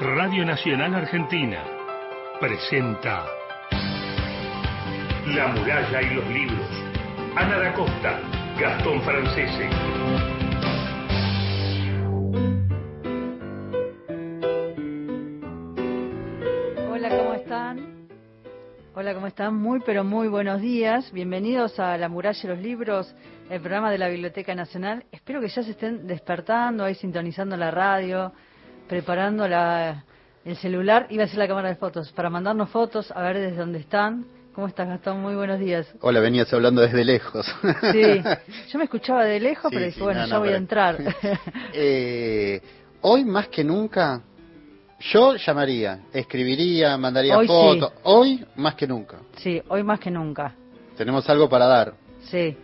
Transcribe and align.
Radio 0.00 0.44
Nacional 0.44 0.92
Argentina 0.92 1.62
presenta 2.40 3.24
La 5.28 5.46
muralla 5.46 6.02
y 6.02 6.14
los 6.16 6.26
libros. 6.30 6.68
Ana 7.36 7.58
da 7.58 7.72
Costa, 7.74 8.20
Gastón 8.58 9.00
Francese. 9.02 9.70
Hola, 16.90 17.08
¿cómo 17.10 17.34
están? 17.34 18.08
Hola, 18.96 19.14
¿cómo 19.14 19.28
están? 19.28 19.54
Muy, 19.54 19.78
pero 19.86 20.02
muy 20.02 20.26
buenos 20.26 20.60
días. 20.60 21.12
Bienvenidos 21.12 21.78
a 21.78 21.96
La 21.98 22.08
Muralla 22.08 22.40
y 22.42 22.48
los 22.48 22.58
Libros, 22.58 23.14
el 23.48 23.60
programa 23.60 23.92
de 23.92 23.98
la 23.98 24.08
Biblioteca 24.08 24.56
Nacional. 24.56 25.04
Espero 25.12 25.40
que 25.40 25.46
ya 25.46 25.62
se 25.62 25.70
estén 25.70 26.08
despertando, 26.08 26.82
ahí 26.82 26.96
sintonizando 26.96 27.56
la 27.56 27.70
radio, 27.70 28.32
preparando 28.88 29.46
la, 29.48 30.04
el 30.44 30.56
celular, 30.56 31.06
iba 31.10 31.24
a 31.24 31.28
ser 31.28 31.38
la 31.38 31.48
cámara 31.48 31.68
de 31.68 31.76
fotos, 31.76 32.12
para 32.12 32.30
mandarnos 32.30 32.68
fotos, 32.70 33.10
a 33.10 33.22
ver 33.22 33.38
desde 33.38 33.56
dónde 33.56 33.78
están. 33.78 34.26
¿Cómo 34.54 34.68
estás, 34.68 34.86
Gastón? 34.86 35.20
Muy 35.20 35.34
buenos 35.34 35.58
días. 35.58 35.92
Hola, 36.00 36.20
venías 36.20 36.52
hablando 36.52 36.80
desde 36.80 37.04
lejos. 37.04 37.44
Sí, 37.92 38.22
yo 38.70 38.78
me 38.78 38.84
escuchaba 38.84 39.24
de 39.24 39.40
lejos, 39.40 39.68
Sí, 39.70 39.74
pero 39.76 39.86
dije, 39.86 39.98
sí, 39.98 40.04
bueno, 40.04 40.20
no, 40.20 40.26
ya 40.26 40.34
no, 40.34 40.38
voy 40.40 40.48
pero- 40.48 40.56
a 40.56 40.58
entrar. 40.58 40.98
Eh, 41.72 42.60
hoy 43.00 43.24
más 43.24 43.48
que 43.48 43.64
nunca, 43.64 44.22
yo 45.00 45.34
llamaría, 45.34 46.02
escribiría, 46.12 46.96
mandaría 46.96 47.36
Hoy 47.36 47.48
sí. 47.48 47.52
fotos. 47.52 47.92
Hoy 48.04 48.44
más 48.56 48.76
que 48.76 48.86
nunca. 48.86 49.18
sí, 49.38 49.60
hoy 49.68 49.82
más 49.82 49.98
que 49.98 50.10
nunca. 50.10 50.54
Tenemos 50.96 51.28
algo 51.28 51.48
para 51.48 51.66
dar. 51.66 51.94
Sí, 52.30 52.56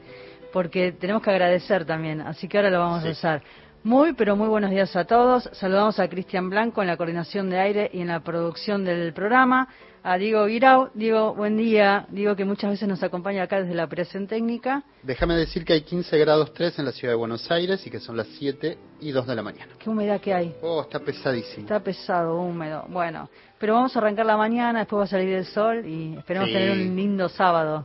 porque 0.53 0.93
tenemos 0.93 1.23
que 1.23 1.31
agradecer 1.31 1.85
también, 1.85 2.21
así 2.21 2.47
que 2.47 2.57
ahora 2.59 2.71
lo 2.71 2.79
vamos 2.79 3.03
Sí. 3.03 3.09
a 3.09 3.13
usar. 3.13 3.43
Muy, 3.83 4.13
pero 4.13 4.37
muy 4.37 4.49
buenos 4.49 4.71
días 4.71 4.95
a 4.95 5.07
todos. 5.07 5.49
Saludamos 5.55 5.99
a 5.99 6.09
Cristian 6.09 6.51
Blanco 6.51 6.83
en 6.83 6.89
la 6.89 6.99
coordinación 6.99 7.49
de 7.49 7.59
aire 7.59 7.91
y 7.95 8.01
en 8.03 8.09
la 8.09 8.21
producción 8.21 8.85
del 8.85 9.15
programa. 9.15 9.69
A 10.03 10.17
Diego 10.19 10.45
Guirao. 10.47 10.91
Diego, 10.95 11.35
buen 11.35 11.57
día. 11.57 12.07
Digo 12.11 12.37
que 12.37 12.45
muchas 12.45 12.71
veces 12.71 12.87
nos 12.89 13.03
acompaña 13.03 13.43
acá 13.45 13.61
desde 13.61 13.75
la 13.75 13.85
operación 13.85 14.27
técnica. 14.27 14.83
Déjame 15.03 15.35
decir 15.35 15.65
que 15.65 15.73
hay 15.75 15.81
15 15.83 16.19
grados 16.19 16.53
3 16.53 16.79
en 16.79 16.85
la 16.87 16.93
ciudad 16.93 17.13
de 17.13 17.17
Buenos 17.17 17.51
Aires 17.51 17.87
y 17.87 17.91
que 17.91 18.01
son 18.01 18.17
las 18.19 18.27
7 18.39 18.77
y 19.01 19.13
2 19.13 19.27
de 19.27 19.35
la 19.35 19.43
mañana. 19.43 19.73
Qué 19.79 19.89
humedad 19.89 20.21
que 20.21 20.35
hay. 20.35 20.55
Oh, 20.63 20.83
está 20.83 20.99
pesadísimo. 21.01 21.63
Está 21.63 21.81
pesado, 21.81 22.39
húmedo. 22.41 22.85
Bueno, 22.89 23.31
pero 23.59 23.75
vamos 23.75 23.95
a 23.97 23.99
arrancar 23.99 24.27
la 24.27 24.37
mañana, 24.37 24.81
después 24.81 25.01
va 25.01 25.05
a 25.05 25.07
salir 25.07 25.35
el 25.35 25.47
sol 25.47 25.87
y 25.87 26.17
esperemos 26.19 26.49
Sí. 26.49 26.55
tener 26.55 26.71
un 26.73 26.97
lindo 26.97 27.29
sábado. 27.31 27.85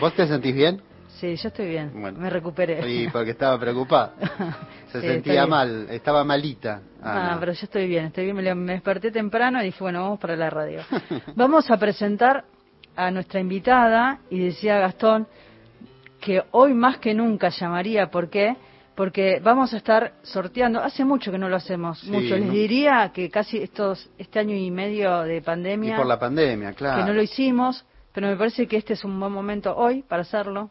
¿Vos 0.00 0.14
te 0.14 0.26
sentís 0.26 0.54
bien? 0.54 0.80
Sí, 1.20 1.34
yo 1.36 1.48
estoy 1.48 1.68
bien. 1.68 1.92
Bueno. 1.98 2.18
Me 2.18 2.28
recuperé. 2.28 2.82
Sí, 2.82 3.08
porque 3.10 3.30
estaba 3.30 3.58
preocupada. 3.58 4.12
Se 4.92 5.00
Sí, 5.00 5.06
sentía 5.06 5.46
mal, 5.46 5.86
estaba 5.90 6.24
malita. 6.24 6.82
Ah, 7.02 7.30
no. 7.34 7.40
pero 7.40 7.52
yo 7.52 7.60
estoy 7.64 7.86
bien, 7.86 8.06
estoy 8.06 8.30
bien. 8.30 8.36
Me, 8.64 8.72
desperté 8.72 9.10
temprano 9.10 9.60
y 9.62 9.66
dije, 9.66 9.78
bueno, 9.82 10.02
vamos 10.02 10.18
para 10.18 10.36
la 10.36 10.50
radio. 10.50 10.80
vamos 11.34 11.70
a 11.70 11.76
presentar 11.78 12.44
a 12.94 13.10
nuestra 13.10 13.40
invitada 13.40 14.20
y 14.30 14.38
decía 14.40 14.78
Gastón 14.78 15.26
que 16.20 16.42
hoy 16.50 16.74
más 16.74 16.98
que 16.98 17.14
nunca 17.14 17.48
llamaría. 17.48 18.10
¿Por 18.10 18.28
qué? 18.28 18.56
Porque 18.94 19.40
vamos 19.42 19.72
a 19.74 19.76
estar 19.78 20.14
sorteando. 20.22 20.80
Hace 20.82 21.04
mucho 21.04 21.30
que 21.30 21.38
no 21.38 21.48
lo 21.48 21.56
hacemos, 21.56 22.00
Sí, 22.00 22.10
mucho. 22.10 22.36
Les 22.36 22.46
¿no? 22.46 22.52
diría 22.52 23.10
que 23.14 23.30
casi 23.30 23.58
estos 23.58 24.10
este 24.18 24.38
año 24.38 24.54
y 24.54 24.70
medio 24.70 25.22
de 25.22 25.38
Y 25.38 25.40
pandemia 25.40 25.96
por 25.96 26.06
la 26.06 26.18
pandemia, 26.18 26.72
claro. 26.72 27.00
que 27.02 27.08
no 27.08 27.14
lo 27.14 27.22
hicimos, 27.22 27.84
pero 28.12 28.28
me 28.28 28.36
parece 28.36 28.66
que 28.66 28.76
este 28.78 28.94
es 28.94 29.04
un 29.04 29.18
buen 29.20 29.32
momento 29.32 29.74
hoy 29.76 30.02
para 30.02 30.22
hacerlo. 30.22 30.70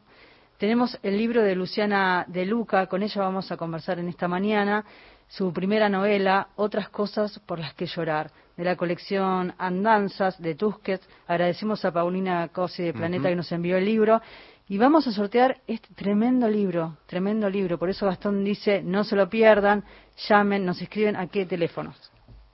Tenemos 0.58 0.98
el 1.04 1.18
libro 1.18 1.44
de 1.44 1.54
Luciana 1.54 2.24
de 2.30 2.46
Luca, 2.46 2.88
con 2.88 3.04
ella 3.04 3.22
vamos 3.22 3.52
a 3.52 3.58
conversar 3.58 4.00
en 4.00 4.08
esta 4.08 4.30
mañana, 4.30 4.86
su 5.28 5.52
primera 5.52 5.90
novela, 5.90 6.48
Otras 6.56 6.88
cosas 6.88 7.40
por 7.40 7.60
las 7.60 7.74
que 7.74 7.88
llorar, 7.88 8.32
de 8.56 8.64
la 8.64 8.78
colección 8.78 9.54
Andanzas 9.58 10.42
de 10.42 10.56
Tusquets. 10.56 11.06
Agradecemos 11.28 11.84
a 11.84 11.92
Paulina 11.92 12.48
Cosi 12.50 12.84
de 12.84 12.94
Planeta 12.94 13.28
que 13.28 13.36
nos 13.36 13.52
envió 13.52 13.76
el 13.76 13.84
libro. 13.84 14.22
Y 14.70 14.78
vamos 14.78 15.06
a 15.08 15.12
sortear 15.12 15.60
este 15.68 15.94
tremendo 15.94 16.48
libro, 16.48 17.00
tremendo 17.06 17.50
libro. 17.50 17.78
Por 17.78 17.90
eso 17.90 18.06
Gastón 18.06 18.46
dice, 18.46 18.82
no 18.82 19.04
se 19.04 19.18
lo 19.18 19.30
pierdan, 19.30 19.84
llamen, 20.30 20.66
nos 20.66 20.82
escriben 20.82 21.18
a 21.18 21.28
qué 21.28 21.46
teléfonos. 21.46 21.96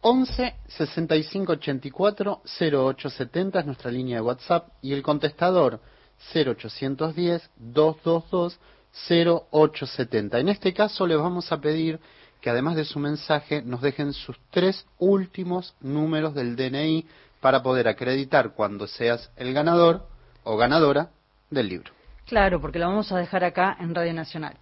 11 0.01 0.55
65 0.67 1.51
84 1.51 2.41
0870 2.59 3.59
es 3.59 3.65
nuestra 3.67 3.91
línea 3.91 4.15
de 4.15 4.21
WhatsApp 4.21 4.69
y 4.81 4.93
el 4.93 5.03
contestador 5.03 5.79
0810 6.33 7.49
222 7.57 8.59
0870. 8.93 10.39
En 10.39 10.49
este 10.49 10.73
caso 10.73 11.07
les 11.07 11.17
vamos 11.17 11.51
a 11.51 11.61
pedir 11.61 11.99
que 12.41 12.49
además 12.49 12.75
de 12.75 12.85
su 12.85 12.99
mensaje 12.99 13.61
nos 13.61 13.81
dejen 13.81 14.13
sus 14.13 14.37
tres 14.49 14.85
últimos 14.97 15.75
números 15.79 16.33
del 16.33 16.55
DNI 16.55 17.05
para 17.39 17.63
poder 17.63 17.87
acreditar 17.87 18.53
cuando 18.53 18.87
seas 18.87 19.31
el 19.37 19.53
ganador 19.53 20.07
o 20.43 20.57
ganadora 20.57 21.11
del 21.49 21.69
libro. 21.69 21.91
Claro, 22.25 22.59
porque 22.59 22.79
la 22.79 22.87
vamos 22.87 23.11
a 23.11 23.17
dejar 23.17 23.43
acá 23.43 23.77
en 23.79 23.93
Radio 23.93 24.13
Nacional. 24.13 24.55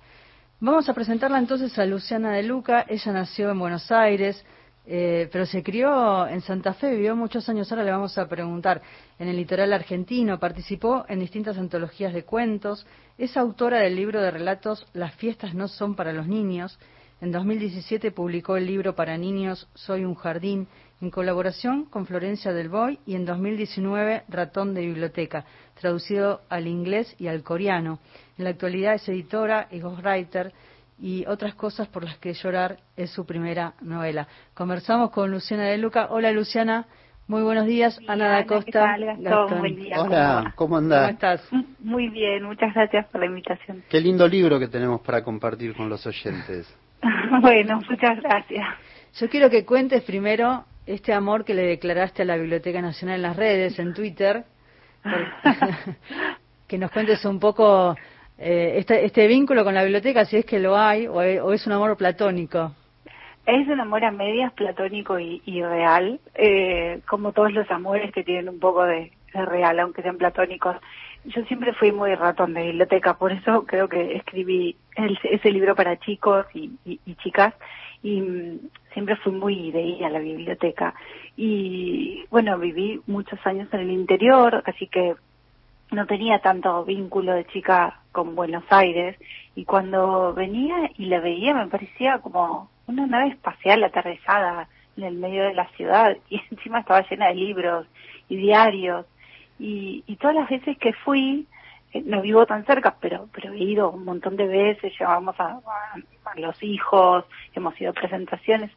Vamos 0.60 0.90
a 0.90 0.94
presentarla 0.94 1.40
entonces 1.40 1.78
a 1.80 1.86
Luciana 1.86 2.34
de 2.34 2.44
Luca. 2.44 2.86
Ella 2.88 3.14
nació 3.14 3.50
en 3.50 3.60
Buenos 3.60 3.92
Aires, 3.92 4.44
eh, 4.92 5.30
pero 5.32 5.46
se 5.46 5.62
crió 5.62 6.26
en 6.28 6.42
Santa 6.42 6.74
Fe, 6.74 6.90
vivió 6.90 7.16
muchos 7.16 7.48
años. 7.48 7.72
Ahora 7.72 7.84
le 7.84 7.92
vamos 7.92 8.18
a 8.18 8.28
preguntar 8.28 8.82
en 9.20 9.28
el 9.28 9.36
litoral 9.36 9.72
argentino. 9.72 10.40
Participó 10.40 11.06
en 11.08 11.20
distintas 11.20 11.60
antologías 11.60 12.12
de 12.12 12.26
cuentos. 12.26 12.88
Es 13.16 13.38
autora 13.38 13.82
del 13.82 13.96
libro 13.96 14.20
de 14.20 14.32
relatos 14.32 14.88
Las 14.94 15.14
fiestas 15.14 15.54
no 15.54 15.68
son 15.68 15.94
para 15.94 16.12
los 16.12 16.28
niños. 16.28 16.80
En 17.22 17.32
2017 17.32 18.12
publicó 18.12 18.58
el 18.58 18.66
libro 18.66 18.96
para 18.96 19.16
niños 19.16 19.70
Soy 19.76 20.06
un 20.06 20.16
jardín 20.16 20.68
en 21.02 21.12
colaboración 21.12 21.86
con 21.86 22.08
Florencia 22.08 22.52
del 22.52 22.70
Boy 22.70 22.98
y 23.06 23.14
en 23.14 23.26
2019 23.26 24.24
Ratón 24.28 24.74
de 24.74 24.82
Biblioteca, 24.82 25.46
traducido 25.80 26.42
al 26.50 26.66
inglés 26.66 27.16
y 27.20 27.28
al 27.28 27.44
coreano. 27.44 28.00
En 28.40 28.46
la 28.46 28.50
actualidad 28.50 28.96
es 28.96 29.08
editora 29.08 29.68
y 29.70 29.82
ghostwriter 29.82 30.52
y 31.02 31.26
otras 31.28 31.56
cosas 31.56 31.88
por 31.88 32.04
las 32.04 32.18
que 32.18 32.34
llorar 32.34 32.78
es 32.98 33.10
su 33.12 33.26
primera 33.26 33.74
novela. 33.82 34.28
Conversamos 34.54 35.12
con 35.12 35.32
Luciana 35.32 35.66
de 35.66 35.78
Luca. 35.78 36.08
Hola 36.10 36.32
Luciana, 36.32 36.86
muy 37.28 37.42
buenos 37.42 37.66
días. 37.66 38.00
Ana 38.08 38.26
da 38.26 38.38
Ana, 38.38 38.44
¿qué 38.44 38.48
Costa. 38.48 38.72
tal, 38.72 39.06
Gastón? 39.06 39.60
Buen 39.60 39.76
día. 39.76 39.98
¿cómo 39.98 40.10
Hola? 40.10 40.42
¿cómo 40.42 40.56
¿Cómo 40.56 40.78
andás? 40.78 41.12
estás? 41.12 41.50
Muy 41.80 42.10
bien, 42.10 42.44
muchas 42.44 42.74
gracias 42.74 43.06
por 43.08 43.22
la 43.22 43.28
invitación. 43.28 43.84
Qué 43.90 44.02
lindo 44.02 44.28
libro 44.28 44.60
que 44.60 44.68
tenemos 44.68 45.02
para 45.02 45.24
compartir 45.24 45.76
con 45.76 45.90
los 45.90 46.06
oyentes. 46.06 46.76
bueno, 47.42 47.82
muchas 47.90 48.20
gracias. 48.22 48.68
Yo 49.20 49.30
quiero 49.30 49.50
que 49.50 49.66
cuentes 49.66 50.04
primero 50.04 50.66
este 50.86 51.14
amor 51.14 51.46
que 51.46 51.54
le 51.54 51.64
declaraste 51.64 52.24
a 52.24 52.26
la 52.26 52.36
Biblioteca 52.36 52.82
Nacional 52.82 53.18
en 53.18 53.22
las 53.22 53.36
redes, 53.36 53.80
en 53.80 53.94
Twitter, 53.94 54.44
que 56.68 56.78
nos 56.78 56.92
cuentes 56.92 57.24
un 57.26 57.40
poco 57.40 57.96
eh, 58.40 58.74
este, 58.78 59.06
este 59.06 59.28
vínculo 59.28 59.64
con 59.64 59.74
la 59.74 59.84
biblioteca, 59.84 60.26
si 60.26 60.38
es 60.38 60.46
que 60.46 60.60
lo 60.60 60.78
hay, 60.78 61.08
o 61.08 61.22
es 61.22 61.68
un 61.68 61.74
amor 61.74 61.98
platónico. 61.98 62.74
Es 63.46 63.68
un 63.68 63.80
amor 63.80 64.06
a 64.06 64.12
medias 64.12 64.54
platónico 64.54 65.18
y, 65.20 65.42
real, 65.64 66.20
eh, 66.36 67.02
como 67.08 67.32
todos 67.32 67.52
los 67.52 67.70
amores 67.72 68.12
que 68.12 68.24
tienen 68.24 68.48
un 68.48 68.60
poco 68.60 68.84
de, 68.84 69.12
real, 69.34 69.80
aunque 69.80 70.04
sean 70.04 70.18
platónicos. 70.18 70.76
Yo 71.26 71.44
siempre 71.46 71.74
fui 71.74 71.92
muy 71.92 72.14
ratón 72.14 72.54
de 72.54 72.64
biblioteca, 72.64 73.16
por 73.16 73.32
eso 73.32 73.66
creo 73.66 73.90
que 73.90 74.16
escribí 74.16 74.76
el- 74.96 75.18
ese 75.24 75.52
libro 75.52 75.76
para 75.76 75.98
chicos 76.00 76.46
y, 76.54 76.72
y- 76.86 77.00
y 77.06 77.16
chicas, 77.16 77.56
y 78.04 78.22
mm, 78.22 78.60
siempre 78.94 79.16
fui 79.18 79.32
muy 79.34 79.72
de 79.72 79.82
ir 79.82 80.06
a 80.06 80.10
la 80.12 80.20
biblioteca. 80.20 80.94
Y 81.36 82.26
bueno, 82.30 82.58
viví 82.60 83.02
muchos 83.08 83.40
años 83.48 83.68
en 83.74 83.80
el 83.80 83.92
interior, 83.92 84.62
así 84.66 84.86
que 84.88 85.16
no 85.92 86.06
tenía 86.06 86.40
tanto 86.40 86.84
vínculo 86.86 87.34
de 87.34 87.46
chica 87.48 88.00
con 88.12 88.36
Buenos 88.36 88.64
Aires 88.70 89.18
y 89.56 89.66
cuando 89.66 90.34
venía 90.34 90.90
y 90.98 91.06
la 91.06 91.20
veía 91.20 91.54
me 91.54 91.68
parecía 91.68 92.20
como 92.20 92.70
una 92.88 93.08
nave 93.08 93.30
espacial 93.30 93.84
aterrizada 93.84 94.68
en 94.98 95.04
el 95.04 95.16
medio 95.16 95.44
de 95.44 95.54
la 95.54 95.68
ciudad 95.70 96.16
y 96.30 96.42
encima 96.52 96.80
estaba 96.80 97.08
llena 97.10 97.28
de 97.28 97.36
libros 97.36 97.88
y 98.28 98.36
diarios. 98.38 99.06
Y, 99.60 100.04
y 100.08 100.16
todas 100.18 100.36
las 100.36 100.50
veces 100.50 100.78
que 100.78 100.94
fui 100.94 101.46
eh, 101.92 102.02
no 102.06 102.22
vivo 102.22 102.46
tan 102.46 102.66
cerca 102.66 102.96
pero 103.02 103.28
pero 103.34 103.52
he 103.54 103.58
ido 103.60 103.90
un 103.92 104.06
montón 104.06 104.38
de 104.38 104.48
veces 104.48 104.94
llevamos 104.98 105.38
a, 105.40 105.46
a- 105.54 106.32
a 106.32 106.40
los 106.40 106.62
hijos 106.64 107.26
hemos 107.56 107.80
ido 107.82 107.90
a 107.90 107.94
presentaciones 107.94 108.72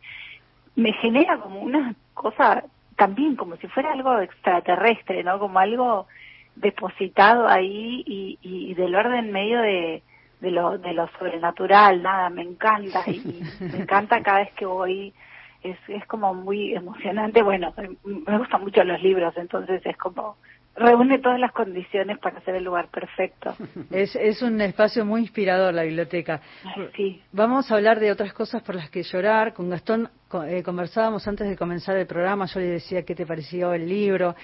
me 0.74 0.92
genera 0.94 1.38
como 1.38 1.60
una 1.60 1.94
cosa 2.14 2.64
también 2.96 3.36
como 3.36 3.56
si 3.58 3.68
fuera 3.68 3.92
algo 3.92 4.18
extraterrestre 4.18 5.22
no 5.22 5.38
como 5.38 5.58
algo 5.60 6.06
depositado 6.56 7.48
ahí 7.48 8.02
y, 8.06 8.38
y 8.42 8.74
del 8.74 8.94
orden 8.94 9.32
medio 9.32 9.60
de, 9.60 10.02
de 10.40 10.50
lo 10.50 10.76
de 10.76 10.92
lo 10.92 11.08
sobrenatural 11.18 12.02
nada 12.02 12.28
me 12.28 12.42
encanta 12.42 13.02
y, 13.06 13.12
y 13.12 13.42
me 13.64 13.82
encanta 13.82 14.22
cada 14.22 14.40
vez 14.40 14.52
que 14.54 14.66
voy 14.66 15.14
es 15.62 15.78
es 15.88 16.04
como 16.06 16.34
muy 16.34 16.74
emocionante 16.74 17.42
bueno 17.42 17.72
me 18.04 18.38
gustan 18.38 18.60
mucho 18.60 18.84
los 18.84 19.00
libros 19.02 19.32
entonces 19.36 19.80
es 19.86 19.96
como 19.96 20.36
reúne 20.74 21.18
todas 21.18 21.38
las 21.38 21.52
condiciones 21.52 22.18
para 22.18 22.40
ser 22.40 22.54
el 22.54 22.64
lugar 22.64 22.88
perfecto. 22.88 23.54
Es, 23.90 24.16
es 24.16 24.40
un 24.42 24.60
espacio 24.60 25.04
muy 25.04 25.20
inspirador 25.20 25.74
la 25.74 25.82
biblioteca. 25.82 26.40
sí. 26.96 27.20
Vamos 27.32 27.70
a 27.70 27.74
hablar 27.74 28.00
de 28.00 28.10
otras 28.10 28.32
cosas 28.32 28.62
por 28.62 28.74
las 28.74 28.88
que 28.88 29.02
llorar. 29.02 29.52
Con 29.52 29.68
Gastón 29.68 30.08
eh, 30.46 30.62
conversábamos 30.62 31.28
antes 31.28 31.46
de 31.46 31.56
comenzar 31.56 31.96
el 31.96 32.06
programa, 32.06 32.46
yo 32.46 32.60
le 32.60 32.66
decía 32.66 33.04
qué 33.04 33.14
te 33.14 33.26
pareció 33.26 33.74
el 33.74 33.86
libro. 33.86 34.34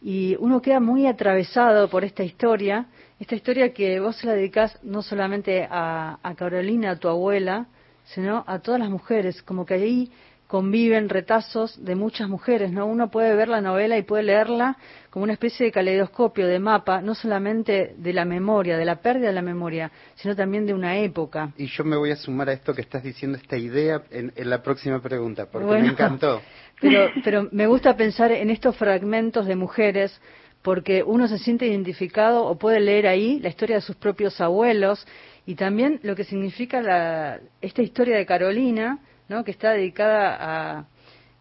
Y 0.00 0.36
uno 0.38 0.60
queda 0.60 0.80
muy 0.80 1.06
atravesado 1.06 1.88
por 1.88 2.04
esta 2.04 2.22
historia, 2.22 2.86
esta 3.18 3.34
historia 3.34 3.72
que 3.72 3.98
vos 3.98 4.22
la 4.24 4.34
dedicás 4.34 4.78
no 4.82 5.02
solamente 5.02 5.66
a, 5.70 6.18
a 6.22 6.34
Carolina, 6.34 6.92
a 6.92 6.96
tu 6.96 7.08
abuela, 7.08 7.66
sino 8.04 8.44
a 8.46 8.60
todas 8.60 8.80
las 8.80 8.90
mujeres, 8.90 9.42
como 9.42 9.66
que 9.66 9.74
ahí 9.74 10.10
conviven 10.46 11.08
retazos 11.08 11.84
de 11.84 11.96
muchas 11.96 12.28
mujeres, 12.28 12.70
¿no? 12.70 12.86
Uno 12.86 13.10
puede 13.10 13.34
ver 13.34 13.48
la 13.48 13.60
novela 13.60 13.98
y 13.98 14.02
puede 14.02 14.22
leerla 14.22 14.76
como 15.10 15.24
una 15.24 15.32
especie 15.32 15.66
de 15.66 15.72
caleidoscopio, 15.72 16.46
de 16.46 16.58
mapa, 16.58 17.00
no 17.00 17.14
solamente 17.14 17.94
de 17.96 18.12
la 18.12 18.24
memoria, 18.24 18.76
de 18.76 18.84
la 18.84 18.96
pérdida 18.96 19.28
de 19.28 19.32
la 19.32 19.42
memoria, 19.42 19.90
sino 20.14 20.36
también 20.36 20.66
de 20.66 20.74
una 20.74 20.98
época. 20.98 21.52
Y 21.56 21.66
yo 21.66 21.84
me 21.84 21.96
voy 21.96 22.12
a 22.12 22.16
sumar 22.16 22.48
a 22.48 22.52
esto 22.52 22.74
que 22.74 22.82
estás 22.82 23.02
diciendo, 23.02 23.38
esta 23.38 23.56
idea, 23.56 24.02
en, 24.10 24.32
la 24.36 24.62
próxima 24.62 25.00
pregunta, 25.00 25.46
porque 25.50 25.66
me 25.66 25.88
encantó. 25.88 26.40
Pero, 26.80 27.10
pero 27.24 27.48
me 27.52 27.66
gusta 27.66 27.96
pensar 27.96 28.32
en 28.32 28.50
estos 28.50 28.76
fragmentos 28.76 29.46
de 29.46 29.56
mujeres 29.56 30.20
porque 30.62 31.02
uno 31.02 31.28
se 31.28 31.38
siente 31.38 31.66
identificado 31.66 32.44
o 32.44 32.58
puede 32.58 32.80
leer 32.80 33.06
ahí 33.06 33.38
la 33.40 33.48
historia 33.48 33.76
de 33.76 33.82
sus 33.82 33.96
propios 33.96 34.40
abuelos 34.40 35.06
y 35.46 35.54
también 35.54 36.00
lo 36.02 36.16
que 36.16 36.24
significa 36.24 36.82
la, 36.82 37.38
esta 37.60 37.82
historia 37.82 38.16
de 38.16 38.26
Carolina, 38.26 38.98
¿no? 39.28 39.44
que 39.44 39.52
está 39.52 39.70
dedicada 39.70 40.36
a, 40.40 40.86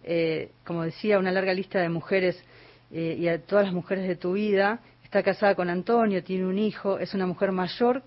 eh, 0.03 0.51
como 0.63 0.83
decía, 0.83 1.17
una 1.17 1.31
larga 1.31 1.53
lista 1.53 1.79
de 1.79 1.89
mujeres 1.89 2.39
eh, 2.91 3.17
y 3.19 3.27
a 3.27 3.41
todas 3.41 3.65
las 3.65 3.73
mujeres 3.73 4.07
de 4.07 4.15
tu 4.15 4.33
vida. 4.33 4.79
Está 5.03 5.23
casada 5.23 5.55
con 5.55 5.69
Antonio, 5.69 6.23
tiene 6.23 6.45
un 6.45 6.59
hijo, 6.59 6.99
es 6.99 7.15
una 7.15 7.25
mujer 7.25 7.51
mayor 7.51 8.03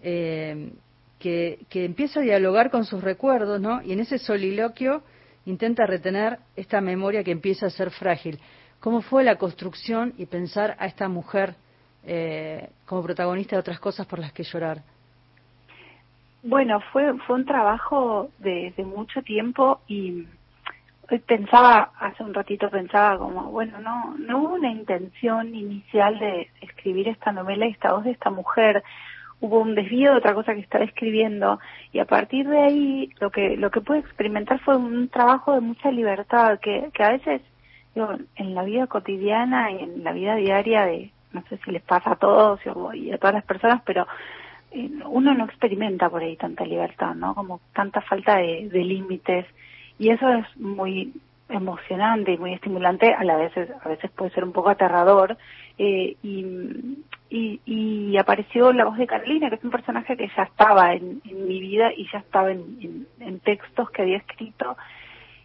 eh, 0.00 0.70
que, 1.18 1.58
que, 1.68 1.84
empieza 1.84 2.20
a 2.20 2.22
dialogar 2.22 2.70
con 2.70 2.84
sus 2.84 3.02
recuerdos, 3.02 3.60
¿no? 3.60 3.82
Y 3.82 3.92
en 3.92 4.00
ese 4.00 4.18
soliloquio 4.18 5.02
intenta 5.46 5.86
retener 5.86 6.38
esta 6.56 6.80
memoria 6.80 7.24
que 7.24 7.30
empieza 7.30 7.66
a 7.66 7.70
ser 7.70 7.90
frágil. 7.90 8.38
¿Cómo 8.80 9.00
fue 9.00 9.24
la 9.24 9.36
construcción 9.36 10.12
y 10.18 10.26
pensar 10.26 10.76
a 10.78 10.86
esta 10.86 11.08
mujer 11.08 11.54
como 12.84 13.02
protagonista 13.02 13.54
de 13.54 13.60
otras 13.60 13.78
cosas 13.78 14.06
por 14.06 14.18
las 14.18 14.32
que 14.32 14.42
llorar? 14.42 14.82
Bueno, 16.42 16.80
fue, 16.92 17.16
fue 17.20 17.36
un 17.36 17.44
trabajo 17.44 18.30
de, 18.38 18.74
mucho 18.78 19.22
tiempo 19.22 19.80
y 19.86 20.26
pensaba, 21.26 21.92
hace 22.00 22.24
un 22.24 22.34
ratito 22.34 22.68
pensaba 22.68 23.18
como, 23.18 23.44
bueno, 23.52 23.78
no, 23.78 24.16
no 24.18 24.38
hubo 24.38 24.54
una 24.54 24.70
intención 24.70 25.54
inicial 25.54 26.18
de 26.18 26.50
escribir 26.60 27.08
esta 27.08 27.30
novela 27.30 27.66
y 27.66 27.70
esta 27.70 27.92
voz 27.92 28.04
de 28.04 28.10
esta 28.10 28.30
mujer, 28.30 28.82
hubo 29.42 29.58
un 29.58 29.74
desvío 29.74 30.12
de 30.12 30.18
otra 30.18 30.34
cosa 30.34 30.54
que 30.54 30.60
estaba 30.60 30.84
escribiendo 30.84 31.58
y 31.92 31.98
a 31.98 32.04
partir 32.04 32.48
de 32.48 32.58
ahí 32.58 33.10
lo 33.20 33.30
que, 33.30 33.56
lo 33.56 33.70
que 33.72 33.80
pude 33.80 33.98
experimentar 33.98 34.60
fue 34.60 34.76
un 34.76 35.08
trabajo 35.08 35.52
de 35.52 35.60
mucha 35.60 35.90
libertad 35.90 36.60
que, 36.60 36.90
que 36.94 37.02
a 37.02 37.10
veces, 37.10 37.42
digo, 37.94 38.14
en 38.36 38.54
la 38.54 38.62
vida 38.62 38.86
cotidiana 38.86 39.72
y 39.72 39.82
en 39.82 40.04
la 40.04 40.12
vida 40.12 40.36
diaria 40.36 40.86
de, 40.86 41.10
no 41.32 41.42
sé 41.48 41.58
si 41.64 41.72
les 41.72 41.82
pasa 41.82 42.12
a 42.12 42.16
todos 42.16 42.60
y 42.94 43.10
a 43.10 43.18
todas 43.18 43.34
las 43.34 43.44
personas, 43.44 43.82
pero 43.84 44.06
uno 45.06 45.34
no 45.34 45.44
experimenta 45.44 46.08
por 46.08 46.22
ahí 46.22 46.36
tanta 46.36 46.64
libertad, 46.64 47.14
¿no? 47.14 47.34
Como 47.34 47.60
tanta 47.74 48.00
falta 48.00 48.36
de, 48.36 48.68
límites 48.72 49.44
y 49.98 50.10
eso 50.10 50.28
es 50.28 50.56
muy 50.56 51.12
emocionante 51.48 52.32
y 52.32 52.38
muy 52.38 52.54
estimulante, 52.54 53.12
a 53.12 53.24
la 53.24 53.36
vez 53.36 53.52
a 53.56 53.88
veces 53.88 54.10
puede 54.12 54.30
ser 54.30 54.44
un 54.44 54.52
poco 54.52 54.70
aterrador 54.70 55.36
eh, 55.84 56.16
y, 56.22 57.60
y, 57.66 58.16
apareció 58.16 58.72
la 58.72 58.84
voz 58.84 58.98
de 58.98 59.06
Carolina, 59.08 59.48
que 59.48 59.56
es 59.56 59.64
un 59.64 59.70
personaje 59.70 60.16
que 60.16 60.30
ya 60.36 60.44
estaba 60.44 60.94
en, 60.94 61.20
mi 61.24 61.58
vida 61.58 61.92
y 61.92 62.06
ya 62.12 62.18
estaba 62.18 62.52
en, 62.52 63.08
en, 63.18 63.40
textos 63.40 63.90
que 63.90 64.02
había 64.02 64.18
escrito. 64.18 64.76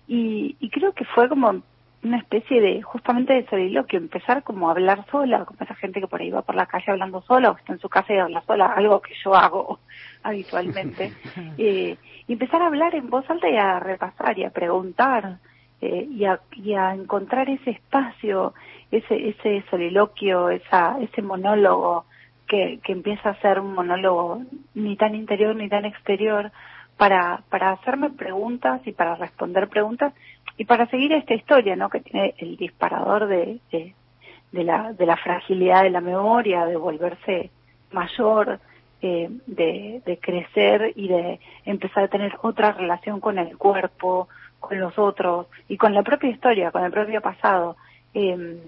Y, 0.07 0.55
y 0.59 0.69
creo 0.69 0.93
que 0.93 1.05
fue 1.05 1.27
como 1.27 1.63
una 2.03 2.17
especie 2.17 2.61
de 2.61 2.83
justamente 2.83 3.33
de 3.33 3.47
soliloquio, 3.47 3.97
empezar 3.97 4.43
como 4.43 4.67
a 4.67 4.73
hablar 4.73 5.05
sola, 5.09 5.43
como 5.45 5.59
esa 5.61 5.73
gente 5.73 5.99
que 5.99 6.07
por 6.07 6.21
ahí 6.21 6.29
va 6.29 6.43
por 6.43 6.55
la 6.55 6.67
calle 6.67 6.91
hablando 6.91 7.23
sola 7.23 7.49
o 7.49 7.57
está 7.57 7.73
en 7.73 7.79
su 7.79 7.89
casa 7.89 8.13
y 8.13 8.19
habla 8.19 8.43
sola, 8.45 8.67
algo 8.67 9.01
que 9.01 9.15
yo 9.23 9.33
hago 9.33 9.79
habitualmente, 10.23 11.13
eh, 11.57 11.97
y 12.27 12.33
empezar 12.33 12.61
a 12.61 12.67
hablar 12.67 12.93
en 12.93 13.09
voz 13.09 13.27
alta 13.27 13.49
y 13.49 13.57
a 13.57 13.79
repasar 13.79 14.37
y 14.37 14.43
a 14.43 14.51
preguntar 14.51 15.39
eh, 15.81 16.07
y, 16.09 16.25
a, 16.25 16.39
y 16.53 16.73
a 16.73 16.93
encontrar 16.93 17.49
ese 17.49 17.71
espacio, 17.71 18.53
ese, 18.91 19.29
ese 19.29 19.63
soliloquio, 19.69 20.49
esa, 20.49 20.97
ese 20.99 21.21
monólogo 21.21 22.05
que, 22.47 22.79
que 22.83 22.93
empieza 22.93 23.29
a 23.29 23.41
ser 23.41 23.59
un 23.59 23.73
monólogo 23.73 24.41
ni 24.73 24.95
tan 24.95 25.15
interior 25.15 25.55
ni 25.55 25.69
tan 25.69 25.85
exterior, 25.85 26.51
para, 26.97 27.43
para 27.49 27.71
hacerme 27.71 28.09
preguntas 28.09 28.81
y 28.85 28.91
para 28.91 29.15
responder 29.15 29.69
preguntas 29.69 30.13
y 30.57 30.65
para 30.65 30.87
seguir 30.87 31.13
esta 31.13 31.35
historia, 31.35 31.75
¿no? 31.75 31.89
Que 31.89 32.01
tiene 32.01 32.33
el 32.39 32.57
disparador 32.57 33.27
de, 33.27 33.59
de, 33.71 34.63
la, 34.63 34.93
de 34.93 35.05
la 35.05 35.15
fragilidad 35.17 35.83
de 35.83 35.91
la 35.91 36.01
memoria, 36.01 36.65
de 36.65 36.75
volverse 36.75 37.51
mayor, 37.91 38.59
eh, 39.03 39.29
de, 39.45 40.01
de 40.03 40.17
crecer 40.17 40.93
y 40.95 41.07
de 41.07 41.39
empezar 41.65 42.05
a 42.05 42.07
tener 42.07 42.33
otra 42.41 42.71
relación 42.71 43.19
con 43.19 43.37
el 43.37 43.55
cuerpo, 43.57 44.27
con 44.59 44.79
los 44.79 44.97
otros 44.97 45.47
y 45.67 45.77
con 45.77 45.93
la 45.93 46.03
propia 46.03 46.29
historia, 46.29 46.71
con 46.71 46.83
el 46.83 46.91
propio 46.91 47.21
pasado. 47.21 47.77
Eh, 48.13 48.59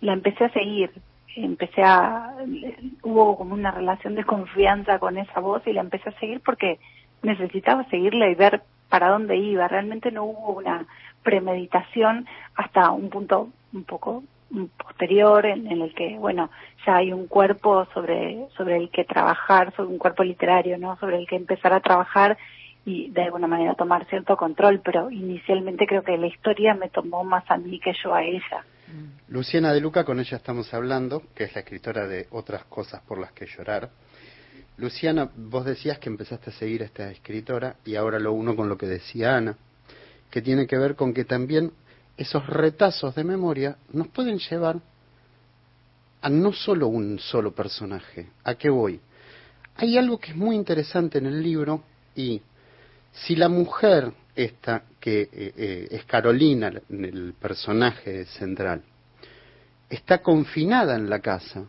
la 0.00 0.12
empecé 0.12 0.44
a 0.44 0.52
seguir, 0.52 0.90
empecé 1.36 1.82
a, 1.82 2.34
hubo 3.02 3.36
como 3.36 3.54
una 3.54 3.70
relación 3.70 4.14
de 4.14 4.24
confianza 4.24 4.98
con 4.98 5.18
esa 5.18 5.40
voz 5.40 5.66
y 5.66 5.72
la 5.72 5.82
empecé 5.82 6.08
a 6.08 6.18
seguir 6.18 6.40
porque 6.40 6.78
necesitaba 7.22 7.84
seguirla 7.84 8.28
y 8.28 8.34
ver 8.34 8.62
para 8.88 9.08
dónde 9.08 9.36
iba. 9.36 9.68
Realmente 9.68 10.10
no 10.10 10.24
hubo 10.24 10.58
una 10.58 10.86
premeditación 11.22 12.26
hasta 12.54 12.90
un 12.90 13.10
punto 13.10 13.48
un 13.72 13.84
poco 13.84 14.24
posterior 14.76 15.46
en, 15.46 15.70
el 15.70 15.94
que, 15.94 16.16
bueno, 16.18 16.50
ya 16.84 16.96
hay 16.96 17.12
un 17.12 17.28
cuerpo 17.28 17.86
sobre, 17.94 18.46
sobre 18.56 18.76
el 18.76 18.90
que 18.90 19.04
trabajar, 19.04 19.72
sobre 19.76 19.90
un 19.90 19.98
cuerpo 19.98 20.24
literario, 20.24 20.76
¿no? 20.76 20.96
Sobre 20.98 21.18
el 21.18 21.26
que 21.26 21.36
empezar 21.36 21.72
a 21.72 21.80
trabajar 21.80 22.36
y 22.84 23.10
de 23.10 23.22
alguna 23.22 23.46
manera 23.46 23.74
tomar 23.74 24.06
cierto 24.08 24.36
control, 24.36 24.80
pero 24.84 25.10
inicialmente 25.10 25.86
creo 25.86 26.02
que 26.02 26.16
la 26.16 26.26
historia 26.26 26.74
me 26.74 26.88
tomó 26.88 27.24
más 27.24 27.44
a 27.50 27.56
mí 27.56 27.78
que 27.80 27.92
yo 28.02 28.14
a 28.14 28.22
ella. 28.22 28.64
Luciana 29.28 29.72
de 29.72 29.80
Luca, 29.80 30.04
con 30.04 30.18
ella 30.18 30.36
estamos 30.36 30.72
hablando, 30.74 31.22
que 31.34 31.44
es 31.44 31.54
la 31.54 31.60
escritora 31.60 32.06
de 32.06 32.26
Otras 32.30 32.64
cosas 32.64 33.02
por 33.02 33.18
las 33.18 33.32
que 33.32 33.46
llorar. 33.46 33.90
Luciana, 34.76 35.30
vos 35.36 35.64
decías 35.64 35.98
que 35.98 36.08
empezaste 36.08 36.50
a 36.50 36.52
seguir 36.54 36.82
a 36.82 36.86
esta 36.86 37.10
escritora 37.10 37.76
y 37.84 37.96
ahora 37.96 38.18
lo 38.18 38.32
uno 38.32 38.56
con 38.56 38.68
lo 38.68 38.76
que 38.76 38.86
decía 38.86 39.36
Ana, 39.36 39.56
que 40.30 40.42
tiene 40.42 40.66
que 40.66 40.78
ver 40.78 40.96
con 40.96 41.12
que 41.12 41.24
también 41.24 41.72
esos 42.16 42.46
retazos 42.46 43.14
de 43.14 43.24
memoria 43.24 43.76
nos 43.92 44.08
pueden 44.08 44.38
llevar 44.38 44.80
a 46.22 46.28
no 46.28 46.52
solo 46.52 46.88
un 46.88 47.18
solo 47.18 47.52
personaje. 47.52 48.28
¿A 48.44 48.54
qué 48.54 48.70
voy? 48.70 49.00
Hay 49.76 49.96
algo 49.96 50.18
que 50.18 50.32
es 50.32 50.36
muy 50.36 50.56
interesante 50.56 51.18
en 51.18 51.26
el 51.26 51.42
libro 51.42 51.82
y 52.14 52.42
si 53.12 53.36
la 53.36 53.48
mujer 53.48 54.12
esta, 54.34 54.84
que 55.00 55.22
eh, 55.22 55.28
eh, 55.32 55.88
es 55.90 56.04
Carolina, 56.04 56.72
el 56.88 57.34
personaje 57.40 58.24
central, 58.26 58.82
está 59.88 60.18
confinada 60.22 60.96
en 60.96 61.10
la 61.10 61.20
casa, 61.20 61.66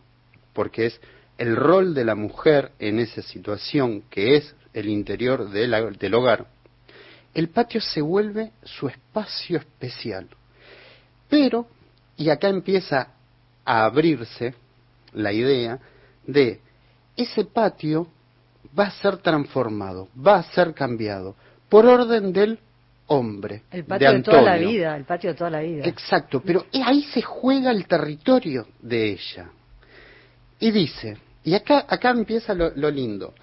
porque 0.52 0.86
es 0.86 1.00
el 1.38 1.56
rol 1.56 1.94
de 1.94 2.04
la 2.04 2.14
mujer 2.14 2.72
en 2.78 2.98
esa 2.98 3.22
situación 3.22 4.02
que 4.10 4.36
es 4.36 4.54
el 4.72 4.88
interior 4.88 5.50
del 5.50 6.14
hogar, 6.14 6.46
el 7.34 7.48
patio 7.48 7.80
se 7.80 8.00
vuelve 8.00 8.52
su 8.62 8.88
espacio 8.88 9.58
especial. 9.58 10.28
Pero, 11.28 11.66
y 12.16 12.28
acá 12.28 12.48
empieza 12.48 13.08
a 13.64 13.84
abrirse 13.84 14.54
la 15.14 15.32
idea 15.32 15.78
de 16.26 16.60
ese 17.16 17.44
patio 17.44 18.08
va 18.78 18.84
a 18.84 18.90
ser 18.90 19.18
transformado, 19.18 20.08
va 20.14 20.36
a 20.36 20.42
ser 20.42 20.74
cambiado 20.74 21.36
por 21.68 21.86
orden 21.86 22.32
del 22.32 22.58
hombre. 23.06 23.62
El 23.70 23.84
patio 23.84 24.12
de, 24.12 24.22
toda 24.22 24.42
la 24.42 24.56
vida, 24.56 24.96
el 24.96 25.04
patio 25.04 25.30
de 25.30 25.36
toda 25.36 25.50
la 25.50 25.60
vida. 25.60 25.84
Exacto, 25.84 26.42
pero 26.44 26.66
ahí 26.84 27.02
se 27.04 27.22
juega 27.22 27.70
el 27.70 27.86
territorio 27.86 28.66
de 28.80 29.12
ella. 29.12 29.50
Y 30.58 30.70
dice, 30.70 31.18
y 31.44 31.54
acá, 31.54 31.84
acá 31.88 32.10
empieza 32.10 32.54
lo, 32.54 32.90
lindo. 32.90 33.34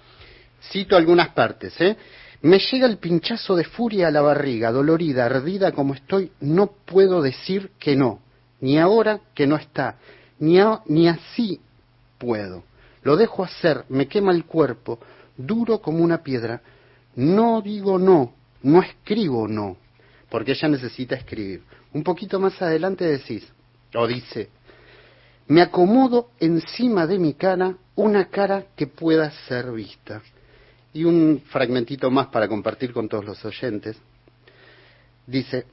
Cito 0.70 0.96
algunas 0.96 1.30
partes, 1.30 1.78
¿eh? 1.80 1.96
Me 2.42 2.58
llega 2.58 2.86
el 2.86 2.96
pinchazo 2.96 3.54
de 3.54 3.64
furia 3.64 4.08
a 4.08 4.10
la 4.10 4.22
barriga, 4.22 4.72
dolorida, 4.72 5.26
ardida 5.26 5.72
como 5.72 5.92
estoy, 5.92 6.32
no 6.40 6.68
puedo 6.86 7.20
decir 7.20 7.72
que 7.78 7.96
no, 7.96 8.20
ni 8.60 8.78
ahora 8.78 9.20
que 9.34 9.46
no 9.46 9.56
está, 9.56 9.96
ni, 10.38 10.58
ni 10.86 11.08
así 11.08 11.60
puedo. 12.16 12.64
Lo 13.02 13.16
dejo 13.16 13.44
hacer, 13.44 13.84
me 13.90 14.08
quema 14.08 14.32
el 14.32 14.46
cuerpo, 14.46 14.98
duro 15.46 15.80
como 15.80 16.04
una 16.04 16.22
piedra. 16.22 16.60
No 17.16 17.60
digo 17.60 17.98
no, 17.98 18.34
no 18.62 18.82
escribo 18.82 19.48
no, 19.48 19.76
porque 20.28 20.52
ella 20.52 20.68
necesita 20.68 21.16
escribir. 21.16 21.62
Un 21.92 22.02
poquito 22.02 22.38
más 22.38 22.60
adelante 22.62 23.04
decís, 23.04 23.46
o 23.94 24.06
dice, 24.06 24.48
me 25.48 25.62
acomodo 25.62 26.30
encima 26.38 27.06
de 27.06 27.18
mi 27.18 27.34
cara 27.34 27.76
una 27.96 28.26
cara 28.26 28.66
que 28.76 28.86
pueda 28.86 29.30
ser 29.48 29.72
vista. 29.72 30.22
Y 30.92 31.04
un 31.04 31.42
fragmentito 31.46 32.10
más 32.10 32.28
para 32.28 32.48
compartir 32.48 32.92
con 32.92 33.08
todos 33.08 33.24
los 33.24 33.44
oyentes. 33.44 33.96
Dice, 35.26 35.66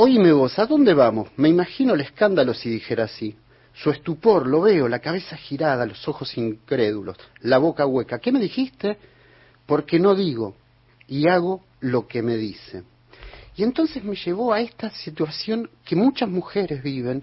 Oíme 0.00 0.30
vos, 0.30 0.56
¿a 0.60 0.66
dónde 0.66 0.94
vamos? 0.94 1.28
Me 1.36 1.48
imagino 1.48 1.94
el 1.94 2.02
escándalo 2.02 2.54
si 2.54 2.70
dijera 2.70 3.04
así. 3.04 3.36
Su 3.82 3.90
estupor, 3.90 4.46
lo 4.46 4.62
veo, 4.62 4.88
la 4.88 4.98
cabeza 4.98 5.36
girada, 5.36 5.86
los 5.86 6.06
ojos 6.08 6.36
incrédulos, 6.36 7.16
la 7.40 7.58
boca 7.58 7.86
hueca. 7.86 8.18
¿Qué 8.18 8.32
me 8.32 8.40
dijiste? 8.40 8.98
Porque 9.66 10.00
no 10.00 10.14
digo 10.14 10.56
y 11.06 11.28
hago 11.28 11.62
lo 11.80 12.08
que 12.08 12.22
me 12.22 12.36
dice. 12.36 12.82
Y 13.54 13.62
entonces 13.62 14.02
me 14.02 14.16
llevó 14.16 14.52
a 14.52 14.60
esta 14.60 14.90
situación 14.90 15.70
que 15.84 15.94
muchas 15.94 16.28
mujeres 16.28 16.82
viven. 16.82 17.22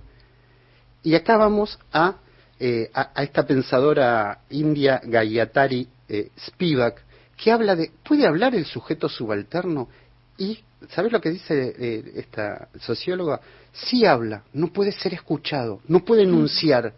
Y 1.04 1.16
acá 1.16 1.38
vamos 1.38 1.78
a, 1.92 2.16
eh, 2.60 2.90
a, 2.94 3.24
esta 3.24 3.46
pensadora 3.46 4.40
india 4.50 5.02
Gayatari 5.04 5.88
eh, 6.08 6.32
Spivak, 6.38 7.04
que 7.36 7.52
habla 7.52 7.76
de, 7.76 7.92
¿puede 8.04 8.26
hablar 8.26 8.56
el 8.56 8.66
sujeto 8.66 9.10
subalterno? 9.10 9.90
Y, 10.38 10.60
¿sabes 10.90 11.12
lo 11.12 11.22
que 11.22 11.32
dice 11.32 11.76
eh, 11.78 12.12
esta 12.16 12.70
socióloga? 12.80 13.40
Sí 13.72 14.06
habla, 14.06 14.44
no 14.54 14.68
puede 14.68 14.92
ser 14.92 15.14
escuchado, 15.14 15.82
no 15.88 16.00
puede 16.02 16.24
enunciar. 16.24 16.94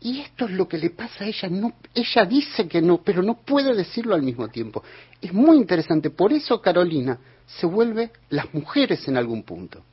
Y 0.00 0.20
esto 0.20 0.46
es 0.46 0.52
lo 0.52 0.66
que 0.66 0.78
le 0.78 0.90
pasa 0.90 1.24
a 1.24 1.28
ella. 1.28 1.48
No, 1.48 1.74
ella 1.94 2.24
dice 2.24 2.66
que 2.66 2.82
no, 2.82 2.98
pero 2.98 3.22
no 3.22 3.34
puede 3.34 3.74
decirlo 3.74 4.14
al 4.14 4.22
mismo 4.22 4.48
tiempo. 4.48 4.82
Es 5.20 5.32
muy 5.32 5.56
interesante. 5.56 6.10
Por 6.10 6.32
eso 6.32 6.60
Carolina 6.60 7.18
se 7.46 7.66
vuelve 7.66 8.10
las 8.30 8.52
mujeres 8.52 9.06
en 9.06 9.16
algún 9.16 9.44
punto. 9.44 9.84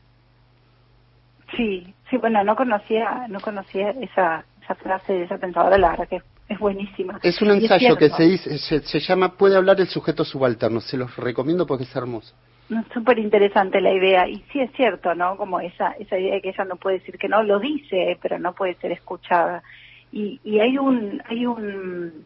Sí, 1.55 1.93
sí, 2.09 2.17
bueno, 2.17 2.43
no 2.43 2.55
conocía, 2.55 3.27
no 3.27 3.39
conocía 3.39 3.91
esa, 3.91 4.45
esa 4.63 4.75
frase 4.75 5.13
de 5.13 5.23
esa 5.23 5.37
pensadora, 5.37 5.77
la 5.77 5.91
verdad 5.91 6.07
que 6.07 6.21
es 6.49 6.59
buenísima. 6.59 7.19
Es 7.21 7.41
un 7.41 7.51
ensayo 7.51 7.95
que 7.95 8.09
se 8.09 8.23
dice, 8.23 8.57
se, 8.57 8.99
llama 8.99 9.33
Puede 9.37 9.55
hablar 9.55 9.79
el 9.79 9.87
sujeto 9.87 10.25
subalterno. 10.25 10.81
Se 10.81 10.97
los 10.97 11.15
recomiendo 11.15 11.65
porque 11.67 11.83
es 11.83 11.95
hermoso. 11.95 12.33
Súper 12.93 13.17
interesante 13.17 13.81
la 13.81 13.91
idea. 13.91 14.27
Y 14.27 14.43
sí 14.51 14.59
es 14.59 14.71
cierto, 14.73 15.15
¿no? 15.15 15.37
Como 15.37 15.59
esa, 15.59 15.91
esa 15.93 16.17
idea 16.19 16.35
de 16.35 16.41
que 16.41 16.49
ella 16.49 16.65
no 16.65 16.75
puede 16.75 16.99
decir 16.99 17.17
que 17.17 17.27
no, 17.27 17.41
lo 17.41 17.59
dice, 17.59 18.17
pero 18.21 18.37
no 18.37 18.53
puede 18.53 18.75
ser 18.75 18.91
escuchada. 18.91 19.63
Y, 20.11 20.39
y 20.43 20.59
hay 20.59 20.77
un, 20.77 21.21
hay 21.27 21.45
un, 21.45 22.25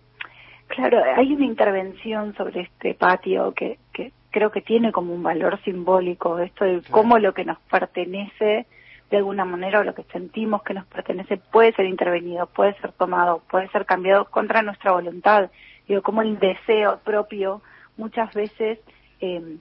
claro, 0.68 1.02
hay 1.16 1.34
una 1.34 1.46
intervención 1.46 2.36
sobre 2.36 2.62
este 2.62 2.94
patio 2.94 3.54
que, 3.54 3.78
que 3.94 4.12
creo 4.32 4.52
que 4.52 4.62
tiene 4.62 4.92
como 4.92 5.14
un 5.14 5.24
valor 5.24 5.62
simbólico, 5.64 6.40
esto 6.40 6.66
de 6.66 6.82
cómo 6.90 7.20
lo 7.20 7.34
que 7.34 7.46
nos 7.46 7.60
pertenece 7.70 8.66
de 9.10 9.18
alguna 9.18 9.46
manera 9.46 9.80
o 9.80 9.84
lo 9.84 9.94
que 9.94 10.04
sentimos 10.12 10.64
que 10.64 10.74
nos 10.74 10.86
pertenece 10.88 11.38
puede 11.38 11.72
ser 11.74 11.86
intervenido, 11.86 12.48
puede 12.48 12.74
ser 12.80 12.92
tomado, 12.94 13.44
puede 13.50 13.70
ser 13.70 13.86
cambiado 13.86 14.26
contra 14.26 14.62
nuestra 14.64 14.92
voluntad. 14.92 15.52
Digo, 15.88 16.02
como 16.02 16.22
el 16.22 16.40
deseo 16.40 17.00
propio 17.04 17.62
muchas 17.96 18.34
veces 18.34 18.80
eh, 19.22 19.58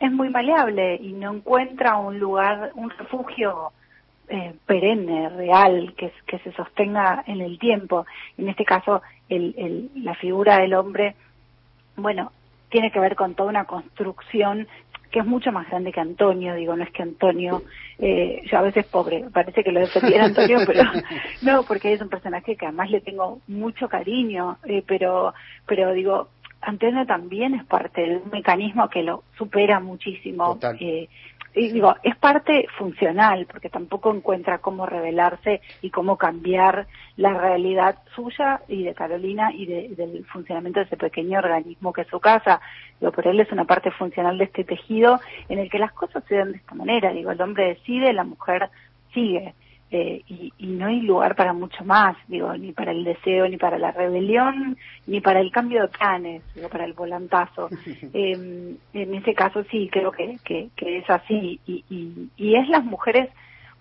es 0.00 0.10
muy 0.10 0.30
maleable 0.30 0.96
y 0.96 1.12
no 1.12 1.34
encuentra 1.34 1.96
un 1.96 2.18
lugar, 2.18 2.72
un 2.74 2.90
refugio 2.90 3.70
eh, 4.28 4.54
perenne, 4.66 5.28
real, 5.28 5.94
que, 5.96 6.12
que 6.26 6.38
se 6.38 6.52
sostenga 6.52 7.22
en 7.26 7.42
el 7.42 7.58
tiempo. 7.58 8.06
En 8.38 8.48
este 8.48 8.64
caso, 8.64 9.02
el, 9.28 9.54
el, 9.58 9.90
la 10.02 10.14
figura 10.14 10.58
del 10.58 10.74
hombre, 10.74 11.14
bueno, 11.96 12.32
tiene 12.70 12.90
que 12.90 13.00
ver 13.00 13.14
con 13.14 13.34
toda 13.34 13.50
una 13.50 13.64
construcción 13.64 14.66
que 15.10 15.18
es 15.18 15.26
mucho 15.26 15.50
más 15.50 15.68
grande 15.68 15.92
que 15.92 16.00
Antonio, 16.00 16.54
digo, 16.54 16.76
no 16.76 16.84
es 16.84 16.90
que 16.92 17.02
Antonio, 17.02 17.64
eh, 17.98 18.42
yo 18.48 18.58
a 18.58 18.62
veces 18.62 18.86
pobre, 18.86 19.24
parece 19.32 19.64
que 19.64 19.72
lo 19.72 19.80
defendiera 19.80 20.26
Antonio, 20.26 20.58
pero 20.66 20.84
no, 21.42 21.64
porque 21.64 21.92
es 21.92 22.00
un 22.00 22.08
personaje 22.08 22.56
que 22.56 22.66
además 22.66 22.90
le 22.90 23.00
tengo 23.00 23.40
mucho 23.48 23.88
cariño, 23.88 24.58
eh, 24.64 24.84
pero, 24.86 25.34
pero 25.66 25.92
digo, 25.92 26.28
Antonio 26.62 27.06
también 27.06 27.54
es 27.54 27.64
parte 27.64 28.02
de 28.02 28.16
un 28.18 28.30
mecanismo 28.30 28.88
que 28.88 29.02
lo 29.02 29.24
supera 29.36 29.80
muchísimo. 29.80 30.58
Eh, 30.78 31.08
y 31.54 31.72
digo, 31.72 31.96
es 32.04 32.16
parte 32.16 32.66
funcional, 32.78 33.46
porque 33.46 33.70
tampoco 33.70 34.14
encuentra 34.14 34.58
cómo 34.58 34.86
revelarse 34.86 35.60
y 35.82 35.90
cómo 35.90 36.16
cambiar 36.16 36.86
la 37.16 37.34
realidad 37.34 37.98
suya 38.14 38.60
y 38.68 38.84
de 38.84 38.94
Carolina 38.94 39.50
y 39.52 39.66
del 39.66 40.24
funcionamiento 40.26 40.78
de 40.78 40.86
ese 40.86 40.96
pequeño 40.96 41.40
organismo 41.40 41.92
que 41.92 42.02
es 42.02 42.08
su 42.08 42.20
casa. 42.20 42.60
Digo, 43.00 43.10
pero 43.12 43.32
él 43.32 43.40
es 43.40 43.50
una 43.50 43.64
parte 43.64 43.90
funcional 43.90 44.38
de 44.38 44.44
este 44.44 44.62
tejido 44.62 45.18
en 45.48 45.58
el 45.58 45.68
que 45.68 45.80
las 45.80 45.92
cosas 45.92 46.22
se 46.28 46.36
dan 46.36 46.52
de 46.52 46.58
esta 46.58 46.74
manera. 46.74 47.12
Digo, 47.12 47.32
el 47.32 47.40
hombre 47.40 47.68
decide, 47.68 48.12
la 48.12 48.24
mujer 48.24 48.70
sigue. 49.12 49.54
Eh, 49.92 50.22
y, 50.28 50.52
y, 50.56 50.66
no 50.68 50.86
hay 50.86 51.00
lugar 51.00 51.34
para 51.34 51.52
mucho 51.52 51.84
más, 51.84 52.16
digo, 52.28 52.56
ni 52.56 52.70
para 52.70 52.92
el 52.92 53.02
deseo, 53.02 53.48
ni 53.48 53.56
para 53.56 53.76
la 53.76 53.90
rebelión, 53.90 54.76
ni 55.08 55.20
para 55.20 55.40
el 55.40 55.50
cambio 55.50 55.82
de 55.82 55.88
planes, 55.88 56.42
digo, 56.54 56.68
para 56.68 56.84
el 56.84 56.92
volantazo. 56.92 57.68
eh, 58.14 58.76
en 58.92 59.14
ese 59.14 59.34
caso 59.34 59.64
sí, 59.64 59.88
creo 59.90 60.12
que, 60.12 60.38
que, 60.44 60.68
que 60.76 60.98
es 60.98 61.10
así. 61.10 61.58
Y, 61.66 61.84
y, 61.90 62.28
y, 62.36 62.54
es 62.54 62.68
las 62.68 62.84
mujeres, 62.84 63.30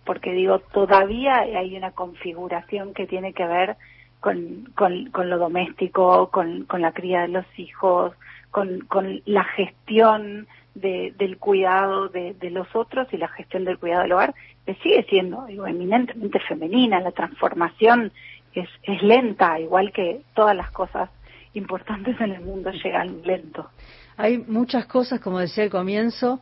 porque 0.03 0.33
digo, 0.33 0.57
todavía 0.59 1.41
hay 1.41 1.77
una 1.77 1.91
configuración 1.91 2.95
que 2.95 3.05
tiene 3.05 3.33
que 3.33 3.45
ver 3.45 3.77
con, 4.19 4.67
con, 4.75 5.11
con 5.11 5.29
lo 5.29 5.37
doméstico, 5.37 6.31
con, 6.31 6.65
con 6.65 6.81
la 6.81 6.91
cría 6.91 7.21
de 7.21 7.27
los 7.27 7.45
hijos, 7.59 8.13
con, 8.49 8.79
con 8.87 9.21
la 9.25 9.43
gestión 9.43 10.47
de, 10.75 11.13
del 11.17 11.38
cuidado 11.38 12.09
de, 12.09 12.33
de, 12.33 12.49
los 12.51 12.67
otros 12.75 13.07
y 13.11 13.17
la 13.17 13.27
gestión 13.29 13.65
del 13.65 13.77
cuidado 13.77 14.03
del 14.03 14.13
hogar, 14.13 14.33
que 14.65 14.75
sigue 14.75 15.05
siendo 15.09 15.45
digo, 15.45 15.67
eminentemente 15.67 16.39
femenina. 16.47 16.99
La 16.99 17.11
transformación 17.11 18.11
es, 18.53 18.69
es 18.83 19.01
lenta, 19.01 19.59
igual 19.59 19.91
que 19.91 20.21
todas 20.33 20.55
las 20.55 20.71
cosas 20.71 21.09
importantes 21.53 22.19
en 22.19 22.31
el 22.31 22.41
mundo 22.41 22.71
llegan 22.71 23.21
lento. 23.23 23.69
Hay 24.17 24.38
muchas 24.38 24.85
cosas, 24.85 25.19
como 25.19 25.39
decía 25.39 25.63
al 25.63 25.69
comienzo, 25.69 26.41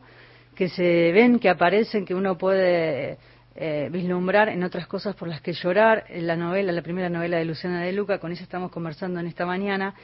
que 0.54 0.68
se 0.68 1.12
ven, 1.12 1.38
que 1.38 1.48
aparecen, 1.48 2.04
que 2.04 2.14
uno 2.14 2.36
puede 2.36 3.18
eh, 3.54 3.88
vislumbrar 3.90 4.48
en 4.48 4.62
otras 4.64 4.86
cosas 4.86 5.14
por 5.14 5.28
las 5.28 5.40
que 5.40 5.52
llorar. 5.52 6.04
En 6.08 6.26
la 6.26 6.36
novela, 6.36 6.72
la 6.72 6.82
primera 6.82 7.08
novela 7.08 7.38
de 7.38 7.44
Luciana 7.44 7.82
de 7.82 7.92
Luca, 7.92 8.18
con 8.18 8.32
ella 8.32 8.42
estamos 8.42 8.70
conversando 8.70 9.20
en 9.20 9.26
esta 9.26 9.46
mañana. 9.46 9.94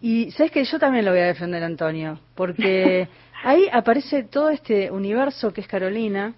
Y 0.00 0.30
sabes 0.32 0.50
que 0.50 0.64
yo 0.64 0.78
también 0.78 1.04
lo 1.04 1.12
voy 1.12 1.20
a 1.20 1.26
defender, 1.26 1.62
Antonio, 1.62 2.18
porque 2.34 3.08
ahí 3.42 3.68
aparece 3.72 4.24
todo 4.24 4.50
este 4.50 4.90
universo 4.90 5.52
que 5.52 5.60
es 5.60 5.66
Carolina, 5.66 6.34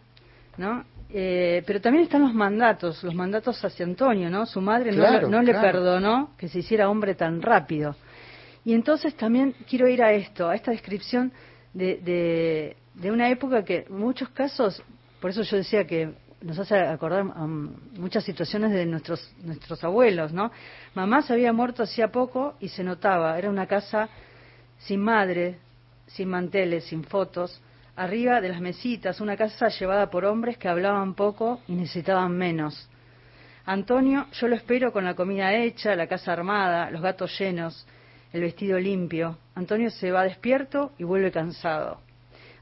¿no? 0.57 0.85
Eh, 1.11 1.63
pero 1.67 1.81
también 1.81 2.05
están 2.05 2.23
los 2.23 2.35
mandatos, 2.35 3.03
los 3.05 3.15
mandatos 3.15 3.65
hacia 3.65 3.85
Antonio, 3.85 4.29
¿no? 4.31 4.47
Su 4.47 4.61
madre 4.61 4.91
no, 4.91 5.29
no 5.29 5.43
le 5.43 5.55
perdonó 5.55 6.31
que 6.37 6.49
se 6.49 6.59
hiciera 6.59 6.91
hombre 6.91 7.15
tan 7.15 7.41
rápido. 7.41 7.95
Y 8.65 8.75
entonces 8.75 9.15
también 9.15 9.55
quiero 9.69 9.87
ir 9.89 10.03
a 10.03 10.13
esto, 10.13 10.49
a 10.49 10.55
esta 10.55 10.71
descripción 10.71 11.33
de, 11.73 11.99
de, 11.99 12.77
de 12.95 13.13
una 13.13 13.29
época 13.29 13.65
que 13.65 13.87
en 13.89 13.97
muchos 13.97 14.29
casos, 14.31 14.83
por 15.21 15.31
eso 15.31 15.43
yo 15.43 15.57
decía 15.57 15.87
que 15.87 16.15
nos 16.41 16.59
hace 16.59 16.77
acordar 16.77 17.25
muchas 17.25 18.25
situaciones 18.25 18.71
de 18.73 18.85
nuestros 18.85 19.33
nuestros 19.43 19.83
abuelos, 19.83 20.33
¿no? 20.33 20.51
Mamá 20.95 21.23
se 21.23 21.33
había 21.33 21.53
muerto 21.53 21.83
hacía 21.83 22.09
poco 22.09 22.55
y 22.61 22.69
se 22.69 22.85
notaba, 22.85 23.39
era 23.39 23.49
una 23.49 23.67
casa 23.67 24.09
sin 24.79 25.01
madre, 25.01 25.59
sin 26.07 26.29
manteles, 26.29 26.85
sin 26.85 27.05
fotos, 27.05 27.61
arriba 27.97 28.41
de 28.41 28.49
las 28.49 28.61
mesitas, 28.61 29.21
una 29.21 29.37
casa 29.37 29.69
llevada 29.69 30.11
por 30.11 30.25
hombres 30.25 30.59
que 30.59 30.69
hablaban 30.69 31.15
poco 31.15 31.61
y 31.69 31.75
necesitaban 31.75 32.37
menos. 32.37 32.89
Antonio, 33.67 34.27
yo 34.33 34.49
lo 34.49 34.57
espero 34.57 34.93
con 34.93 35.05
la 35.05 35.15
comida 35.15 35.55
hecha, 35.55 35.97
la 35.97 36.07
casa 36.07 36.33
armada, 36.33 36.91
los 36.91 37.01
gatos 37.01 37.39
llenos, 37.39 37.87
el 38.33 38.43
vestido 38.43 38.79
limpio. 38.79 39.39
Antonio 39.55 39.91
se 39.91 40.11
va 40.11 40.25
despierto 40.25 40.93
y 40.99 41.05
vuelve 41.05 41.31
cansado. 41.31 42.01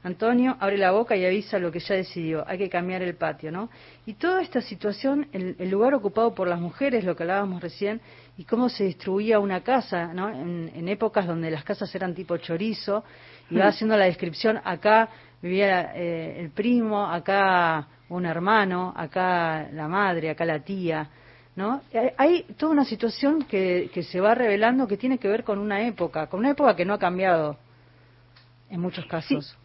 Antonio 0.03 0.57
abre 0.59 0.77
la 0.77 0.91
boca 0.91 1.15
y 1.15 1.25
avisa 1.25 1.59
lo 1.59 1.71
que 1.71 1.79
ya 1.79 1.95
decidió, 1.95 2.43
hay 2.47 2.57
que 2.57 2.69
cambiar 2.69 3.01
el 3.01 3.15
patio, 3.15 3.51
¿no? 3.51 3.69
Y 4.05 4.15
toda 4.15 4.41
esta 4.41 4.61
situación, 4.61 5.27
el, 5.31 5.55
el 5.57 5.69
lugar 5.69 5.93
ocupado 5.93 6.35
por 6.35 6.47
las 6.47 6.59
mujeres, 6.59 7.05
lo 7.05 7.15
que 7.15 7.23
hablábamos 7.23 7.61
recién, 7.61 8.01
y 8.37 8.45
cómo 8.45 8.69
se 8.69 8.85
distribuía 8.85 9.39
una 9.39 9.61
casa, 9.61 10.13
¿no? 10.13 10.29
En, 10.29 10.87
épocas 10.87 11.27
donde 11.27 11.51
las 11.51 11.63
casas 11.63 11.93
eran 11.95 12.13
tipo 12.13 12.37
chorizo, 12.37 13.03
y 13.49 13.55
va 13.55 13.65
hmm. 13.65 13.67
haciendo 13.67 13.97
la 13.97 14.05
descripción, 14.05 14.59
acá 14.63 15.09
vivía 15.41 15.91
eh, 15.95 16.39
el 16.39 16.49
primo, 16.49 17.05
acá 17.05 17.87
un 18.09 18.25
hermano, 18.25 18.93
acá 18.95 19.67
la 19.71 19.87
madre, 19.87 20.29
acá 20.29 20.45
la 20.45 20.59
tía, 20.59 21.09
¿no? 21.55 21.81
Hay 22.17 22.43
toda 22.57 22.71
una 22.71 22.85
situación 22.85 23.43
que, 23.43 23.89
que 23.93 24.03
se 24.03 24.19
va 24.19 24.33
revelando 24.33 24.87
que 24.87 24.97
tiene 24.97 25.17
que 25.17 25.27
ver 25.27 25.43
con 25.43 25.59
una 25.59 25.85
época, 25.85 26.27
con 26.27 26.39
una 26.39 26.51
época 26.51 26.75
que 26.75 26.85
no 26.85 26.93
ha 26.93 26.99
cambiado 26.99 27.57
en 28.69 28.81
muchos 28.81 29.05
casos. 29.05 29.57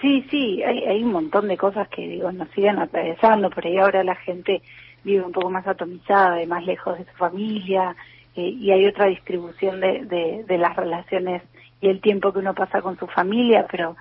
Sí, 0.00 0.24
sí, 0.30 0.62
hay, 0.62 0.78
hay 0.84 1.02
un 1.02 1.12
montón 1.12 1.48
de 1.48 1.58
cosas 1.58 1.88
que 1.88 2.08
digo 2.08 2.32
nos 2.32 2.48
siguen 2.50 2.78
atravesando, 2.78 3.50
por 3.50 3.66
ahí 3.66 3.76
ahora 3.76 4.02
la 4.02 4.14
gente 4.16 4.62
vive 5.04 5.22
un 5.22 5.32
poco 5.32 5.50
más 5.50 5.66
atomizada, 5.66 6.42
y 6.42 6.46
más 6.46 6.64
lejos 6.64 6.98
de 6.98 7.04
su 7.04 7.12
familia, 7.12 7.94
eh, 8.36 8.48
y 8.48 8.70
hay 8.70 8.86
otra 8.86 9.06
distribución 9.06 9.80
de, 9.80 10.44
de, 10.46 10.58
las 10.58 10.76
relaciones 10.76 11.42
y 11.80 11.88
el 11.88 12.00
tiempo 12.00 12.32
que 12.32 12.40
uno 12.40 12.54
pasa 12.54 12.82
con 12.82 12.98
su 12.98 13.06
familia, 13.06 13.66
pero 13.70 13.96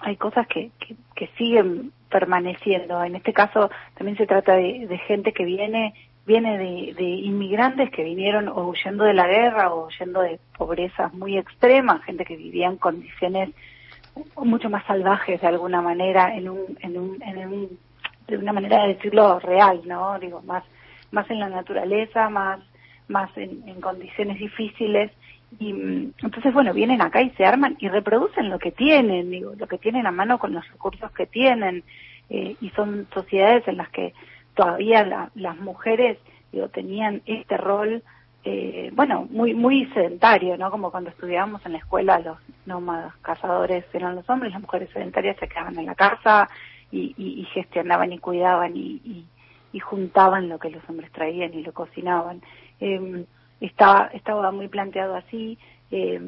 hay 0.00 0.16
cosas 0.16 0.46
que, 0.46 0.70
que, 0.78 0.96
que 1.14 1.28
siguen 1.38 1.92
permaneciendo. 2.10 3.02
En 3.02 3.16
este 3.16 3.32
caso 3.32 3.70
también 3.94 4.16
se 4.16 4.26
trata 4.26 4.54
de, 4.54 4.86
de 4.86 4.98
gente 4.98 5.32
que 5.32 5.44
viene 5.44 5.94
viene 6.26 6.58
de, 6.58 6.94
de, 6.94 7.04
inmigrantes 7.04 7.90
que 7.90 8.04
vinieron 8.04 8.48
o 8.48 8.68
huyendo 8.68 9.04
de 9.04 9.14
la 9.14 9.26
guerra 9.26 9.72
o 9.72 9.86
huyendo 9.86 10.20
de 10.20 10.38
pobrezas 10.58 11.14
muy 11.14 11.38
extremas, 11.38 12.04
gente 12.04 12.26
que 12.26 12.36
vivía 12.36 12.66
en 12.66 12.76
condiciones 12.76 13.48
mucho 14.36 14.68
más 14.68 14.84
salvajes 14.84 15.40
de 15.40 15.46
alguna 15.46 15.80
manera, 15.80 16.34
en 16.36 16.50
un, 16.50 16.76
en 16.80 16.98
un, 16.98 17.22
en 17.22 17.38
un, 17.48 17.78
de 18.26 18.36
una 18.36 18.52
manera 18.52 18.82
de 18.82 18.94
decirlo 18.94 19.38
real, 19.38 19.80
¿no? 19.86 20.18
Digo, 20.18 20.42
más, 20.42 20.64
más 21.10 21.30
en 21.30 21.38
la 21.38 21.48
naturaleza, 21.48 22.28
más, 22.28 22.60
más 23.08 23.30
en, 23.36 23.62
en 23.66 23.80
condiciones 23.80 24.38
difíciles. 24.38 25.10
Y 25.58 25.72
mm, 25.72 26.12
entonces, 26.22 26.52
bueno, 26.52 26.72
vienen 26.72 27.00
acá 27.00 27.22
y 27.22 27.30
se 27.30 27.44
arman 27.44 27.76
y 27.80 27.88
reproducen 27.88 28.50
lo 28.50 28.58
que 28.58 28.70
tienen, 28.70 29.30
digo, 29.30 29.54
lo 29.56 29.66
que 29.66 29.78
tienen 29.78 30.06
a 30.06 30.12
mano 30.12 30.38
con 30.38 30.52
los 30.52 30.68
recursos 30.70 31.10
que 31.12 31.26
tienen. 31.26 31.84
Eh, 32.30 32.56
y 32.60 32.68
son 32.70 33.06
sociedades 33.14 33.66
en 33.68 33.78
las 33.78 33.88
que 33.88 34.12
todavía 34.54 35.30
las 35.34 35.56
mujeres 35.58 36.18
digo, 36.52 36.68
tenían 36.68 37.22
este 37.26 37.56
rol, 37.56 38.02
eh, 38.44 38.90
bueno, 38.94 39.26
muy 39.30 39.54
muy 39.54 39.86
sedentario, 39.86 40.56
¿no? 40.56 40.70
Como 40.70 40.90
cuando 40.90 41.10
estudiábamos 41.10 41.64
en 41.66 41.72
la 41.72 41.78
escuela, 41.78 42.18
los 42.20 42.38
nómadas 42.66 43.14
cazadores 43.22 43.84
eran 43.92 44.16
los 44.16 44.28
hombres, 44.28 44.52
las 44.52 44.62
mujeres 44.62 44.90
sedentarias 44.92 45.36
se 45.38 45.48
quedaban 45.48 45.78
en 45.78 45.86
la 45.86 45.94
casa 45.94 46.48
y, 46.90 47.14
y, 47.16 47.44
gestionaban 47.52 48.12
y 48.12 48.18
cuidaban 48.18 48.76
y, 48.76 49.26
y, 49.72 49.80
juntaban 49.80 50.48
lo 50.48 50.58
que 50.58 50.70
los 50.70 50.82
hombres 50.88 51.12
traían 51.12 51.54
y 51.54 51.62
lo 51.62 51.72
cocinaban. 51.72 52.40
Eh, 52.80 53.24
estaba, 53.60 54.10
estaba 54.12 54.50
muy 54.50 54.68
planteado 54.68 55.16
así. 55.16 55.58
Eh, 55.90 56.20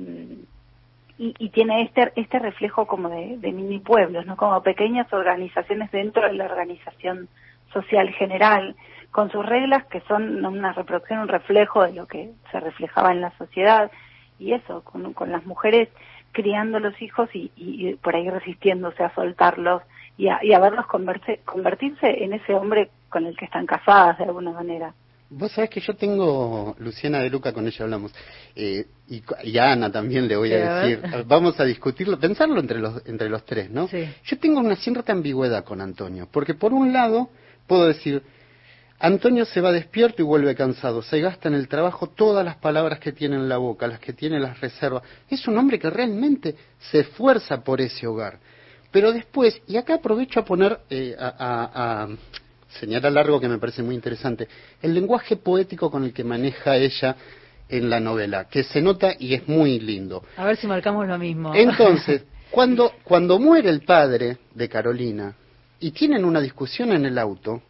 y, 1.18 1.34
y, 1.38 1.50
tiene 1.50 1.82
este 1.82 2.12
este 2.16 2.38
reflejo 2.38 2.86
como 2.86 3.10
de, 3.10 3.52
mini 3.52 3.78
pueblos, 3.78 4.24
¿no? 4.24 4.36
Como 4.36 4.62
pequeñas 4.62 5.12
organizaciones 5.12 5.90
dentro 5.90 6.22
de 6.22 6.32
la 6.32 6.46
organización 6.46 7.28
social 7.74 8.08
general, 8.14 8.74
con 9.10 9.30
sus 9.30 9.44
reglas 9.44 9.84
que 9.86 10.00
son 10.08 10.44
una 10.44 10.72
reproducción, 10.72 11.20
un 11.20 11.28
reflejo 11.28 11.84
de 11.84 11.92
lo 11.92 12.06
que 12.06 12.30
se 12.50 12.58
reflejaba 12.58 13.12
en 13.12 13.20
la 13.20 13.36
sociedad, 13.36 13.90
y 14.38 14.52
eso, 14.54 14.82
con, 14.82 15.12
con 15.12 15.30
las 15.30 15.44
mujeres 15.44 15.90
criando 16.32 16.80
los 16.80 17.00
hijos 17.02 17.28
y, 17.34 17.50
y, 17.56 17.94
por 17.96 18.16
ahí 18.16 18.28
resistiéndose 18.30 19.02
a 19.02 19.14
soltarlos 19.14 19.82
y 20.16 20.28
a, 20.28 20.42
y 20.42 20.52
a 20.52 20.58
verlos 20.58 20.86
converse, 20.86 21.40
convertirse 21.44 22.24
en 22.24 22.32
ese 22.32 22.54
hombre 22.54 22.90
con 23.08 23.26
el 23.26 23.36
que 23.36 23.44
están 23.44 23.66
casadas 23.66 24.18
de 24.18 24.24
alguna 24.24 24.52
manera. 24.52 24.94
Vos 25.32 25.52
sabés 25.52 25.70
que 25.70 25.80
yo 25.80 25.94
tengo, 25.94 26.74
Luciana 26.80 27.20
de 27.20 27.30
Luca, 27.30 27.52
con 27.52 27.64
ella 27.64 27.84
hablamos, 27.84 28.12
eh, 28.56 28.84
y, 29.08 29.22
y, 29.44 29.58
a 29.58 29.70
Ana 29.70 29.90
también 29.90 30.26
le 30.26 30.36
voy 30.36 30.52
a 30.52 30.80
decir, 30.80 31.00
vamos 31.26 31.58
a 31.60 31.64
discutirlo, 31.64 32.18
pensarlo 32.18 32.58
entre 32.58 32.80
los, 32.80 33.06
entre 33.06 33.28
los 33.28 33.44
tres, 33.44 33.70
¿no? 33.70 33.86
Sí. 33.86 34.08
Yo 34.24 34.38
tengo 34.40 34.58
una 34.58 34.74
cierta 34.74 35.12
ambigüedad 35.12 35.64
con 35.64 35.80
Antonio, 35.80 36.28
porque 36.32 36.54
por 36.54 36.72
un 36.72 36.92
lado 36.92 37.30
puedo 37.68 37.86
decir, 37.86 38.24
Antonio 38.98 39.44
se 39.44 39.60
va 39.60 39.70
despierto 39.70 40.20
y 40.20 40.24
vuelve 40.24 40.56
cansado, 40.56 41.00
se 41.00 41.20
gasta 41.20 41.48
en 41.48 41.54
el 41.54 41.68
trabajo 41.68 42.08
todas 42.08 42.44
las 42.44 42.56
palabras 42.56 42.98
que 42.98 43.12
tiene 43.12 43.36
en 43.36 43.48
la 43.48 43.56
boca, 43.56 43.86
las 43.86 44.00
que 44.00 44.12
tiene 44.12 44.40
las 44.40 44.60
reservas. 44.60 45.04
Es 45.28 45.46
un 45.46 45.56
hombre 45.56 45.78
que 45.78 45.88
realmente 45.90 46.56
se 46.90 47.00
esfuerza 47.00 47.62
por 47.62 47.80
ese 47.80 48.06
hogar. 48.06 48.40
Pero 48.90 49.12
después, 49.12 49.62
y 49.68 49.76
acá 49.76 49.94
aprovecho 49.94 50.40
a 50.40 50.44
poner, 50.44 50.80
eh, 50.90 51.14
a, 51.16 51.28
a, 51.28 52.02
a 52.02 52.08
señalar 52.78 53.18
algo 53.18 53.40
que 53.40 53.48
me 53.48 53.58
parece 53.58 53.82
muy 53.82 53.94
interesante, 53.94 54.48
el 54.80 54.94
lenguaje 54.94 55.36
poético 55.36 55.90
con 55.90 56.04
el 56.04 56.12
que 56.12 56.24
maneja 56.24 56.76
ella 56.76 57.16
en 57.68 57.88
la 57.88 58.00
novela, 58.00 58.48
que 58.48 58.64
se 58.64 58.80
nota 58.80 59.14
y 59.18 59.34
es 59.34 59.46
muy 59.48 59.78
lindo. 59.80 60.24
A 60.36 60.44
ver 60.44 60.56
si 60.56 60.66
marcamos 60.66 61.06
lo 61.06 61.18
mismo. 61.18 61.54
Entonces, 61.54 62.24
cuando, 62.50 62.92
cuando 63.04 63.38
muere 63.38 63.70
el 63.70 63.82
padre 63.82 64.38
de 64.54 64.68
Carolina, 64.68 65.34
y 65.80 65.92
tienen 65.92 66.24
una 66.24 66.40
discusión 66.40 66.92
en 66.92 67.06
el 67.06 67.18
auto, 67.18 67.62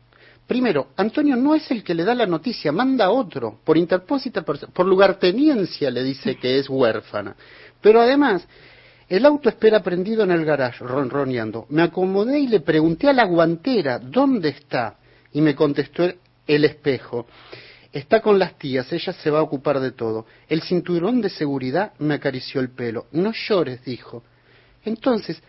primero, 0.47 0.89
Antonio 0.97 1.37
no 1.37 1.55
es 1.55 1.71
el 1.71 1.85
que 1.85 1.95
le 1.95 2.05
da 2.05 2.15
la 2.15 2.27
noticia, 2.27 2.73
manda 2.73 3.07
a 3.07 3.11
otro, 3.11 3.61
por 3.65 3.79
interpósita, 3.79 4.43
por 4.43 4.87
lugarteniencia 4.87 5.91
le 5.91 6.03
dice 6.03 6.37
que 6.37 6.59
es 6.59 6.69
huérfana. 6.69 7.37
Pero 7.81 8.01
además, 8.01 8.47
el 9.11 9.27
auto 9.27 9.49
espera 9.49 9.83
prendido 9.83 10.23
en 10.23 10.31
el 10.31 10.45
garage, 10.45 10.85
ronroneando. 10.85 11.67
Me 11.69 11.83
acomodé 11.83 12.39
y 12.39 12.47
le 12.47 12.61
pregunté 12.61 13.09
a 13.09 13.13
la 13.13 13.25
guantera, 13.25 13.99
¿dónde 13.99 14.51
está? 14.51 14.99
Y 15.33 15.41
me 15.41 15.57
contestó 15.57 16.05
el, 16.47 16.65
espejo. 16.65 17.27
Está 17.93 18.21
con 18.21 18.39
las 18.39 18.57
tías, 18.57 18.93
ella 18.93 19.13
se 19.13 19.31
va 19.31 19.41
a 19.41 19.43
ocupar 19.43 19.81
de 19.81 19.91
todo. 19.91 20.27
El 20.49 20.63
cinturón 20.63 21.21
de 21.21 21.29
seguridad 21.29 21.93
me 21.99 22.15
acarició 22.15 22.61
el 22.61 22.71
pelo. 22.71 23.07
No 23.11 23.33
llores, 23.33 23.85
dijo. 23.85 24.23
Entonces, 24.85 25.43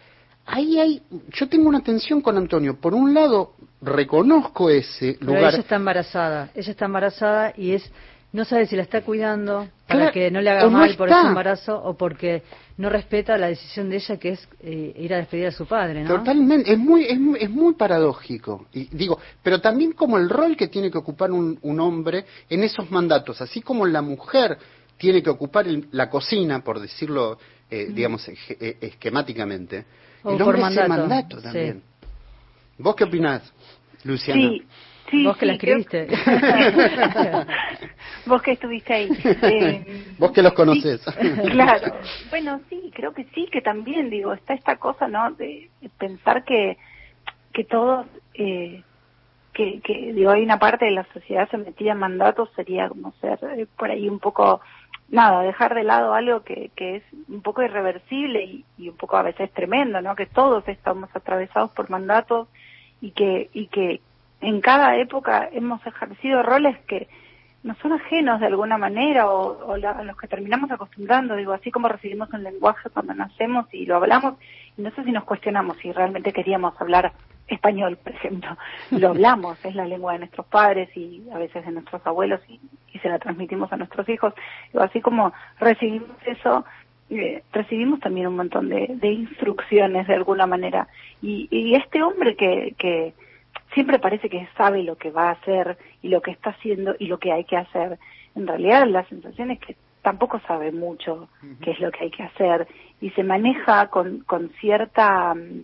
ahí 0.47 0.79
hay, 0.79 1.03
yo 1.29 1.47
tengo 1.47 1.69
una 1.69 1.81
tensión 1.81 2.21
con 2.21 2.37
Antonio. 2.37 2.79
Por 2.79 2.95
un 2.95 3.13
lado, 3.13 3.53
reconozco 3.79 4.71
ese 4.71 5.17
Pero 5.19 5.33
lugar. 5.33 5.53
ella 5.53 5.61
está 5.61 5.75
embarazada, 5.75 6.49
ella 6.55 6.71
está 6.71 6.85
embarazada 6.85 7.53
y 7.55 7.73
es, 7.73 7.91
no 8.33 8.43
sabe 8.43 8.65
si 8.65 8.75
la 8.75 8.81
está 8.81 9.01
cuidando 9.01 9.67
para 9.85 9.99
Claro, 9.99 10.13
que 10.13 10.31
no 10.31 10.41
le 10.41 10.49
haga 10.49 10.63
no 10.63 10.71
mal 10.71 10.95
por 10.95 11.09
ese 11.09 11.19
embarazo 11.19 11.79
o 11.79 11.95
porque 11.95 12.41
no 12.77 12.89
respeta 12.89 13.37
la 13.37 13.47
decisión 13.47 13.89
de 13.89 13.97
ella 13.97 14.17
que 14.17 14.29
es 14.29 14.47
eh, 14.61 14.93
ir 14.97 15.13
a 15.13 15.17
despedir 15.17 15.47
a 15.47 15.51
su 15.51 15.65
padre, 15.65 16.03
¿no? 16.03 16.17
Totalmente, 16.17 16.71
es 16.71 16.79
muy, 16.79 17.05
es, 17.05 17.19
muy- 17.19 17.39
es 17.39 17.49
muy 17.49 17.73
paradójico. 17.73 18.67
Y 18.73 18.85
digo, 18.95 19.19
pero 19.43 19.59
también 19.61 19.91
como 19.93 20.17
el 20.17 20.29
rol 20.29 20.55
que 20.57 20.67
tiene 20.67 20.89
que 20.89 20.97
ocupar 20.97 21.31
un, 21.31 21.59
un 21.61 21.79
hombre 21.79 22.25
en 22.49 22.63
esos 22.63 22.89
mandatos, 22.89 23.41
así 23.41 23.61
como 23.61 23.85
la 23.85 24.01
mujer 24.01 24.57
tiene 24.97 25.21
que 25.21 25.29
ocupar 25.29 25.67
el- 25.67 25.87
la 25.91 26.09
cocina, 26.09 26.63
por 26.63 26.79
decirlo, 26.79 27.37
eh, 27.69 27.87
digamos, 27.93 28.27
eh, 28.27 28.77
esquemáticamente, 28.81 29.85
O 30.23 30.31
el 30.33 30.37
por 30.37 30.55
hombre 30.55 30.71
ese 30.71 30.87
mandato, 30.87 31.37
sí. 31.37 31.43
también. 31.43 31.83
¿Vos 32.77 32.95
qué 32.95 33.03
opinás, 33.03 33.43
Luciana? 34.03 34.49
Sí, 34.49 34.63
sí. 35.11 35.23
Vos 35.25 35.37
que 35.37 35.45
la 35.45 35.53
sí, 35.53 35.59
creo- 35.59 35.77
escribiste. 35.77 36.15
Vos 38.25 38.41
que 38.41 38.51
estuviste 38.51 38.93
ahí. 38.93 39.09
Eh, 39.43 40.03
Vos 40.17 40.31
que 40.31 40.41
los 40.41 40.53
conocés. 40.53 41.01
sí, 41.01 41.49
claro. 41.51 41.93
Bueno, 42.29 42.61
sí, 42.69 42.91
creo 42.95 43.13
que 43.13 43.25
sí, 43.35 43.47
que 43.51 43.61
también, 43.61 44.09
digo, 44.09 44.33
está 44.33 44.53
esta 44.53 44.77
cosa, 44.77 45.07
¿no? 45.07 45.31
De 45.31 45.69
pensar 45.97 46.43
que, 46.43 46.77
que 47.53 47.63
todos, 47.63 48.05
eh, 48.33 48.83
que, 49.53 49.81
que, 49.81 50.13
digo, 50.13 50.31
hay 50.31 50.43
una 50.43 50.59
parte 50.59 50.85
de 50.85 50.91
la 50.91 51.05
sociedad 51.13 51.49
sometida 51.49 51.91
a 51.93 51.95
mandatos, 51.95 52.49
sería 52.55 52.87
como 52.89 53.11
ser 53.21 53.39
eh, 53.57 53.67
por 53.77 53.89
ahí 53.91 54.07
un 54.07 54.19
poco, 54.19 54.61
nada, 55.09 55.41
dejar 55.41 55.73
de 55.75 55.83
lado 55.83 56.13
algo 56.13 56.43
que, 56.43 56.71
que 56.75 56.97
es 56.97 57.03
un 57.27 57.41
poco 57.41 57.61
irreversible 57.63 58.43
y, 58.43 58.65
y 58.77 58.89
un 58.89 58.95
poco 58.97 59.17
a 59.17 59.23
veces 59.23 59.51
tremendo, 59.51 60.01
¿no? 60.01 60.15
Que 60.15 60.25
todos 60.27 60.65
estamos 60.67 61.09
atravesados 61.13 61.71
por 61.71 61.89
mandatos 61.89 62.47
y 63.01 63.11
que, 63.11 63.49
y 63.53 63.67
que 63.67 63.99
en 64.41 64.61
cada 64.61 64.97
época 64.97 65.49
hemos 65.51 65.85
ejercido 65.85 66.43
roles 66.43 66.77
que 66.87 67.07
nos 67.63 67.77
son 67.77 67.93
ajenos 67.93 68.39
de 68.39 68.47
alguna 68.47 68.77
manera 68.77 69.29
o, 69.29 69.67
o 69.67 69.77
la- 69.77 69.91
a 69.91 70.03
los 70.03 70.17
que 70.17 70.27
terminamos 70.27 70.71
acostumbrando, 70.71 71.35
digo, 71.35 71.53
así 71.53 71.69
como 71.69 71.87
recibimos 71.87 72.31
un 72.33 72.43
lenguaje 72.43 72.89
cuando 72.89 73.13
nacemos 73.13 73.71
y 73.71 73.85
lo 73.85 73.97
hablamos, 73.97 74.33
y 74.77 74.81
no 74.81 74.89
sé 74.91 75.03
si 75.03 75.11
nos 75.11 75.25
cuestionamos 75.25 75.77
si 75.77 75.91
realmente 75.91 76.33
queríamos 76.33 76.73
hablar 76.81 77.11
español, 77.47 77.97
por 77.97 78.13
ejemplo. 78.13 78.57
Lo 78.91 79.09
hablamos, 79.09 79.63
es 79.65 79.75
la 79.75 79.85
lengua 79.85 80.13
de 80.13 80.19
nuestros 80.19 80.45
padres 80.47 80.89
y 80.95 81.21
a 81.33 81.37
veces 81.37 81.65
de 81.65 81.71
nuestros 81.73 82.01
abuelos 82.07 82.39
y, 82.47 82.59
y 82.93 82.99
se 82.99 83.09
la 83.09 83.19
transmitimos 83.19 83.71
a 83.73 83.77
nuestros 83.77 84.07
hijos. 84.09 84.33
Digo, 84.71 84.83
así 84.83 85.01
como 85.01 85.33
recibimos 85.59 86.09
eso, 86.25 86.63
eh, 87.09 87.43
recibimos 87.51 87.99
también 87.99 88.27
un 88.27 88.37
montón 88.37 88.69
de, 88.69 88.87
de 88.95 89.07
instrucciones 89.11 90.07
de 90.07 90.15
alguna 90.15 90.47
manera. 90.47 90.87
Y, 91.21 91.47
y 91.51 91.75
este 91.75 92.01
hombre 92.01 92.35
que, 92.37 92.73
que 92.77 93.13
siempre 93.73 93.99
parece 93.99 94.29
que 94.29 94.47
sabe 94.57 94.83
lo 94.83 94.95
que 94.97 95.11
va 95.11 95.29
a 95.29 95.33
hacer 95.33 95.77
y 96.01 96.09
lo 96.09 96.21
que 96.21 96.31
está 96.31 96.51
haciendo 96.51 96.95
y 96.99 97.07
lo 97.07 97.17
que 97.19 97.31
hay 97.31 97.43
que 97.43 97.57
hacer. 97.57 97.99
En 98.35 98.47
realidad 98.47 98.87
la 98.87 99.05
sensación 99.05 99.51
es 99.51 99.59
que 99.59 99.75
tampoco 100.01 100.39
sabe 100.47 100.71
mucho 100.71 101.29
qué 101.61 101.71
es 101.71 101.79
lo 101.79 101.91
que 101.91 102.05
hay 102.05 102.11
que 102.11 102.23
hacer 102.23 102.67
y 102.99 103.11
se 103.11 103.23
maneja 103.23 103.87
con, 103.87 104.21
con 104.21 104.49
cierta 104.59 105.33
mm, 105.33 105.63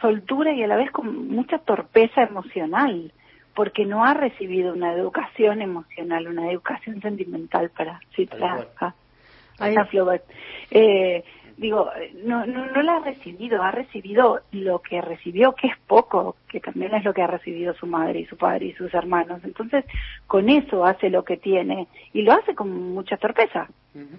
soltura 0.00 0.52
y 0.52 0.62
a 0.62 0.66
la 0.66 0.76
vez 0.76 0.90
con 0.90 1.28
mucha 1.28 1.58
torpeza 1.58 2.22
emocional 2.22 3.12
porque 3.54 3.84
no 3.84 4.04
ha 4.04 4.14
recibido 4.14 4.72
una 4.72 4.92
educación 4.92 5.62
emocional, 5.62 6.28
una 6.28 6.50
educación 6.50 7.00
sentimental 7.02 7.70
para 7.70 7.98
Flaubert. 9.86 10.22
Eh, 10.70 11.24
digo, 11.58 11.90
no, 12.24 12.46
no, 12.46 12.66
no 12.66 12.82
la 12.82 12.96
ha 12.96 13.00
recibido, 13.00 13.62
ha 13.62 13.72
recibido 13.72 14.40
lo 14.52 14.80
que 14.80 15.00
recibió, 15.02 15.52
que 15.52 15.66
es 15.66 15.76
poco, 15.86 16.36
que 16.48 16.60
también 16.60 16.94
es 16.94 17.04
lo 17.04 17.12
que 17.12 17.22
ha 17.22 17.26
recibido 17.26 17.74
su 17.74 17.86
madre 17.86 18.20
y 18.20 18.26
su 18.26 18.36
padre 18.36 18.66
y 18.66 18.72
sus 18.74 18.94
hermanos. 18.94 19.40
Entonces, 19.44 19.84
con 20.26 20.48
eso 20.48 20.84
hace 20.84 21.10
lo 21.10 21.24
que 21.24 21.36
tiene 21.36 21.88
y 22.12 22.22
lo 22.22 22.32
hace 22.32 22.54
con 22.54 22.70
mucha 22.94 23.16
torpeza, 23.16 23.68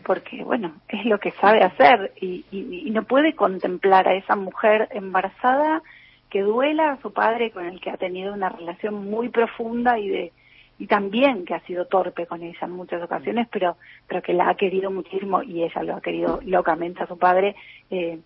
porque, 0.04 0.44
bueno, 0.44 0.74
es 0.90 1.06
lo 1.06 1.18
que 1.20 1.32
sabe 1.32 1.64
hacer 1.64 2.12
y, 2.20 2.46
y, 2.52 2.84
y 2.88 2.92
no 2.92 3.04
puede 3.04 3.34
contemplar 3.34 4.08
a 4.08 4.16
esa 4.16 4.36
mujer 4.36 4.90
embarazada 4.92 5.82
que 6.30 6.42
duela 6.42 6.92
a 6.92 7.02
su 7.02 7.14
padre 7.14 7.52
con 7.52 7.66
el 7.66 7.80
que 7.80 7.90
ha 7.90 7.98
tenido 7.98 8.34
una 8.34 8.50
relación 8.50 9.10
muy 9.10 9.30
profunda 9.30 9.98
y 9.98 10.10
de 10.10 10.34
y 10.80 10.88
también 10.88 11.46
que 11.46 11.54
ha 11.54 11.60
sido 11.62 11.86
torpe 11.86 12.26
con 12.26 12.42
ella 12.42 12.58
en 12.62 12.72
muchas 12.72 13.04
ocasiones, 13.04 13.48
pero 13.52 13.78
pero 14.08 14.22
que 14.22 14.34
la 14.34 14.50
ha 14.50 14.56
querido 14.56 14.90
muchísimo 14.90 15.44
y 15.44 15.64
ella 15.64 15.84
lo 15.84 15.96
ha 15.96 16.02
querido 16.02 16.40
locamente 16.44 17.04
a 17.04 17.08
su 17.08 17.18
padre. 17.18 17.56
Eh, 17.92 18.20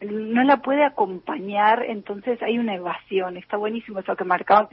no 0.00 0.42
la 0.44 0.58
puede 0.58 0.84
acompañar, 0.84 1.84
entonces 1.84 2.40
hay 2.42 2.58
una 2.58 2.74
evasión. 2.74 3.36
Está 3.36 3.56
buenísimo 3.56 4.00
eso 4.00 4.16
que 4.16 4.24
marcaba 4.24 4.68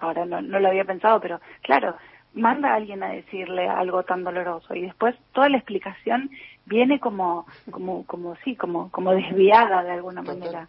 ahora 0.00 0.24
no, 0.24 0.40
no 0.40 0.58
lo 0.58 0.68
había 0.68 0.84
pensado, 0.84 1.20
pero 1.20 1.40
claro, 1.62 1.96
manda 2.34 2.70
a 2.70 2.76
alguien 2.76 3.02
a 3.02 3.10
decirle 3.10 3.68
algo 3.68 4.02
tan 4.02 4.24
doloroso 4.24 4.74
y 4.74 4.82
después 4.82 5.14
toda 5.32 5.48
la 5.48 5.58
explicación 5.58 6.30
viene 6.66 6.98
como, 7.00 7.46
como, 7.70 8.04
como 8.06 8.36
sí, 8.44 8.56
como, 8.56 8.90
como 8.90 9.12
desviada 9.12 9.82
de 9.82 9.92
alguna 9.92 10.22
manera. 10.22 10.68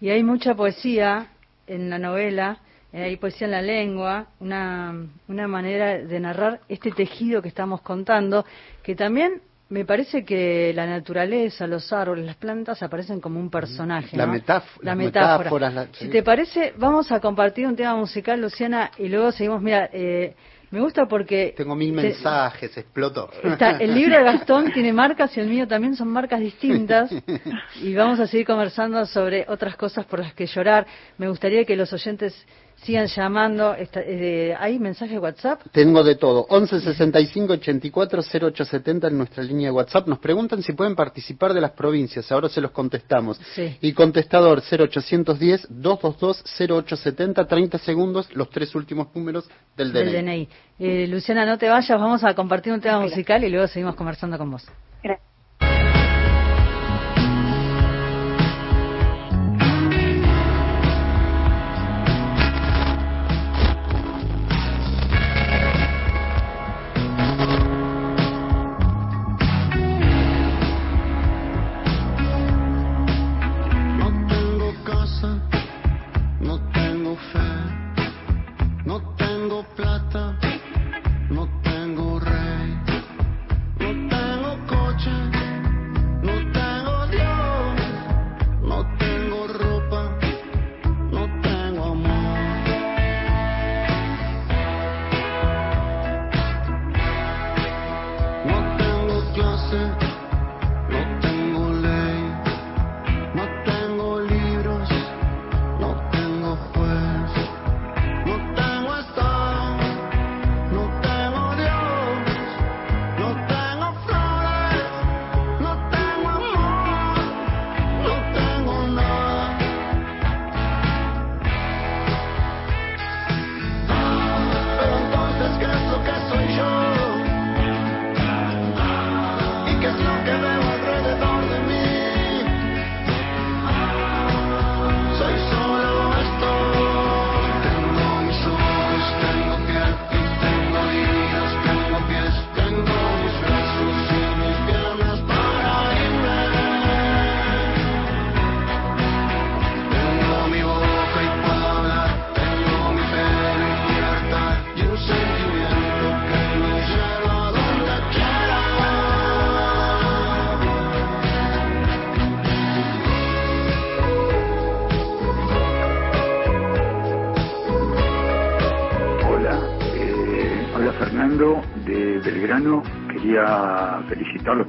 Y 0.00 0.10
hay 0.10 0.22
mucha 0.22 0.54
poesía 0.54 1.28
en 1.66 1.90
la 1.90 1.98
novela, 1.98 2.58
eh, 2.94 3.16
poesía 3.18 3.46
en 3.46 3.50
la 3.50 3.62
lengua, 3.62 4.26
una, 4.40 4.94
una 5.28 5.48
manera 5.48 5.98
de 5.98 6.20
narrar 6.20 6.60
este 6.68 6.90
tejido 6.92 7.42
que 7.42 7.48
estamos 7.48 7.80
contando, 7.82 8.44
que 8.82 8.94
también 8.94 9.42
me 9.70 9.84
parece 9.84 10.24
que 10.24 10.72
la 10.74 10.86
naturaleza, 10.86 11.66
los 11.66 11.92
árboles, 11.92 12.24
las 12.26 12.36
plantas 12.36 12.82
aparecen 12.82 13.20
como 13.20 13.40
un 13.40 13.50
personaje. 13.50 14.16
La, 14.16 14.26
¿no? 14.26 14.32
metáfora, 14.32 14.84
la 14.84 14.94
metáfora. 14.94 15.38
metáforas, 15.38 15.74
la- 15.74 15.86
Si 15.92 16.08
te 16.08 16.22
parece, 16.22 16.74
vamos 16.76 17.10
a 17.10 17.18
compartir 17.20 17.66
un 17.66 17.74
tema 17.74 17.96
musical, 17.96 18.40
Luciana, 18.40 18.90
y 18.98 19.08
luego 19.08 19.32
seguimos. 19.32 19.60
Mira, 19.62 19.88
eh, 19.92 20.34
me 20.70 20.80
gusta 20.80 21.06
porque. 21.06 21.54
Tengo 21.56 21.74
mil 21.74 21.94
te- 21.96 22.02
mensajes, 22.02 22.76
explotó. 22.76 23.30
Está, 23.42 23.78
el 23.78 23.94
libro 23.94 24.16
de 24.16 24.22
Gastón 24.22 24.70
tiene 24.72 24.92
marcas 24.92 25.36
y 25.36 25.40
el 25.40 25.48
mío 25.48 25.66
también 25.66 25.96
son 25.96 26.08
marcas 26.08 26.40
distintas 26.40 27.10
y 27.82 27.94
vamos 27.94 28.20
a 28.20 28.26
seguir 28.26 28.46
conversando 28.46 29.04
sobre 29.06 29.46
otras 29.48 29.76
cosas 29.76 30.04
por 30.04 30.20
las 30.20 30.34
que 30.34 30.46
llorar. 30.46 30.86
Me 31.18 31.28
gustaría 31.28 31.64
que 31.64 31.74
los 31.74 31.92
oyentes 31.92 32.46
sigan 32.82 33.06
llamando. 33.06 33.74
Está- 33.74 34.02
eh, 34.04 34.54
¿Hay 34.58 34.78
mensaje 34.78 35.12
de 35.12 35.18
WhatsApp? 35.18 35.60
Tengo 35.72 36.02
de 36.02 36.16
todo. 36.16 36.46
11 36.48 36.80
65 36.80 37.54
84 37.54 38.22
0870 38.22 39.08
en 39.08 39.18
nuestra 39.18 39.42
línea 39.42 39.68
de 39.68 39.72
WhatsApp. 39.72 40.06
Nos 40.08 40.18
preguntan 40.18 40.62
si 40.62 40.72
pueden 40.72 40.94
participar 40.94 41.54
de 41.54 41.60
las 41.60 41.72
provincias. 41.72 42.30
Ahora 42.32 42.48
se 42.48 42.60
los 42.60 42.70
contestamos. 42.70 43.38
Sí. 43.54 43.76
Y 43.80 43.92
contestador 43.92 44.60
0810 44.62 45.66
222 45.70 46.42
0870 46.44 47.46
30 47.46 47.78
segundos 47.78 48.28
los 48.34 48.50
tres 48.50 48.74
últimos 48.74 49.08
números 49.14 49.48
del 49.76 49.92
DNI. 49.92 50.04
Del 50.04 50.24
DNI. 50.24 50.48
Eh, 50.78 51.06
Luciana, 51.08 51.46
no 51.46 51.56
te 51.58 51.68
vayas, 51.68 51.98
vamos 52.00 52.24
a 52.24 52.34
compartir 52.34 52.72
un 52.72 52.80
tema 52.80 53.00
musical 53.00 53.44
y 53.44 53.48
luego 53.50 53.66
seguimos 53.68 53.94
conversando 53.94 54.36
con 54.38 54.50
vos. 54.50 54.64
Gracias. 55.02 55.33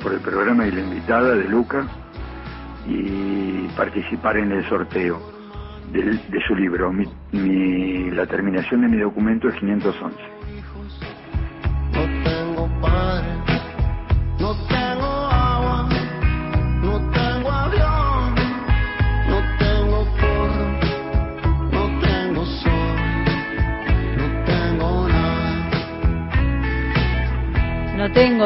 Por 0.05 0.13
el 0.15 0.21
programa 0.21 0.67
y 0.67 0.71
la 0.71 0.81
invitada 0.81 1.35
de 1.35 1.45
Luca 1.49 1.91
y 2.85 3.69
participar 3.69 4.37
en 4.37 4.53
el 4.53 4.69
sorteo 4.69 5.25
del- 5.87 6.23
de, 6.29 6.41
su 6.41 6.55
libro. 6.55 6.93
Mi- 6.93 7.11
mi- 7.33 8.11
la 8.11 8.27
terminación 8.27 8.83
de 8.83 8.89
mi 8.89 8.99
documento 8.99 9.49
es 9.49 9.55
511. 9.59 10.34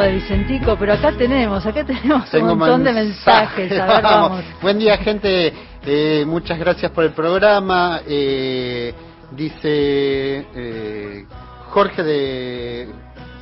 De 0.10 0.16
Vicentico, 0.16 0.76
pero 0.78 0.94
acá 0.94 1.12
tenemos, 1.12 1.66
acá 1.66 1.86
tenemos 1.86 2.30
Tengo 2.30 2.54
un 2.54 2.60
montón 2.60 2.84
de 2.84 2.94
mensajes. 2.94 3.72
A 3.80 3.86
ver, 3.86 4.04
vamos. 4.04 4.44
Buen 4.62 4.80
día, 4.80 4.98
gente. 4.98 5.54
Eh, 5.86 6.24
muchas 6.28 6.58
gracias 6.60 6.92
por 6.92 7.04
el 7.04 7.12
programa. 7.12 8.02
Eh, 8.08 8.94
dice 9.32 10.48
eh, 10.56 11.26
Jorge 11.70 12.04
de 12.04 12.90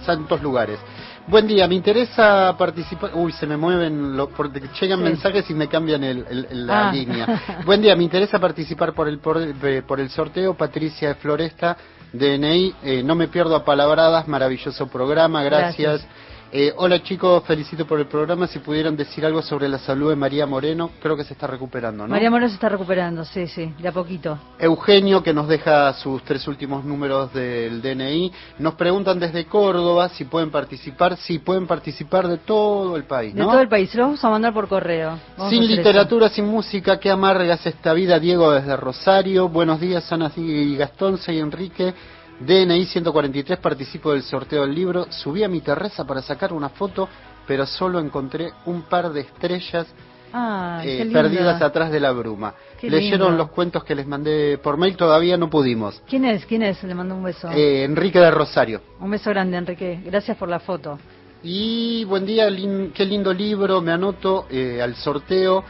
Santos 0.06 0.41
Lugares. 0.41 0.80
Buen 1.27 1.45
día, 1.47 1.67
me 1.67 1.75
interesa 1.75 2.56
participar. 2.58 3.12
Uy, 3.13 3.34
se 3.34 3.45
me 3.45 3.58
mueven, 3.58 4.15
lo, 4.15 4.30
porque 4.30 4.62
llegan 4.80 4.99
Sí. 4.99 5.03
mensajes 5.03 5.49
y 5.49 5.53
me 5.53 5.67
cambian 5.67 6.03
el, 6.03 6.25
el- 6.30 6.47
el- 6.51 6.67
la 6.67 6.88
Ah. 6.89 6.91
línea. 6.93 7.41
Buen 7.65 7.82
día, 7.82 7.95
me 7.97 8.03
interesa 8.03 8.39
participar 8.39 8.93
por 8.93 9.08
el, 9.10 9.19
por, 9.19 9.38
el- 9.38 9.84
por 9.84 9.99
el 9.99 10.10
sorteo. 10.10 10.53
Patricia 10.56 11.10
de 11.10 11.15
Floresta, 11.15 11.75
DNI. 12.13 12.75
Eh, 12.84 13.03
no 13.03 13.15
me 13.15 13.27
pierdo 13.27 13.56
a 13.58 13.65
palabradas, 13.65 14.25
maravilloso 14.30 14.88
programa, 14.88 15.43
gracias. 15.43 16.01
Gracias. 16.03 16.27
Eh, 16.50 16.74
hola 16.78 17.04
chicos, 17.04 17.44
felicito 17.44 17.86
por 17.86 18.00
el 18.00 18.06
programa. 18.06 18.48
Si 18.48 18.60
pudieran 18.60 18.96
decir 18.96 19.26
algo 19.26 19.42
sobre 19.42 19.68
la 19.68 19.80
salud 19.80 20.10
de 20.10 20.16
María 20.16 20.46
Moreno, 20.46 20.92
creo 21.02 21.18
que 21.18 21.26
se 21.26 21.34
está 21.34 21.46
recuperando, 21.46 22.04
¿no? 22.04 22.10
María 22.10 22.30
Moreno 22.30 22.48
se 22.48 22.56
está 22.56 22.70
recuperando, 22.70 23.26
sí, 23.26 23.48
sí, 23.48 23.74
de 23.78 23.88
a 23.88 23.92
poquito. 23.92 24.40
Eugenio, 24.58 25.22
que 25.22 25.34
nos 25.34 25.50
deja 25.50 25.92
sus 25.94 26.24
tres 26.24 26.48
últimos 26.48 26.86
números 26.86 27.34
del 27.34 27.82
DNI. 27.82 28.32
Nos 28.60 28.76
preguntan 28.76 29.20
desde 29.20 29.46
Córdoba 29.46 30.08
si 30.10 30.24
pueden 30.24 30.50
participar. 30.50 31.18
Sí, 31.18 31.40
pueden 31.40 31.68
participar 31.68 32.30
de 32.30 32.38
todo 32.38 32.96
el 32.96 33.04
país, 33.04 33.34
De 33.34 33.42
¿no? 33.42 33.52
todo 33.52 33.60
el 33.60 33.68
país, 33.68 33.90
se 33.90 33.98
lo 33.98 34.04
vamos 34.04 34.24
a 34.24 34.30
mandar 34.30 34.54
por 34.54 34.70
correo. 34.70 35.20
Vamos 35.38 35.52
Sin 35.52 35.68
literatura, 35.68 36.30
sin 36.30 36.46
música, 36.46 36.98
qué 36.98 37.10
amargas 37.10 37.66
esta 37.66 37.92
vida, 37.92 38.20
Diego 38.20 38.52
desde 38.52 38.78
Rosario. 38.78 39.50
Buenos 39.50 39.82
días, 39.82 40.10
Ana 40.14 40.32
y 40.38 40.78
Gastón, 40.78 41.18
soy 41.18 41.40
Enrique. 41.40 41.94
DNI 42.39 42.86
143, 42.86 43.58
participo 43.60 44.12
del 44.13 44.21
sorteo 44.23 44.62
del 44.62 44.73
libro. 44.76 45.08
Subí 45.12 45.43
a 45.43 45.50
mi 45.50 45.62
terraza 45.62 46.06
para 46.06 46.21
sacar 46.21 46.54
una 46.54 46.69
foto, 46.69 47.08
pero 47.47 47.65
solo 47.65 48.00
encontré 48.00 48.52
un 48.65 48.84
par 48.84 49.12
de 49.12 49.21
estrellas. 49.21 49.88
Ay, 50.34 50.89
eh, 50.89 51.10
perdidas 51.12 51.62
atrás 51.62 51.89
de 51.89 52.00
la 52.02 52.12
bruma. 52.12 52.54
Qué 52.80 52.89
Leyeron 52.89 53.30
lindo. 53.30 53.43
los 53.43 53.50
cuentos 53.52 53.84
que 53.86 53.95
les 53.95 54.06
mandé 54.06 54.58
por 54.58 54.78
mail, 54.78 54.95
todavía 54.97 55.38
no 55.38 55.50
pudimos. 55.50 56.02
¿Quién 56.08 56.26
es? 56.26 56.45
¿Quién 56.45 56.63
es? 56.63 56.84
Le 56.84 56.93
mando 56.93 57.15
un 57.15 57.23
beso. 57.23 57.50
Eh, 57.52 57.84
Enrique 57.86 58.19
de 58.19 58.30
Rosario. 58.30 58.82
Un 59.00 59.10
beso 59.10 59.30
grande, 59.30 59.58
Enrique. 59.58 60.02
Gracias 60.06 60.36
por 60.38 60.50
la 60.50 60.60
foto. 60.60 61.00
Y 61.43 62.04
buen 62.06 62.26
día, 62.26 62.50
lin- 62.50 62.91
qué 62.93 63.06
lindo 63.06 63.34
libro, 63.34 63.82
me 63.82 63.91
anoto 63.93 64.47
eh, 64.50 64.82
al 64.82 64.95
sorteo. 64.95 65.63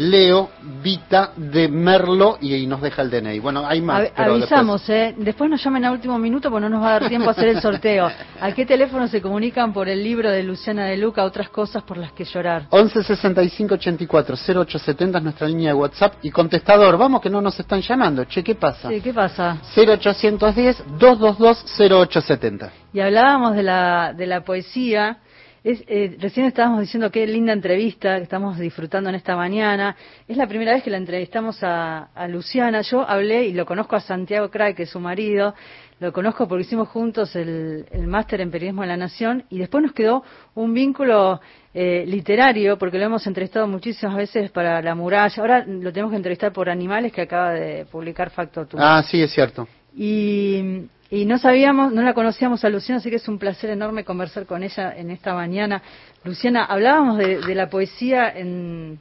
Leo 0.00 0.48
Vita 0.82 1.32
de 1.36 1.68
Merlo 1.68 2.38
y, 2.40 2.54
y 2.54 2.66
nos 2.66 2.80
deja 2.80 3.02
el 3.02 3.10
DNI. 3.10 3.38
Bueno, 3.38 3.66
hay 3.66 3.82
más. 3.82 4.00
Av- 4.00 4.12
pero 4.16 4.32
avisamos, 4.32 4.88
¿eh? 4.88 5.14
Después 5.18 5.50
nos 5.50 5.62
llamen 5.62 5.84
a 5.84 5.92
último 5.92 6.18
minuto 6.18 6.50
porque 6.50 6.62
no 6.62 6.70
nos 6.70 6.82
va 6.82 6.88
a 6.96 7.00
dar 7.00 7.08
tiempo 7.08 7.28
a 7.28 7.32
hacer 7.32 7.48
el 7.48 7.60
sorteo. 7.60 8.10
¿A 8.40 8.52
qué 8.52 8.64
teléfono 8.64 9.06
se 9.08 9.20
comunican 9.20 9.72
por 9.74 9.88
el 9.90 10.02
libro 10.02 10.30
de 10.30 10.42
Luciana 10.42 10.86
de 10.86 10.96
Luca, 10.96 11.22
otras 11.24 11.50
cosas 11.50 11.82
por 11.82 11.98
las 11.98 12.12
que 12.12 12.24
llorar? 12.24 12.66
11 12.70 13.02
65 13.04 13.74
84 13.74 14.36
0870 14.36 15.18
es 15.18 15.24
nuestra 15.24 15.46
línea 15.46 15.68
de 15.68 15.74
WhatsApp 15.74 16.14
y 16.22 16.30
contestador. 16.30 16.96
Vamos 16.96 17.20
que 17.20 17.28
no 17.28 17.42
nos 17.42 17.60
están 17.60 17.82
llamando. 17.82 18.24
Che, 18.24 18.42
¿qué 18.42 18.54
pasa? 18.54 18.88
Sí, 18.88 19.00
¿qué 19.02 19.12
pasa? 19.12 19.58
0810 19.76 20.82
222 20.98 21.64
0870. 21.78 22.72
Y 22.92 23.00
hablábamos 23.00 23.54
de 23.54 23.62
la, 23.62 24.14
de 24.16 24.26
la 24.26 24.40
poesía. 24.44 25.18
Es, 25.62 25.84
eh, 25.88 26.16
recién 26.18 26.46
estábamos 26.46 26.80
diciendo 26.80 27.10
qué 27.10 27.26
linda 27.26 27.52
entrevista 27.52 28.16
que 28.16 28.22
estamos 28.22 28.58
disfrutando 28.58 29.10
en 29.10 29.16
esta 29.16 29.36
mañana. 29.36 29.94
Es 30.26 30.36
la 30.36 30.46
primera 30.46 30.72
vez 30.72 30.82
que 30.82 30.90
la 30.90 30.96
entrevistamos 30.96 31.62
a, 31.62 32.08
a 32.14 32.28
Luciana. 32.28 32.80
Yo 32.80 33.08
hablé 33.08 33.46
y 33.46 33.52
lo 33.52 33.66
conozco 33.66 33.94
a 33.96 34.00
Santiago 34.00 34.50
Cray, 34.50 34.74
que 34.74 34.84
es 34.84 34.90
su 34.90 35.00
marido. 35.00 35.54
Lo 35.98 36.14
conozco 36.14 36.48
porque 36.48 36.62
hicimos 36.62 36.88
juntos 36.88 37.36
el, 37.36 37.84
el 37.90 38.06
máster 38.06 38.40
en 38.40 38.50
periodismo 38.50 38.80
de 38.80 38.88
la 38.88 38.96
Nación 38.96 39.44
y 39.50 39.58
después 39.58 39.82
nos 39.82 39.92
quedó 39.92 40.24
un 40.54 40.72
vínculo 40.72 41.42
eh, 41.74 42.04
literario 42.06 42.78
porque 42.78 42.98
lo 42.98 43.04
hemos 43.04 43.26
entrevistado 43.26 43.68
muchísimas 43.68 44.16
veces 44.16 44.50
para 44.50 44.80
La 44.80 44.94
Muralla. 44.94 45.34
Ahora 45.42 45.64
lo 45.66 45.92
tenemos 45.92 46.10
que 46.10 46.16
entrevistar 46.16 46.54
por 46.54 46.70
Animales 46.70 47.12
que 47.12 47.20
acaba 47.20 47.52
de 47.52 47.84
publicar 47.84 48.30
Factotum. 48.30 48.80
Ah, 48.82 49.02
sí, 49.02 49.22
es 49.22 49.30
cierto. 49.30 49.68
Y, 49.94 50.86
y 51.10 51.24
no 51.24 51.38
sabíamos, 51.38 51.92
no 51.92 52.02
la 52.02 52.14
conocíamos 52.14 52.64
a 52.64 52.68
Luciana, 52.68 53.00
así 53.00 53.10
que 53.10 53.16
es 53.16 53.28
un 53.28 53.38
placer 53.38 53.70
enorme 53.70 54.04
conversar 54.04 54.46
con 54.46 54.62
ella 54.62 54.94
en 54.96 55.10
esta 55.10 55.34
mañana. 55.34 55.82
Luciana, 56.22 56.64
hablábamos 56.64 57.18
de, 57.18 57.40
de 57.40 57.54
la 57.54 57.68
poesía 57.68 58.30
en, 58.30 58.98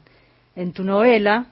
en 0.56 0.74
tu 0.74 0.84
novela 0.84 1.46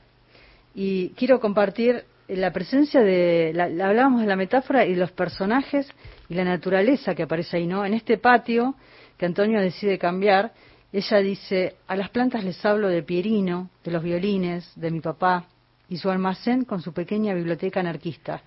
y 0.73 1.09
quiero 1.09 1.39
compartir 1.39 2.03
la 2.27 2.51
presencia 2.51 3.01
de, 3.01 3.51
la, 3.53 3.65
hablábamos 3.65 4.21
de 4.21 4.27
la 4.27 4.35
metáfora 4.35 4.85
y 4.85 4.93
de 4.93 4.99
los 4.99 5.11
personajes 5.11 5.87
y 6.27 6.33
la 6.33 6.43
naturaleza 6.43 7.15
que 7.15 7.23
aparece 7.23 7.57
ahí, 7.57 7.67
¿no? 7.67 7.85
En 7.85 7.93
este 7.93 8.17
patio 8.17 8.75
que 9.17 9.25
Antonio 9.25 9.61
decide 9.61 9.97
cambiar, 9.97 10.51
ella 10.91 11.17
dice, 11.17 11.75
a 11.87 11.95
las 11.95 12.09
plantas 12.09 12.43
les 12.43 12.63
hablo 12.65 12.89
de 12.89 13.03
Pierino, 13.03 13.69
de 13.83 13.91
los 13.91 14.03
violines, 14.03 14.71
de 14.75 14.91
mi 14.91 15.01
papá 15.01 15.45
y 15.89 15.97
su 15.97 16.09
almacén 16.09 16.65
con 16.65 16.81
su 16.81 16.93
pequeña 16.93 17.33
biblioteca 17.33 17.79
anarquista. 17.79 18.41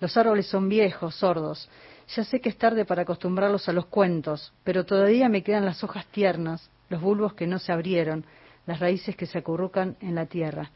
Los 0.00 0.16
árboles 0.16 0.46
son 0.46 0.68
viejos, 0.68 1.14
sordos. 1.14 1.68
Ya 2.14 2.24
sé 2.24 2.40
que 2.40 2.50
es 2.50 2.58
tarde 2.58 2.84
para 2.84 3.02
acostumbrarlos 3.02 3.68
a 3.68 3.72
los 3.72 3.86
cuentos, 3.86 4.52
pero 4.62 4.84
todavía 4.84 5.28
me 5.28 5.42
quedan 5.42 5.64
las 5.64 5.82
hojas 5.82 6.06
tiernas, 6.06 6.70
los 6.88 7.00
bulbos 7.00 7.34
que 7.34 7.46
no 7.46 7.58
se 7.58 7.72
abrieron, 7.72 8.24
las 8.66 8.78
raíces 8.78 9.16
que 9.16 9.26
se 9.26 9.38
acurrucan 9.38 9.96
en 10.00 10.14
la 10.14 10.26
tierra. 10.26 10.70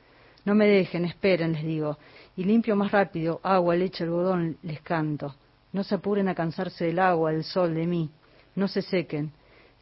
No 0.45 0.55
me 0.55 0.67
dejen, 0.67 1.05
esperen, 1.05 1.53
les 1.53 1.65
digo, 1.65 1.99
y 2.37 2.45
limpio 2.45 2.75
más 2.75 2.91
rápido, 2.91 3.41
agua, 3.43 3.77
leche, 3.77 4.05
algodón, 4.05 4.57
les 4.63 4.81
canto. 4.81 5.35
No 5.73 5.85
se 5.85 5.97
apuren 5.97 6.29
a 6.29 6.35
cansarse 6.35 6.87
del 6.87 6.99
agua, 6.99 7.33
del 7.33 7.45
sol, 7.45 7.75
de 7.75 7.87
mí. 7.87 8.11
No 8.57 8.67
se 8.67 8.83
sequen. 8.83 9.33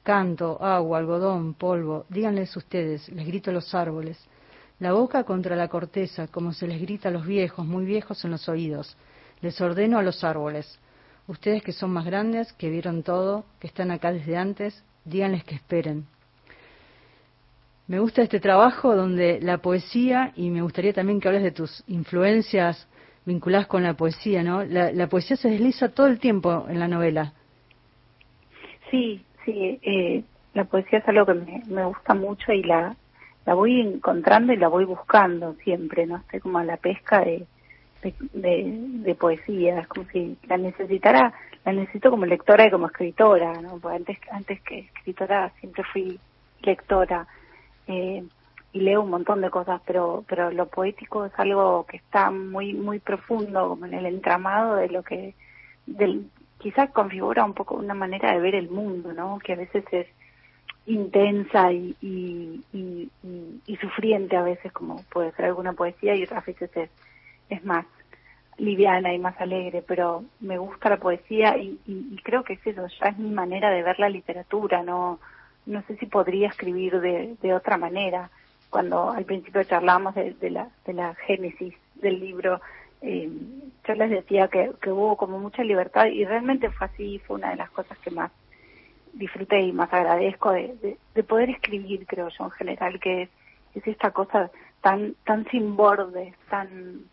Canto, 0.02 0.62
agua, 0.62 0.98
algodón, 0.98 1.54
polvo, 1.54 2.06
díganles 2.08 2.54
ustedes, 2.56 3.08
les 3.10 3.26
grito 3.26 3.50
a 3.50 3.54
los 3.54 3.74
árboles. 3.74 4.18
La 4.80 4.92
boca 4.92 5.24
contra 5.24 5.56
la 5.56 5.68
corteza, 5.68 6.28
como 6.28 6.52
se 6.52 6.66
les 6.66 6.80
grita 6.80 7.08
a 7.08 7.12
los 7.12 7.26
viejos, 7.26 7.64
muy 7.66 7.84
viejos 7.84 8.24
en 8.24 8.32
los 8.32 8.48
oídos. 8.48 8.96
Les 9.40 9.60
ordeno 9.60 9.98
a 9.98 10.02
los 10.02 10.24
árboles. 10.24 10.80
Ustedes 11.26 11.62
que 11.62 11.72
son 11.72 11.90
más 11.90 12.04
grandes, 12.04 12.52
que 12.54 12.70
vieron 12.70 13.02
todo, 13.02 13.44
que 13.60 13.66
están 13.66 13.90
acá 13.90 14.12
desde 14.12 14.36
antes, 14.36 14.82
díganles 15.04 15.44
que 15.44 15.54
esperen. 15.54 16.06
Me 17.86 18.00
gusta 18.00 18.22
este 18.22 18.40
trabajo 18.40 18.94
donde 18.94 19.40
la 19.40 19.58
poesía, 19.58 20.32
y 20.36 20.50
me 20.50 20.62
gustaría 20.62 20.92
también 20.92 21.20
que 21.20 21.28
hables 21.28 21.42
de 21.42 21.52
tus 21.52 21.84
influencias 21.86 22.88
vinculadas 23.24 23.66
con 23.66 23.82
la 23.82 23.94
poesía, 23.94 24.42
¿no? 24.42 24.64
La, 24.64 25.06
poesía 25.08 25.36
se 25.36 25.50
desliza 25.50 25.90
todo 25.90 26.06
el 26.06 26.18
tiempo 26.18 26.66
en 26.68 26.80
la 26.80 26.88
novela. 26.88 27.32
Sí, 28.90 29.22
sí, 29.44 29.78
eh, 29.82 30.24
la 30.54 30.64
poesía 30.64 30.98
es 30.98 31.08
algo 31.08 31.26
que 31.26 31.34
me, 31.34 31.62
me 31.68 31.84
gusta 31.84 32.14
mucho 32.14 32.52
y 32.52 32.62
la, 32.62 32.96
la 33.44 33.54
voy 33.54 33.80
encontrando 33.80 34.52
y 34.52 34.56
la 34.56 34.68
voy 34.68 34.84
buscando 34.84 35.54
siempre, 35.64 36.06
¿no? 36.06 36.16
Estoy 36.16 36.40
como 36.40 36.58
a 36.58 36.64
la 36.64 36.78
pesca 36.78 37.20
de, 37.20 37.46
de, 38.02 38.14
de, 38.32 39.14
poesía, 39.14 39.80
es 39.80 39.88
como 39.88 40.06
si 40.10 40.38
la 40.48 40.56
necesitara, 40.56 41.32
la 41.64 41.72
necesito 41.72 42.10
como 42.10 42.26
lectora 42.26 42.66
y 42.66 42.70
como 42.70 42.86
escritora, 42.86 43.60
¿no? 43.60 43.78
Porque 43.80 43.96
antes, 43.96 44.18
antes 44.30 44.60
que 44.62 44.78
escritora 44.96 45.52
siempre 45.60 45.82
fui 45.92 46.20
lectora 46.62 47.26
eh, 47.86 48.24
y 48.72 48.80
leo 48.80 49.02
un 49.02 49.10
montón 49.10 49.40
de 49.40 49.50
cosas, 49.50 49.80
pero, 49.86 50.24
pero 50.28 50.50
lo 50.50 50.68
poético 50.68 51.24
es 51.26 51.32
algo 51.38 51.86
que 51.86 51.96
está 51.96 52.30
muy, 52.30 52.74
muy 52.74 53.00
profundo, 53.00 53.70
como 53.70 53.86
en 53.86 53.94
el 53.94 54.06
entramado 54.06 54.76
de 54.76 54.88
lo 54.90 55.02
que, 55.02 55.34
del, 55.86 56.30
quizás 56.58 56.90
configura 56.90 57.44
un 57.44 57.54
poco 57.54 57.74
una 57.76 57.94
manera 57.94 58.32
de 58.32 58.40
ver 58.40 58.54
el 58.54 58.70
mundo, 58.70 59.12
¿no? 59.12 59.38
Que 59.38 59.54
a 59.54 59.56
veces 59.56 59.84
es 59.92 60.06
intensa 60.86 61.72
y, 61.72 61.96
y, 62.00 62.64
y, 62.72 63.10
y- 63.22 63.62
y 63.66 63.76
sufriente 63.76 64.36
a 64.36 64.42
veces, 64.42 64.72
como 64.72 65.04
puede 65.04 65.32
ser 65.32 65.46
alguna 65.46 65.72
poesía, 65.74 66.14
y 66.14 66.24
otras 66.24 66.44
veces 66.46 66.70
es, 66.76 66.90
es 67.48 67.64
más 67.64 67.86
liviana 68.58 69.14
y 69.14 69.18
más 69.18 69.40
alegre, 69.40 69.82
pero 69.86 70.24
me 70.40 70.58
gusta 70.58 70.90
la 70.90 70.96
poesía 70.96 71.56
y, 71.56 71.78
y, 71.86 72.16
creo 72.22 72.42
que 72.42 72.54
es 72.54 72.66
eso, 72.66 72.86
ya 73.00 73.10
es 73.10 73.18
mi 73.18 73.30
manera 73.30 73.70
de 73.70 73.82
ver 73.82 73.98
la 74.00 74.08
literatura, 74.08 74.82
no, 74.82 75.20
no 75.66 75.82
sé 75.82 75.96
si 75.96 76.06
podría 76.06 76.48
escribir 76.48 77.00
de, 77.00 77.36
de 77.40 77.54
otra 77.54 77.76
manera. 77.76 78.30
Cuando 78.68 79.10
al 79.10 79.24
principio 79.24 79.62
charlábamos 79.64 80.14
de, 80.14 80.50
la, 80.50 80.68
de 80.84 80.92
la 80.92 81.14
génesis 81.14 81.74
del 81.94 82.20
libro, 82.20 82.60
eh, 83.00 83.30
yo 83.86 83.94
les 83.94 84.10
decía 84.10 84.48
que, 84.48 84.72
hubo 84.90 85.16
como 85.16 85.38
mucha 85.38 85.62
libertad 85.62 86.06
y 86.06 86.24
realmente 86.24 86.70
fue 86.70 86.86
así, 86.88 87.18
fue 87.20 87.36
una 87.36 87.50
de 87.50 87.56
las 87.56 87.70
cosas 87.70 87.96
que 87.98 88.10
más 88.10 88.30
disfruté 89.12 89.60
y 89.60 89.72
más 89.72 89.92
agradezco 89.92 90.50
de, 90.50 90.74
de, 90.82 90.98
de 91.14 91.22
poder 91.22 91.50
escribir, 91.50 92.06
creo 92.06 92.28
yo 92.28 92.44
en 92.44 92.50
general, 92.50 93.00
que 93.00 93.22
es, 93.22 93.30
es 93.74 93.86
esta 93.86 94.10
cosa 94.10 94.50
tan 94.82 95.14
tan 95.24 95.46
sin 95.50 95.76
bordes, 95.76 96.34
tan 96.50 97.04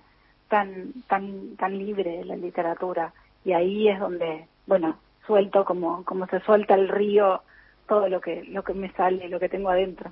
tan 0.50 0.94
tan 1.08 1.56
tan 1.58 1.78
libre 1.78 2.24
la 2.26 2.36
literatura 2.36 3.14
y 3.44 3.54
ahí 3.54 3.88
es 3.88 4.00
donde, 4.00 4.48
bueno, 4.68 4.98
suelto 5.26 5.66
como 5.66 6.04
como 6.04 6.28
se 6.28 6.40
suelta 6.42 6.76
el 6.76 6.88
río 6.90 7.42
todo 7.88 8.08
lo 8.10 8.20
que 8.22 8.44
lo 8.46 8.64
que 8.64 8.74
me 8.74 8.92
sale, 8.94 9.30
lo 9.30 9.40
que 9.40 9.50
tengo 9.50 9.70
adentro. 9.70 10.12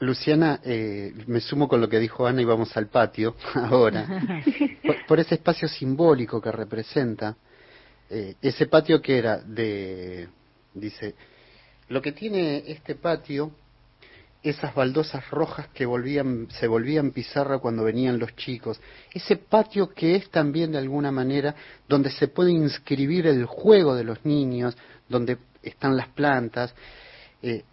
Luciana, 0.00 0.60
eh, 0.64 1.12
me 1.26 1.40
sumo 1.40 1.66
con 1.66 1.80
lo 1.80 1.88
que 1.88 1.98
dijo 1.98 2.24
Ana 2.26 2.40
y 2.40 2.44
vamos 2.44 2.76
al 2.76 2.86
patio 2.86 3.34
ahora. 3.54 4.06
por, 4.86 5.06
por 5.06 5.20
ese 5.20 5.34
espacio 5.34 5.66
simbólico 5.68 6.40
que 6.40 6.52
representa. 6.52 7.36
eh, 8.10 8.34
ese 8.40 8.66
patio 8.66 9.02
que 9.02 9.18
era 9.18 9.38
de, 9.38 10.28
dice, 10.74 11.14
lo 11.88 12.00
que 12.00 12.12
tiene 12.12 12.62
este 12.70 12.94
patio, 12.94 13.50
esas 14.42 14.74
baldosas 14.74 15.28
rojas 15.30 15.68
que 15.74 15.84
volvían, 15.84 16.48
se 16.50 16.68
volvían 16.68 17.10
pizarra 17.10 17.58
cuando 17.58 17.84
venían 17.84 18.18
los 18.18 18.36
chicos, 18.36 18.80
ese 19.12 19.36
patio 19.36 19.90
que 19.90 20.14
es 20.14 20.30
también 20.30 20.72
de 20.72 20.78
alguna 20.78 21.10
manera 21.10 21.54
donde 21.88 22.10
se 22.10 22.28
puede 22.28 22.52
inscribir 22.52 23.26
el 23.26 23.46
juego 23.46 23.94
de 23.94 24.04
los 24.04 24.24
niños, 24.24 24.76
donde 25.08 25.38
están 25.62 25.96
las 25.96 26.08
plantas, 26.08 26.74
eh, 27.42 27.64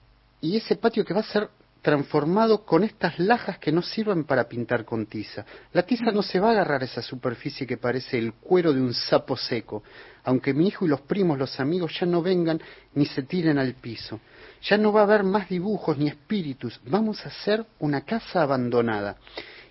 y 0.42 0.58
ese 0.58 0.76
patio 0.76 1.06
que 1.06 1.14
va 1.14 1.22
a 1.22 1.24
ser 1.24 1.50
transformado 1.86 2.66
con 2.66 2.84
estas 2.84 3.20
lajas 3.20 3.60
que 3.60 3.72
no 3.72 3.84
sirven 3.84 4.24
para 4.24 4.50
pintar 4.50 4.86
con 4.86 5.06
tiza. 5.06 5.46
La 5.72 5.84
tiza 5.84 6.12
no 6.12 6.24
se 6.24 6.40
va 6.40 6.48
a 6.48 6.52
agarrar 6.54 6.82
a 6.82 6.86
esa 6.86 7.04
superficie 7.04 7.68
que 7.68 7.78
parece 7.78 8.18
el 8.18 8.34
cuero 8.34 8.74
de 8.74 8.82
un 8.82 8.92
sapo 8.92 9.38
seco, 9.38 9.84
aunque 10.24 10.52
mi 10.52 10.68
hijo 10.68 10.86
y 10.86 10.88
los 10.88 11.02
primos, 11.02 11.38
los 11.38 11.60
amigos 11.60 11.96
ya 12.00 12.08
no 12.08 12.24
vengan 12.24 12.60
ni 12.96 13.06
se 13.06 13.22
tiren 13.22 13.60
al 13.60 13.76
piso. 13.76 14.20
Ya 14.64 14.78
no 14.78 14.92
va 14.92 15.02
a 15.02 15.04
haber 15.04 15.24
más 15.24 15.50
dibujos 15.50 15.98
ni 15.98 16.08
espíritus, 16.08 16.80
vamos 16.86 17.26
a 17.26 17.30
hacer 17.30 17.66
una 17.80 18.02
casa 18.02 18.42
abandonada. 18.42 19.18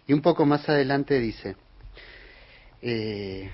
Y 0.06 0.12
un 0.12 0.20
poco 0.20 0.44
más 0.44 0.68
adelante 0.68 1.18
dice, 1.18 1.56
eh, 2.82 3.50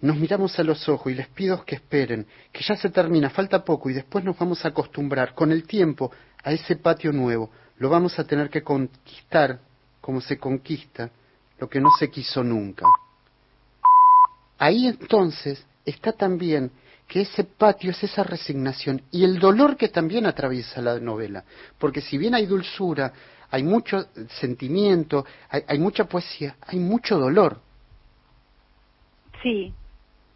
nos 0.00 0.16
miramos 0.16 0.58
a 0.58 0.64
los 0.64 0.88
ojos 0.88 1.12
y 1.12 1.14
les 1.14 1.28
pido 1.28 1.64
que 1.64 1.76
esperen, 1.76 2.26
que 2.52 2.62
ya 2.62 2.76
se 2.76 2.90
termina, 2.90 3.30
falta 3.30 3.64
poco 3.64 3.88
y 3.88 3.94
después 3.94 4.24
nos 4.24 4.38
vamos 4.38 4.64
a 4.64 4.68
acostumbrar 4.68 5.34
con 5.34 5.50
el 5.50 5.64
tiempo 5.66 6.10
a 6.42 6.52
ese 6.52 6.76
patio 6.76 7.12
nuevo. 7.12 7.50
Lo 7.78 7.88
vamos 7.88 8.18
a 8.18 8.24
tener 8.24 8.50
que 8.50 8.62
conquistar 8.62 9.60
como 10.00 10.20
se 10.20 10.36
conquista 10.36 11.10
lo 11.58 11.68
que 11.70 11.80
no 11.80 11.88
se 11.98 12.10
quiso 12.10 12.44
nunca. 12.44 12.86
Ahí 14.58 14.86
entonces 14.86 15.64
está 15.84 16.12
también 16.12 16.70
que 17.06 17.22
ese 17.22 17.44
patio 17.44 17.90
es 17.90 18.02
esa 18.02 18.22
resignación 18.22 19.02
y 19.10 19.24
el 19.24 19.38
dolor 19.38 19.76
que 19.76 19.88
también 19.88 20.26
atraviesa 20.26 20.80
la 20.80 20.98
novela, 20.98 21.44
porque 21.78 22.00
si 22.00 22.18
bien 22.18 22.34
hay 22.34 22.46
dulzura, 22.46 23.12
hay 23.50 23.62
mucho 23.62 24.06
sentimiento, 24.40 25.24
hay, 25.48 25.62
hay 25.68 25.78
mucha 25.78 26.04
poesía, 26.06 26.56
hay 26.66 26.78
mucho 26.78 27.18
dolor. 27.18 27.60
Sí, 29.42 29.72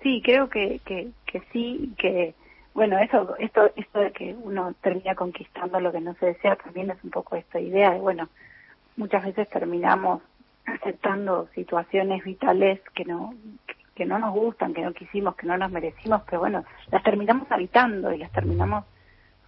sí, 0.02 0.20
creo 0.22 0.48
que, 0.48 0.80
que, 0.84 1.10
que 1.26 1.42
sí, 1.52 1.94
que 1.98 2.34
bueno, 2.74 2.96
eso, 2.98 3.34
esto, 3.38 3.72
esto 3.74 3.98
de 3.98 4.12
que 4.12 4.36
uno 4.40 4.72
termina 4.80 5.16
conquistando 5.16 5.80
lo 5.80 5.90
que 5.90 6.00
no 6.00 6.14
se 6.14 6.26
desea 6.26 6.54
también 6.54 6.90
es 6.90 7.02
un 7.02 7.10
poco 7.10 7.34
esta 7.34 7.58
idea 7.58 7.90
de, 7.90 7.98
bueno, 7.98 8.28
muchas 8.96 9.24
veces 9.24 9.48
terminamos 9.48 10.22
aceptando 10.64 11.48
situaciones 11.56 12.22
vitales 12.22 12.80
que 12.94 13.04
no 13.04 13.34
que 13.98 14.06
no 14.06 14.20
nos 14.20 14.32
gustan, 14.32 14.74
que 14.74 14.82
no 14.82 14.92
quisimos, 14.92 15.34
que 15.34 15.48
no 15.48 15.58
nos 15.58 15.72
merecimos, 15.72 16.22
pero 16.24 16.38
bueno, 16.38 16.64
las 16.92 17.02
terminamos 17.02 17.50
habitando 17.50 18.12
y 18.12 18.18
las 18.18 18.30
terminamos 18.30 18.84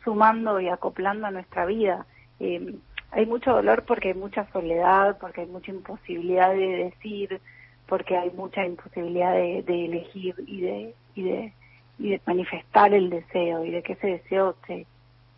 sumando 0.02 0.58
y 0.58 0.68
acoplando 0.68 1.28
a 1.28 1.30
nuestra 1.30 1.66
vida. 1.66 2.04
Eh, 2.40 2.74
hay 3.12 3.26
mucho 3.26 3.52
dolor 3.52 3.84
porque 3.86 4.08
hay 4.08 4.14
mucha 4.14 4.50
soledad, 4.50 5.18
porque 5.20 5.42
hay 5.42 5.46
mucha 5.46 5.70
imposibilidad 5.70 6.50
de 6.50 6.90
decir, 6.90 7.40
porque 7.86 8.16
hay 8.16 8.32
mucha 8.32 8.66
imposibilidad 8.66 9.34
de, 9.34 9.60
elegir 9.84 10.34
y 10.48 10.60
de, 10.62 10.94
y 11.14 11.22
de 11.22 11.52
y 12.00 12.10
de 12.10 12.20
manifestar 12.26 12.92
el 12.92 13.08
deseo 13.08 13.64
y 13.64 13.70
de 13.70 13.82
que 13.82 13.92
ese 13.92 14.06
deseo 14.06 14.56
se, 14.66 14.86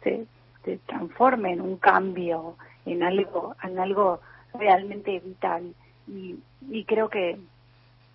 se, 0.02 0.26
se 0.64 0.78
transforme 0.86 1.52
en 1.52 1.60
un 1.60 1.76
cambio, 1.76 2.56
en 2.86 3.02
algo, 3.02 3.56
en 3.62 3.78
algo 3.78 4.20
realmente 4.54 5.18
vital. 5.18 5.74
Y, 6.06 6.36
y 6.70 6.84
creo 6.84 7.10
que 7.10 7.38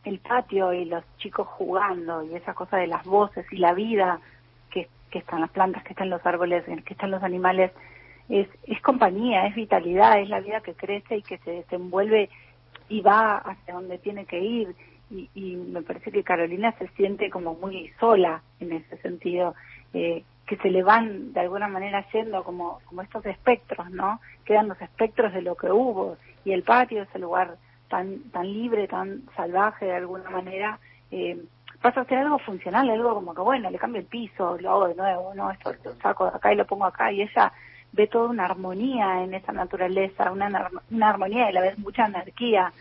el 0.07 0.19
patio 0.19 0.73
y 0.73 0.85
los 0.85 1.03
chicos 1.17 1.47
jugando 1.47 2.23
y 2.23 2.35
esa 2.35 2.53
cosa 2.53 2.77
de 2.77 2.87
las 2.87 3.03
voces 3.05 3.45
y 3.51 3.57
la 3.57 3.73
vida 3.73 4.19
que, 4.71 4.87
que 5.11 5.19
están 5.19 5.41
las 5.41 5.51
plantas, 5.51 5.83
que 5.83 5.89
están 5.89 6.09
los 6.09 6.25
árboles, 6.25 6.63
que 6.65 6.93
están 6.93 7.11
los 7.11 7.23
animales, 7.23 7.71
es, 8.29 8.47
es 8.63 8.81
compañía, 8.81 9.47
es 9.47 9.55
vitalidad, 9.55 10.19
es 10.19 10.29
la 10.29 10.39
vida 10.39 10.61
que 10.61 10.73
crece 10.73 11.17
y 11.17 11.21
que 11.21 11.37
se 11.39 11.51
desenvuelve 11.51 12.29
y 12.89 13.01
va 13.01 13.37
hacia 13.37 13.73
donde 13.73 13.97
tiene 13.97 14.25
que 14.25 14.39
ir. 14.39 14.75
Y, 15.09 15.29
y 15.35 15.55
me 15.55 15.81
parece 15.81 16.11
que 16.11 16.23
Carolina 16.23 16.73
se 16.77 16.87
siente 16.89 17.29
como 17.29 17.55
muy 17.55 17.91
sola 17.99 18.41
en 18.59 18.73
ese 18.73 18.97
sentido, 18.97 19.55
eh, 19.93 20.23
que 20.45 20.57
se 20.57 20.69
le 20.69 20.83
van 20.83 21.33
de 21.33 21.41
alguna 21.41 21.67
manera 21.67 22.05
yendo 22.11 22.43
como, 22.43 22.79
como 22.85 23.01
estos 23.01 23.25
espectros, 23.25 23.89
¿no? 23.91 24.19
Quedan 24.45 24.69
los 24.69 24.81
espectros 24.81 25.33
de 25.33 25.41
lo 25.41 25.55
que 25.55 25.71
hubo 25.71 26.17
y 26.45 26.53
el 26.53 26.63
patio 26.63 27.03
es 27.03 27.09
el 27.13 27.21
lugar 27.21 27.57
tan, 27.89 28.19
tan 28.31 28.51
libre, 28.51 28.87
tan 28.87 29.23
salvaje 29.35 29.85
de 29.85 29.95
alguna 29.95 30.29
manera, 30.29 30.79
eh, 31.11 31.37
pasa 31.81 32.01
a 32.01 32.05
ser 32.05 32.19
algo 32.19 32.39
funcional, 32.39 32.89
algo 32.89 33.13
como 33.13 33.33
que 33.33 33.41
bueno, 33.41 33.69
le 33.69 33.77
cambio 33.77 34.01
el 34.01 34.07
piso, 34.07 34.57
lo 34.59 34.71
hago 34.71 34.87
de 34.89 34.95
nuevo, 34.95 35.33
¿no? 35.35 35.51
Esto 35.51 35.73
lo 35.83 35.95
saco 35.95 36.29
de 36.29 36.35
acá 36.35 36.53
y 36.53 36.55
lo 36.55 36.65
pongo 36.65 36.85
acá 36.85 37.11
y 37.11 37.21
ella 37.21 37.51
ve 37.91 38.07
toda 38.07 38.29
una 38.29 38.45
armonía 38.45 39.23
en 39.23 39.33
esa 39.33 39.51
naturaleza, 39.51 40.31
una, 40.31 40.69
una 40.91 41.09
armonía 41.09 41.45
y 41.45 41.49
a 41.49 41.51
la 41.51 41.61
vez 41.61 41.77
mucha 41.77 42.05
anarquía 42.05 42.71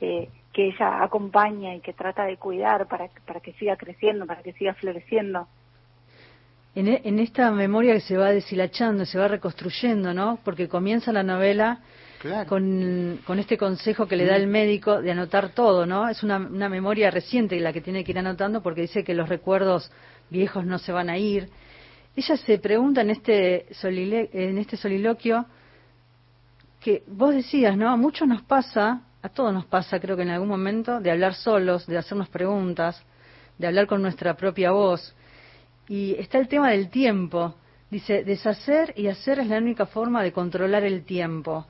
eh, 0.00 0.28
que 0.52 0.68
ella 0.68 1.02
acompaña 1.02 1.74
y 1.74 1.80
que 1.80 1.92
trata 1.92 2.24
de 2.24 2.38
cuidar 2.38 2.86
para, 2.86 3.08
para 3.26 3.40
que 3.40 3.52
siga 3.54 3.76
creciendo, 3.76 4.26
para 4.26 4.42
que 4.42 4.52
siga 4.54 4.74
floreciendo. 4.74 5.46
En, 6.74 6.88
e- 6.88 7.02
en 7.04 7.18
esta 7.18 7.50
memoria 7.50 7.94
que 7.94 8.00
se 8.00 8.16
va 8.16 8.30
deshilachando, 8.30 9.04
se 9.04 9.18
va 9.18 9.28
reconstruyendo, 9.28 10.12
¿no? 10.12 10.38
Porque 10.44 10.68
comienza 10.68 11.12
la 11.12 11.22
novela 11.22 11.80
Claro. 12.20 12.48
con, 12.48 13.20
con 13.26 13.38
este 13.38 13.56
consejo 13.58 14.06
que 14.06 14.16
le 14.16 14.24
da 14.24 14.36
el 14.36 14.46
médico 14.46 15.00
de 15.02 15.10
anotar 15.10 15.50
todo, 15.50 15.86
¿no? 15.86 16.08
Es 16.08 16.22
una, 16.22 16.38
una 16.38 16.68
memoria 16.68 17.10
reciente 17.10 17.58
la 17.60 17.72
que 17.72 17.80
tiene 17.80 18.04
que 18.04 18.12
ir 18.12 18.18
anotando 18.18 18.62
porque 18.62 18.82
dice 18.82 19.04
que 19.04 19.14
los 19.14 19.28
recuerdos 19.28 19.90
viejos 20.30 20.64
no 20.64 20.78
se 20.78 20.92
van 20.92 21.10
a 21.10 21.18
ir. 21.18 21.48
Ella 22.16 22.36
se 22.36 22.58
pregunta 22.58 23.02
en 23.02 23.10
este, 23.10 23.66
solile- 23.72 24.30
en 24.32 24.58
este 24.58 24.76
soliloquio 24.76 25.44
que 26.80 27.02
vos 27.06 27.34
decías, 27.34 27.76
¿no? 27.76 27.90
A 27.90 27.96
muchos 27.96 28.26
nos 28.26 28.42
pasa, 28.42 29.02
a 29.22 29.28
todos 29.28 29.52
nos 29.52 29.66
pasa, 29.66 29.98
creo 30.00 30.16
que 30.16 30.22
en 30.22 30.30
algún 30.30 30.48
momento, 30.48 31.00
de 31.00 31.10
hablar 31.10 31.34
solos, 31.34 31.86
de 31.86 31.98
hacernos 31.98 32.28
preguntas, 32.28 33.02
de 33.58 33.66
hablar 33.66 33.86
con 33.86 34.00
nuestra 34.02 34.34
propia 34.36 34.70
voz. 34.70 35.14
Y 35.88 36.14
está 36.18 36.38
el 36.38 36.48
tema 36.48 36.70
del 36.70 36.88
tiempo. 36.90 37.54
Dice, 37.90 38.24
deshacer 38.24 38.92
y 38.96 39.08
hacer 39.08 39.38
es 39.40 39.48
la 39.48 39.58
única 39.58 39.86
forma 39.86 40.22
de 40.22 40.32
controlar 40.32 40.84
el 40.84 41.04
tiempo. 41.04 41.66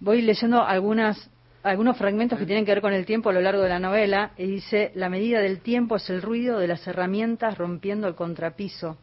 Voy 0.00 0.22
leyendo 0.22 0.64
algunas, 0.64 1.30
algunos 1.62 1.98
fragmentos 1.98 2.38
que 2.38 2.46
tienen 2.46 2.64
que 2.64 2.72
ver 2.72 2.80
con 2.80 2.94
el 2.94 3.04
tiempo 3.04 3.28
a 3.28 3.34
lo 3.34 3.42
largo 3.42 3.62
de 3.62 3.68
la 3.68 3.78
novela 3.78 4.32
y 4.38 4.46
dice, 4.46 4.92
la 4.94 5.10
medida 5.10 5.40
del 5.40 5.60
tiempo 5.60 5.96
es 5.96 6.08
el 6.08 6.22
ruido 6.22 6.58
de 6.58 6.68
las 6.68 6.86
herramientas 6.86 7.58
rompiendo 7.58 8.08
el 8.08 8.14
contrapiso. 8.14 8.96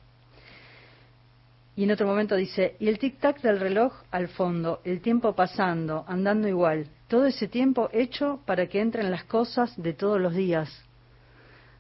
Y 1.76 1.84
en 1.84 1.92
otro 1.92 2.08
momento 2.08 2.36
dice, 2.36 2.76
y 2.80 2.88
el 2.88 2.98
tic-tac 2.98 3.42
del 3.42 3.60
reloj 3.60 3.94
al 4.10 4.30
fondo, 4.30 4.82
el 4.84 5.00
tiempo 5.02 5.36
pasando, 5.36 6.04
andando 6.08 6.48
igual, 6.48 6.88
todo 7.08 7.28
ese 7.28 7.48
tiempo 7.48 7.90
hecho 7.94 8.42
para 8.48 8.66
que 8.66 8.82
entren 8.82 9.12
las 9.12 9.26
cosas 9.26 9.80
de 9.80 9.94
todos 9.94 10.20
los 10.20 10.34
días. 10.34 10.84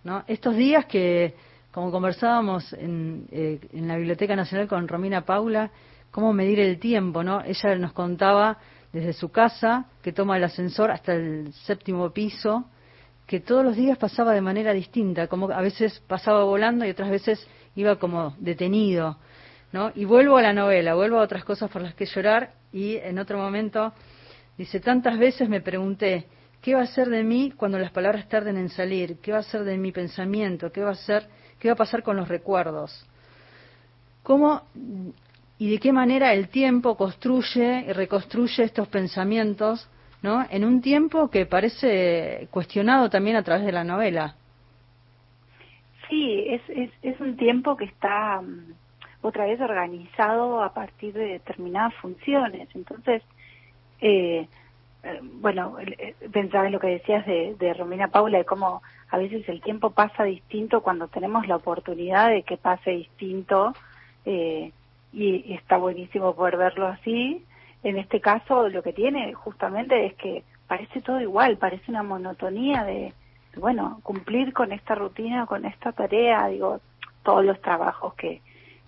¿no? 0.03 0.23
Estos 0.27 0.55
días 0.55 0.85
que, 0.85 1.33
como 1.71 1.89
conversábamos 1.89 2.71
en, 2.73 3.25
eh, 3.31 3.59
en 3.73 3.87
la 3.87 3.97
Biblioteca 3.97 4.35
Nacional 4.35 4.67
con 4.67 4.87
Romina 4.87 5.25
Paula, 5.25 5.71
cómo 6.11 6.33
medir 6.33 6.59
el 6.59 6.79
tiempo, 6.79 7.23
¿no? 7.23 7.41
Ella 7.43 7.75
nos 7.75 7.93
contaba 7.93 8.59
desde 8.93 9.13
su 9.13 9.29
casa, 9.29 9.85
que 10.01 10.13
toma 10.13 10.37
el 10.37 10.43
ascensor 10.43 10.91
hasta 10.91 11.13
el 11.13 11.53
séptimo 11.53 12.11
piso, 12.11 12.65
que 13.25 13.41
todos 13.41 13.63
los 13.63 13.75
días 13.75 13.97
pasaba 13.97 14.33
de 14.33 14.41
manera 14.41 14.73
distinta, 14.73 15.27
como 15.27 15.51
a 15.51 15.61
veces 15.61 16.01
pasaba 16.07 16.43
volando 16.45 16.85
y 16.85 16.89
otras 16.89 17.09
veces 17.09 17.45
iba 17.75 17.97
como 17.97 18.35
detenido, 18.39 19.17
¿no? 19.73 19.91
Y 19.93 20.05
vuelvo 20.05 20.37
a 20.37 20.41
la 20.41 20.53
novela, 20.53 20.95
vuelvo 20.95 21.19
a 21.19 21.23
otras 21.23 21.43
cosas 21.43 21.69
por 21.69 21.81
las 21.81 21.93
que 21.93 22.05
llorar 22.05 22.53
y 22.71 22.95
en 22.95 23.19
otro 23.19 23.37
momento 23.37 23.93
dice, 24.57 24.79
tantas 24.79 25.19
veces 25.19 25.49
me 25.49 25.61
pregunté, 25.61 26.27
¿qué 26.61 26.73
va 26.73 26.81
a 26.81 26.87
ser 26.87 27.09
de 27.09 27.23
mí 27.23 27.51
cuando 27.55 27.77
las 27.77 27.91
palabras 27.91 28.27
tarden 28.29 28.57
en 28.57 28.69
salir? 28.69 29.19
¿Qué 29.19 29.33
va 29.33 29.39
a 29.39 29.43
ser 29.43 29.65
de 29.65 29.77
mi 29.77 29.91
pensamiento? 29.91 30.71
¿Qué 30.71 30.81
va 30.81 30.91
a 30.91 30.95
ser, 30.95 31.27
qué 31.59 31.67
va 31.67 31.73
a 31.73 31.77
pasar 31.77 32.03
con 32.03 32.15
los 32.15 32.29
recuerdos? 32.29 33.05
¿Cómo 34.23 34.63
y 35.59 35.71
de 35.71 35.79
qué 35.79 35.91
manera 35.91 36.33
el 36.33 36.49
tiempo 36.49 36.95
construye 36.95 37.85
y 37.87 37.93
reconstruye 37.93 38.63
estos 38.63 38.87
pensamientos, 38.87 39.89
¿no? 40.21 40.45
En 40.49 40.65
un 40.65 40.81
tiempo 40.81 41.29
que 41.29 41.45
parece 41.45 42.47
cuestionado 42.51 43.09
también 43.09 43.37
a 43.37 43.43
través 43.43 43.65
de 43.65 43.71
la 43.71 43.83
novela. 43.83 44.35
Sí, 46.09 46.45
es, 46.47 46.61
es, 47.01 47.19
un 47.19 47.35
tiempo 47.35 47.75
que 47.75 47.85
está 47.85 48.41
mm, 48.41 48.73
otra 49.21 49.45
vez 49.45 49.59
organizado 49.59 50.63
a 50.63 50.73
partir 50.73 51.13
de 51.13 51.33
determinadas 51.33 51.93
funciones. 51.95 52.69
Entonces, 52.73 53.23
eh, 53.99 54.47
eh, 55.03 55.19
bueno, 55.21 55.77
eh, 55.79 56.15
pensaba 56.31 56.67
en 56.67 56.73
lo 56.73 56.79
que 56.79 56.87
decías 56.87 57.25
de, 57.25 57.55
de 57.59 57.73
Romina 57.73 58.07
Paula, 58.07 58.37
de 58.37 58.45
cómo 58.45 58.81
a 59.09 59.17
veces 59.17 59.47
el 59.47 59.61
tiempo 59.61 59.91
pasa 59.91 60.23
distinto 60.23 60.81
cuando 60.81 61.07
tenemos 61.07 61.47
la 61.47 61.55
oportunidad 61.55 62.29
de 62.29 62.43
que 62.43 62.57
pase 62.57 62.91
distinto 62.91 63.73
eh, 64.25 64.71
y, 65.13 65.53
está 65.53 65.77
buenísimo 65.77 66.35
poder 66.35 66.57
verlo 66.57 66.87
así. 66.87 67.45
En 67.83 67.97
este 67.97 68.19
caso, 68.19 68.69
lo 68.69 68.83
que 68.83 68.93
tiene 68.93 69.33
justamente 69.33 70.05
es 70.05 70.13
que 70.15 70.43
parece 70.67 71.01
todo 71.01 71.21
igual, 71.21 71.57
parece 71.57 71.91
una 71.91 72.03
monotonía 72.03 72.83
de, 72.83 73.13
bueno, 73.55 73.99
cumplir 74.03 74.53
con 74.53 74.71
esta 74.71 74.95
rutina, 74.95 75.45
con 75.45 75.65
esta 75.65 75.91
tarea, 75.91 76.47
digo, 76.47 76.81
todos 77.23 77.45
los 77.45 77.61
trabajos 77.61 78.13
que, 78.15 78.41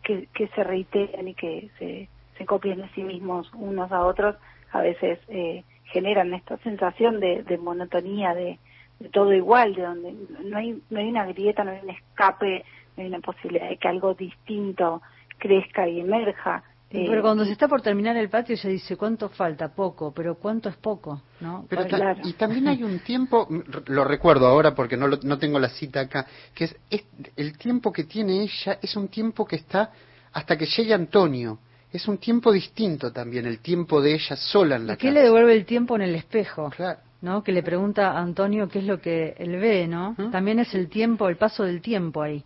que, 0.04 0.28
que 0.34 0.48
se 0.50 0.64
reiteran 0.64 1.28
y 1.28 1.34
que 1.34 1.70
se, 1.78 2.10
se 2.38 2.46
copian 2.46 2.80
de 2.80 2.90
sí 2.90 3.04
mismos 3.04 3.52
unos 3.54 3.92
a 3.92 4.06
otros, 4.06 4.36
a 4.72 4.82
veces 4.82 5.20
eh, 5.28 5.64
generan 5.86 6.34
esta 6.34 6.58
sensación 6.58 7.20
de, 7.20 7.44
de 7.44 7.58
monotonía, 7.58 8.34
de, 8.34 8.60
de 9.00 9.10
todo 9.10 9.34
igual, 9.34 9.74
de 9.76 9.84
donde 9.84 10.14
no 10.44 10.58
hay, 10.58 10.82
no 10.90 11.00
hay 11.00 11.10
una 11.10 11.26
grieta, 11.26 11.64
no 11.64 11.72
hay 11.72 11.80
un 11.84 11.90
escape, 11.90 12.64
no 12.96 13.04
hay 13.04 13.10
una 13.10 13.20
posibilidad 13.20 13.70
de 13.70 13.78
que 13.78 13.88
algo 13.88 14.14
distinto 14.14 15.02
crezca 15.40 15.88
y 15.88 16.00
emerja. 16.02 16.64
Eh, 16.92 17.06
Pero 17.08 17.22
cuando 17.22 17.46
se 17.46 17.52
está 17.52 17.68
por 17.68 17.84
terminar 17.84 18.18
el 18.18 18.30
patio, 18.30 18.58
se 18.58 18.68
dice, 18.68 18.98
¿cuánto 18.98 19.30
falta? 19.30 19.68
Poco, 19.70 20.12
pero 20.12 20.36
¿cuánto 20.36 20.70
es 20.70 20.76
poco? 20.76 21.22
¿no? 21.40 21.66
Pero 21.70 21.86
Claro. 21.86 22.22
y 22.24 22.34
también 22.34 22.68
hay 22.68 22.84
un 22.84 22.98
tiempo, 23.00 23.48
lo 23.88 24.04
recuerdo 24.04 24.48
ahora 24.48 24.74
porque 24.74 24.98
no, 24.98 25.08
lo- 25.08 25.20
no 25.24 25.38
tengo 25.38 25.60
la 25.60 25.70
cita 25.70 26.00
acá, 26.02 26.26
que 26.56 26.64
es, 26.66 26.76
es- 26.90 27.06
el 27.36 27.58
tiempo 27.60 27.92
que 27.92 28.06
tiene 28.06 28.42
ella 28.42 28.80
es 28.82 28.96
un 28.96 29.08
tiempo 29.08 29.46
que 29.46 29.58
está 29.58 29.92
hasta 30.34 30.58
que 30.58 30.66
llegue 30.66 30.94
Antonio. 30.96 31.60
Es 31.94 32.08
un 32.08 32.18
tiempo 32.18 32.52
distinto 32.52 33.12
también, 33.12 33.46
el 33.46 33.60
tiempo 33.60 34.02
de 34.02 34.14
ella 34.16 34.36
sola 34.36 34.76
en 34.76 34.88
la 34.88 34.94
¿Y 34.94 34.98
qué 34.98 35.12
le 35.12 35.22
devuelve 35.22 35.54
el 35.54 35.66
tiempo 35.66 35.96
en 35.96 36.02
el 36.04 36.16
espejo? 36.16 36.72
Claro. 36.76 37.00
¿no? 37.22 37.44
Que 37.44 37.52
le 37.52 37.62
pregunta 37.62 38.12
a 38.14 38.20
Antonio 38.20 38.68
qué 38.70 38.80
es 38.80 38.86
lo 38.86 39.00
que 39.02 39.36
él 39.38 39.58
ve, 39.58 39.88
¿no? 39.88 40.16
¿Mm? 40.18 40.32
También 40.32 40.58
es 40.60 40.74
el 40.74 40.88
tiempo, 40.90 41.28
el 41.30 41.36
paso 41.38 41.64
del 41.64 41.82
tiempo 41.82 42.22
ahí. 42.24 42.44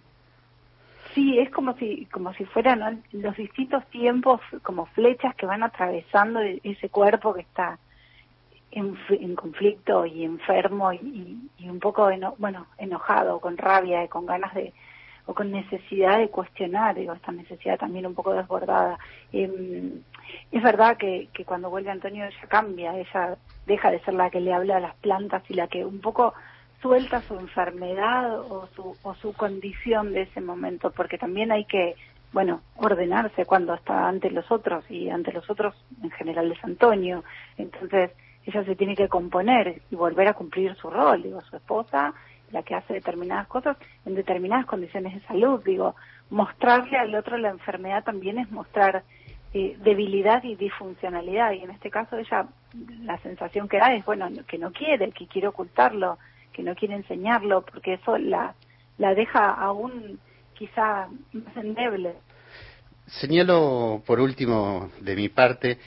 Sí, 1.13 1.39
es 1.39 1.49
como 1.51 1.75
si 1.77 2.07
como 2.07 2.33
si 2.33 2.45
fueran 2.45 3.03
los 3.11 3.35
distintos 3.37 3.85
tiempos 3.89 4.41
como 4.63 4.87
flechas 4.87 5.35
que 5.35 5.45
van 5.45 5.63
atravesando 5.63 6.41
e- 6.41 6.59
ese 6.63 6.89
cuerpo 6.89 7.33
que 7.33 7.41
está 7.41 7.79
en, 8.71 8.97
en 9.09 9.35
conflicto 9.35 10.05
y 10.05 10.23
enfermo 10.25 10.91
y, 10.93 11.49
y- 11.57 11.69
un 11.69 11.79
poco 11.79 12.09
eno- 12.09 12.35
bueno 12.39 12.67
enojado, 12.77 13.39
con 13.39 13.57
rabia 13.57 14.03
y 14.03 14.07
con 14.09 14.25
ganas 14.25 14.53
de 14.55 14.73
o 15.25 15.33
con 15.33 15.51
necesidad 15.51 16.17
de 16.19 16.29
cuestionar, 16.29 16.95
digo, 16.95 17.13
esta 17.13 17.31
necesidad 17.31 17.79
también 17.79 18.05
un 18.05 18.13
poco 18.15 18.33
desbordada. 18.33 18.99
Em, 19.31 20.03
es 20.51 20.63
verdad 20.63 20.97
que, 20.97 21.29
que 21.33 21.45
cuando 21.45 21.69
vuelve 21.69 21.91
Antonio 21.91 22.25
ella 22.25 22.47
cambia, 22.49 22.97
ella 22.97 23.37
deja 23.65 23.91
de 23.91 24.01
ser 24.01 24.15
la 24.15 24.29
que 24.29 24.41
le 24.41 24.53
habla 24.53 24.77
a 24.77 24.81
las 24.81 24.95
plantas 24.97 25.43
y 25.49 25.53
la 25.53 25.67
que 25.69 25.85
un 25.85 26.01
poco 26.01 26.33
suelta 26.83 27.21
su 27.21 27.39
enfermedad 27.39 28.41
o 28.41 28.67
su, 28.75 28.95
o 29.01 29.15
su 29.15 29.33
condición 29.33 30.13
de 30.13 30.23
ese 30.23 30.41
momento, 30.41 30.91
porque 30.91 31.17
también 31.17 31.51
hay 31.51 31.63
que 31.65 31.95
bueno, 32.33 32.61
ordenarse 32.75 33.45
cuando 33.45 33.73
está 33.73 34.07
ante 34.07 34.29
los 34.31 34.51
otros 34.51 34.83
y 34.89 35.09
ante 35.09 35.31
los 35.31 35.49
otros 35.49 35.75
en 36.03 36.11
general 36.11 36.51
es 36.51 36.63
Antonio. 36.63 37.23
Entonces 37.57 38.11
ella 38.45 38.65
se 38.65 38.75
tiene 38.75 38.95
que 38.95 39.07
componer 39.07 39.81
y 39.89 39.95
volver 39.95 40.27
a 40.27 40.33
cumplir 40.33 40.75
su 40.75 40.89
rol, 40.89 41.23
digo, 41.23 41.41
su 41.41 41.55
esposa, 41.55 42.13
la 42.51 42.63
que 42.63 42.75
hace 42.75 42.95
determinadas 42.95 43.47
cosas 43.47 43.77
en 44.05 44.15
determinadas 44.15 44.65
condiciones 44.65 45.13
de 45.13 45.21
salud, 45.21 45.63
digo, 45.63 45.95
mostrarle 46.29 46.97
al 46.97 47.15
otro 47.15 47.37
la 47.37 47.49
enfermedad 47.49 48.03
también 48.03 48.39
es 48.39 48.51
mostrar 48.51 49.03
eh, 49.53 49.77
debilidad 49.83 50.43
y 50.43 50.55
disfuncionalidad. 50.55 51.51
Y 51.53 51.59
en 51.59 51.71
este 51.71 51.89
caso 51.89 52.17
ella 52.17 52.47
la 53.03 53.17
sensación 53.19 53.69
que 53.69 53.77
da 53.77 53.93
es 53.93 54.03
bueno 54.03 54.27
que 54.47 54.57
no 54.57 54.71
quiere 54.71 55.11
que 55.11 55.27
quiere 55.27 55.47
ocultarlo 55.47 56.17
que 56.53 56.63
no 56.63 56.75
quiere 56.75 56.95
enseñarlo 56.95 57.65
porque 57.65 57.95
eso 57.95 58.17
la 58.17 58.55
la 58.97 59.13
deja 59.15 59.49
aún 59.51 60.19
quizá 60.53 61.09
más 61.33 61.57
endeble 61.57 62.13
Señalo 63.07 64.01
por 64.05 64.19
último 64.19 64.89
de 65.01 65.15
mi 65.15 65.29
parte 65.29 65.77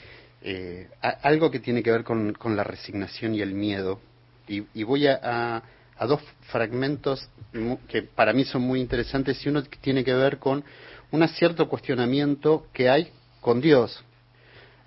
eh, 0.41 0.87
algo 1.23 1.49
que 1.49 1.59
tiene 1.59 1.81
que 1.81 1.91
ver 1.91 2.03
con, 2.03 2.33
con 2.33 2.55
la 2.55 2.63
resignación 2.63 3.33
y 3.33 3.41
el 3.41 3.53
miedo 3.53 3.99
y, 4.47 4.63
y 4.73 4.83
voy 4.83 5.07
a, 5.07 5.19
a- 5.97 6.05
dos 6.05 6.21
fragmentos 6.51 7.27
que 7.87 8.03
para 8.03 8.31
mí 8.33 8.45
son 8.45 8.61
muy 8.61 8.79
interesantes 8.79 9.43
y 9.43 9.49
uno 9.49 9.63
tiene 9.81 10.03
que 10.03 10.13
ver 10.13 10.37
con 10.37 10.63
un 11.11 11.27
cierto 11.27 11.67
cuestionamiento 11.67 12.67
que 12.71 12.87
hay 12.87 13.11
con 13.41 13.59
Dios. 13.61 14.03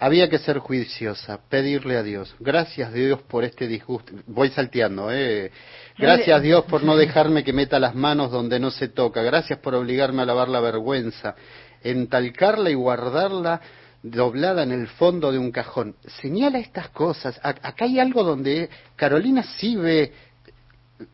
Había 0.02 0.30
que 0.30 0.38
ser 0.38 0.58
juiciosa, 0.60 1.40
pedirle 1.50 1.98
a 1.98 2.02
Dios. 2.02 2.34
Gracias 2.40 2.90
Dios 2.94 3.20
por 3.20 3.44
este 3.44 3.68
disgusto. 3.68 4.14
Voy 4.26 4.48
salteando, 4.48 5.12
¿eh? 5.12 5.50
Gracias 5.98 6.40
Dios 6.40 6.64
por 6.64 6.82
no 6.82 6.96
dejarme 6.96 7.44
que 7.44 7.52
meta 7.52 7.78
las 7.78 7.94
manos 7.94 8.30
donde 8.30 8.58
no 8.58 8.70
se 8.70 8.88
toca. 8.88 9.22
Gracias 9.22 9.58
por 9.58 9.74
obligarme 9.74 10.22
a 10.22 10.24
lavar 10.24 10.48
la 10.48 10.60
vergüenza, 10.60 11.34
entalcarla 11.82 12.70
y 12.70 12.74
guardarla 12.74 13.60
doblada 14.02 14.62
en 14.62 14.72
el 14.72 14.88
fondo 14.88 15.30
de 15.30 15.38
un 15.38 15.52
cajón. 15.52 15.94
Señala 16.22 16.58
estas 16.58 16.88
cosas. 16.88 17.38
Acá 17.42 17.84
hay 17.84 18.00
algo 18.00 18.24
donde 18.24 18.70
Carolina 18.96 19.42
sí 19.58 19.76
ve 19.76 20.14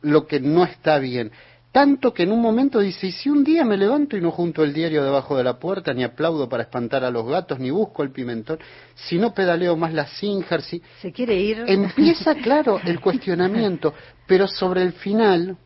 lo 0.03 0.28
que 0.28 0.39
no 0.39 0.62
está 0.62 1.01
bien. 1.01 1.32
Tanto 1.72 2.14
que 2.14 2.22
en 2.22 2.32
un 2.32 2.40
momento 2.40 2.80
dice, 2.80 3.08
y 3.08 3.12
si 3.12 3.28
un 3.28 3.44
día 3.44 3.62
me 3.64 3.76
levanto 3.76 4.16
y 4.16 4.20
no 4.22 4.30
junto 4.30 4.64
el 4.64 4.72
diario 4.72 5.04
debajo 5.04 5.36
de 5.36 5.44
la 5.44 5.58
puerta, 5.58 5.92
ni 5.92 6.04
aplaudo 6.04 6.48
para 6.48 6.62
espantar 6.62 7.04
a 7.04 7.10
los 7.10 7.26
gatos, 7.26 7.58
ni 7.58 7.70
busco 7.70 8.02
el 8.02 8.12
pimentón, 8.12 8.58
si 8.94 9.18
no 9.18 9.34
pedaleo 9.34 9.76
más 9.76 9.92
la 9.92 10.06
Singer, 10.06 10.62
si... 10.62 10.82
Se 11.02 11.12
quiere 11.12 11.34
ir. 11.36 11.64
Empieza, 11.66 12.34
claro, 12.42 12.80
el 12.82 12.98
cuestionamiento, 13.00 13.92
pero 14.26 14.48
sobre 14.48 14.82
el 14.82 14.92
final 14.94 15.58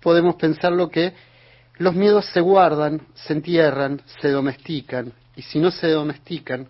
podemos 0.00 0.36
pensar 0.36 0.70
lo 0.72 0.88
que 0.88 1.14
los 1.78 1.94
miedos 1.96 2.26
se 2.26 2.40
guardan, 2.40 3.02
se 3.14 3.32
entierran, 3.32 4.00
se 4.20 4.30
domestican, 4.30 5.12
y 5.34 5.42
si 5.42 5.58
no 5.58 5.72
se 5.72 5.88
domestican, 5.88 6.68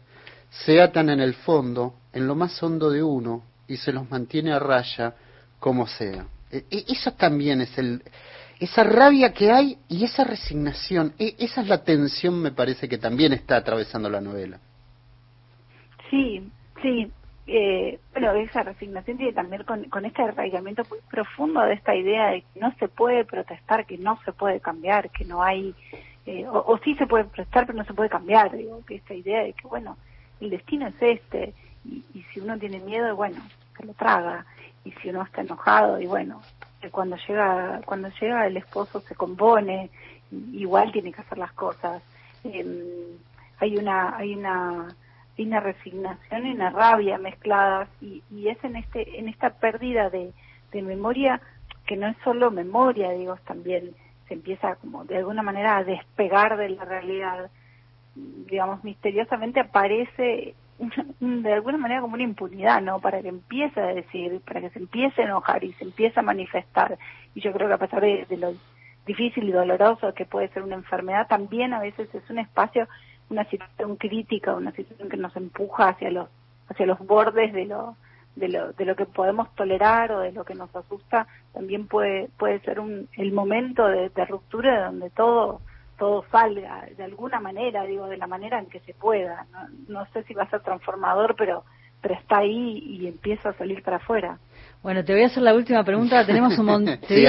se 0.48 0.80
atan 0.80 1.10
en 1.10 1.20
el 1.20 1.34
fondo, 1.34 1.96
en 2.14 2.26
lo 2.26 2.34
más 2.34 2.62
hondo 2.62 2.88
de 2.88 3.02
uno, 3.02 3.42
y 3.68 3.76
se 3.76 3.92
los 3.92 4.08
mantiene 4.10 4.52
a 4.52 4.58
raya 4.58 5.14
como 5.58 5.86
sea. 5.86 6.26
E- 6.50 6.64
e- 6.70 6.84
Eso 6.88 7.12
también 7.12 7.60
es 7.60 7.76
el, 7.76 8.02
esa 8.60 8.84
rabia 8.84 9.32
que 9.32 9.50
hay 9.50 9.78
y 9.88 10.04
esa 10.04 10.24
resignación, 10.24 11.14
e- 11.18 11.34
esa 11.38 11.62
es 11.62 11.68
la 11.68 11.84
tensión, 11.84 12.40
me 12.40 12.52
parece, 12.52 12.88
que 12.88 12.98
también 12.98 13.32
está 13.32 13.56
atravesando 13.56 14.08
la 14.08 14.20
novela. 14.20 14.58
Sí, 16.10 16.50
sí. 16.82 17.10
Eh, 17.46 17.98
bueno, 18.12 18.32
esa 18.32 18.62
resignación 18.62 19.18
tiene 19.18 19.32
también 19.34 19.64
con, 19.64 19.84
con 19.84 20.04
este 20.06 20.22
arraigamiento 20.22 20.82
muy 20.88 20.98
profundo 21.10 21.60
de 21.60 21.74
esta 21.74 21.94
idea 21.94 22.28
de 22.30 22.40
que 22.40 22.60
no 22.60 22.74
se 22.78 22.88
puede 22.88 23.24
protestar, 23.26 23.84
que 23.84 23.98
no 23.98 24.18
se 24.24 24.32
puede 24.32 24.60
cambiar, 24.60 25.10
que 25.10 25.26
no 25.26 25.42
hay, 25.42 25.74
eh, 26.24 26.46
o, 26.48 26.78
sí 26.82 26.94
se 26.94 27.06
puede 27.06 27.24
protestar, 27.24 27.66
pero 27.66 27.76
no 27.76 27.84
se 27.84 27.92
puede 27.92 28.08
cambiar. 28.08 28.56
Digo, 28.56 28.80
que 28.86 28.94
esta 28.94 29.12
idea 29.12 29.42
de 29.42 29.52
que, 29.52 29.66
bueno, 29.68 29.98
el 30.40 30.50
destino 30.50 30.86
es 30.86 30.94
este, 31.00 31.52
y, 31.84 32.02
si 32.32 32.40
uno 32.40 32.58
tiene 32.58 32.80
miedo, 32.80 33.14
bueno, 33.14 33.42
se 33.76 33.84
lo 33.84 33.92
traga, 33.92 34.46
y 34.84 34.92
si 34.92 35.10
uno 35.10 35.22
está 35.22 35.42
enojado, 35.42 36.00
y 36.00 36.06
bueno, 36.06 36.40
cuando 36.90 37.16
llega, 37.28 37.80
cuando 37.84 38.08
llega 38.20 38.46
el 38.46 38.56
esposo 38.56 39.00
se 39.00 39.14
compone, 39.14 39.90
igual 40.52 40.92
tiene 40.92 41.12
que 41.12 41.20
hacer 41.20 41.38
las 41.38 41.52
cosas. 41.52 42.02
Em, 42.44 43.16
hay 43.58 43.76
una, 43.76 44.16
hay 44.16 44.34
una 44.34 44.94
hay 45.36 45.46
una 45.46 45.60
resignación 45.60 46.46
y 46.46 46.52
una 46.52 46.70
rabia 46.70 47.18
mezcladas 47.18 47.88
y, 48.00 48.22
y 48.30 48.48
es 48.48 48.62
en 48.64 48.76
este 48.76 49.18
en 49.18 49.28
esta 49.28 49.50
pérdida 49.50 50.10
de, 50.10 50.32
de 50.72 50.82
memoria 50.82 51.40
que 51.86 51.96
no 51.96 52.06
es 52.06 52.16
solo 52.22 52.50
memoria 52.50 53.10
digo 53.10 53.36
también 53.44 53.94
se 54.28 54.34
empieza 54.34 54.76
como 54.76 55.04
de 55.04 55.18
alguna 55.18 55.42
manera 55.42 55.78
a 55.78 55.84
despegar 55.84 56.56
de 56.56 56.68
la 56.70 56.84
realidad 56.84 57.50
digamos 58.14 58.84
misteriosamente 58.84 59.60
aparece 59.60 60.54
de 61.20 61.52
alguna 61.52 61.78
manera 61.78 62.00
como 62.00 62.14
una 62.14 62.22
impunidad 62.22 62.80
no 62.82 63.00
para 63.00 63.22
que 63.22 63.28
empiece 63.28 63.80
a 63.80 63.86
decir 63.86 64.40
para 64.40 64.60
que 64.60 64.70
se 64.70 64.78
empiece 64.78 65.22
a 65.22 65.26
enojar 65.26 65.62
y 65.64 65.72
se 65.74 65.84
empiece 65.84 66.18
a 66.20 66.22
manifestar. 66.22 66.98
Y 67.34 67.40
yo 67.40 67.52
creo 67.52 67.68
que 67.68 67.74
a 67.74 67.78
pesar 67.78 68.00
de, 68.00 68.26
lo 68.36 68.52
difícil 69.06 69.48
y 69.48 69.52
doloroso 69.52 70.14
que 70.14 70.24
puede 70.24 70.48
ser 70.48 70.62
una 70.62 70.76
enfermedad 70.76 71.28
también 71.28 71.74
a 71.74 71.80
veces 71.80 72.12
es 72.14 72.28
un 72.30 72.38
espacio 72.38 72.88
una 73.30 73.44
situación 73.44 73.96
crítica, 73.96 74.54
una 74.54 74.72
situación 74.72 75.08
que 75.08 75.16
nos 75.16 75.34
empuja 75.36 75.88
hacia 75.88 76.10
los 76.10 76.28
hacia 76.68 76.86
los 76.86 76.98
bordes 76.98 77.52
de 77.52 77.66
lo 77.66 77.96
de 78.36 78.48
lo 78.48 78.72
de 78.72 78.84
lo 78.84 78.96
que 78.96 79.06
podemos 79.06 79.54
tolerar 79.54 80.10
o 80.12 80.20
de 80.20 80.32
lo 80.32 80.44
que 80.44 80.54
nos 80.54 80.74
asusta, 80.74 81.26
también 81.52 81.86
puede 81.86 82.28
puede 82.36 82.60
ser 82.60 82.80
un 82.80 83.08
el 83.16 83.32
momento 83.32 83.86
de, 83.86 84.08
de 84.08 84.24
ruptura 84.24 84.86
donde 84.86 85.10
todo 85.10 85.60
todo 85.98 86.24
salga 86.30 86.86
de 86.96 87.04
alguna 87.04 87.40
manera, 87.40 87.84
digo, 87.84 88.06
de 88.06 88.16
la 88.16 88.26
manera 88.26 88.58
en 88.58 88.66
que 88.66 88.80
se 88.80 88.94
pueda. 88.94 89.46
No, 89.52 90.00
no 90.00 90.06
sé 90.12 90.22
si 90.24 90.34
va 90.34 90.44
a 90.44 90.50
ser 90.50 90.60
transformador, 90.62 91.34
pero 91.36 91.64
pero 92.02 92.16
está 92.16 92.38
ahí 92.40 92.80
y 92.86 93.06
empieza 93.06 93.48
a 93.48 93.52
salir 93.54 93.82
para 93.82 93.96
afuera. 93.96 94.38
Bueno, 94.82 95.02
te 95.02 95.14
voy 95.14 95.22
a 95.22 95.26
hacer 95.28 95.42
la 95.42 95.54
última 95.54 95.82
pregunta. 95.84 96.26
Tenemos 96.26 96.58
un 96.58 96.66
montón. 96.72 96.98
Sí, 97.08 97.24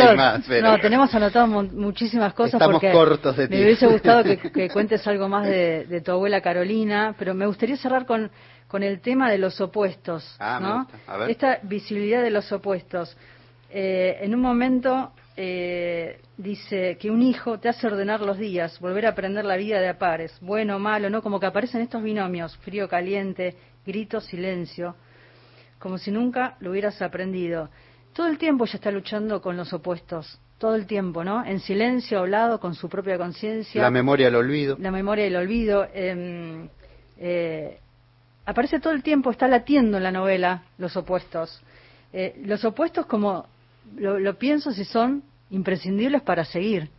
pero- 0.50 0.62
No, 0.62 0.78
tenemos 0.82 1.16
anotado 1.16 1.48
muchísimas 1.48 2.34
cosas 2.34 2.56
Estamos 2.56 2.82
porque 2.82 2.92
cortos 2.92 3.38
de 3.38 3.44
me 3.44 3.48
tiempo. 3.48 3.66
hubiese 3.68 3.88
gustado 3.88 4.24
que, 4.26 4.38
que 4.52 4.70
cuentes 4.70 5.08
algo 5.08 5.30
más 5.30 5.48
de, 5.48 5.86
de 5.86 6.02
tu 6.02 6.12
abuela 6.12 6.42
Carolina, 6.42 7.16
pero 7.18 7.34
me 7.34 7.46
gustaría 7.46 7.78
cerrar 7.78 8.06
con, 8.06 8.30
con 8.68 8.84
el 8.84 9.00
tema 9.00 9.32
de 9.32 9.38
los 9.38 9.62
opuestos. 9.62 10.36
Ah, 10.42 10.60
me 10.62 10.68
¿no? 10.68 10.78
gusta. 10.80 10.98
A 11.08 11.18
ver. 11.20 11.30
Esta 11.30 11.60
visibilidad 11.64 12.22
de 12.22 12.32
los 12.32 12.52
opuestos. 12.52 13.16
Eh, 13.70 14.18
en 14.24 14.36
un 14.36 14.42
momento 14.42 15.14
eh, 15.38 16.22
dice 16.38 16.98
que 17.00 17.12
un 17.12 17.22
hijo 17.22 17.60
te 17.60 17.70
hace 17.70 17.88
ordenar 17.88 18.22
los 18.22 18.38
días, 18.38 18.80
volver 18.80 19.06
a 19.06 19.10
aprender 19.10 19.46
la 19.46 19.58
vida 19.58 19.80
de 19.80 19.90
a 19.90 19.98
pares, 19.98 20.38
bueno, 20.42 20.80
malo, 20.80 21.10
¿no? 21.10 21.22
Como 21.22 21.40
que 21.40 21.46
aparecen 21.46 21.82
estos 21.82 22.02
binomios, 22.02 22.56
frío, 22.58 22.88
caliente, 22.88 23.56
grito, 23.86 24.22
silencio 24.22 24.96
como 25.86 26.00
si 26.00 26.10
nunca 26.10 26.56
lo 26.62 26.72
hubieras 26.72 27.00
aprendido. 27.04 27.70
Todo 28.12 28.26
el 28.26 28.40
tiempo 28.40 28.66
ella 28.66 28.74
está 28.74 28.90
luchando 28.90 29.40
con 29.40 29.56
los 29.56 29.72
opuestos, 29.72 30.40
todo 30.58 30.74
el 30.74 30.88
tiempo, 30.88 31.24
¿no? 31.24 31.46
En 31.46 31.60
silencio, 31.60 32.18
hablado, 32.18 32.60
con 32.60 32.74
su 32.74 32.90
propia 32.90 33.20
conciencia. 33.20 33.84
La 33.84 33.92
memoria 33.92 34.30
al 34.30 34.36
olvido. 34.36 34.78
La 34.80 34.90
memoria 34.90 35.26
del 35.26 35.36
olvido. 35.36 35.88
em, 35.94 36.70
eh, 37.18 37.78
aparece 38.46 38.80
todo 38.80 38.94
el 38.94 39.04
tiempo, 39.04 39.30
está 39.30 39.48
latiendo 39.48 39.98
en 39.98 40.04
la 40.04 40.12
novela 40.12 40.64
los 40.80 40.98
opuestos. 40.98 41.62
Eh, 42.12 42.42
los 42.46 42.66
opuestos, 42.66 43.06
como 43.06 43.46
lo, 43.96 44.20
lo 44.20 44.38
pienso, 44.38 44.72
si 44.72 44.86
son 44.86 45.24
imprescindibles 45.50 46.22
para 46.22 46.46
seguir. 46.46 46.90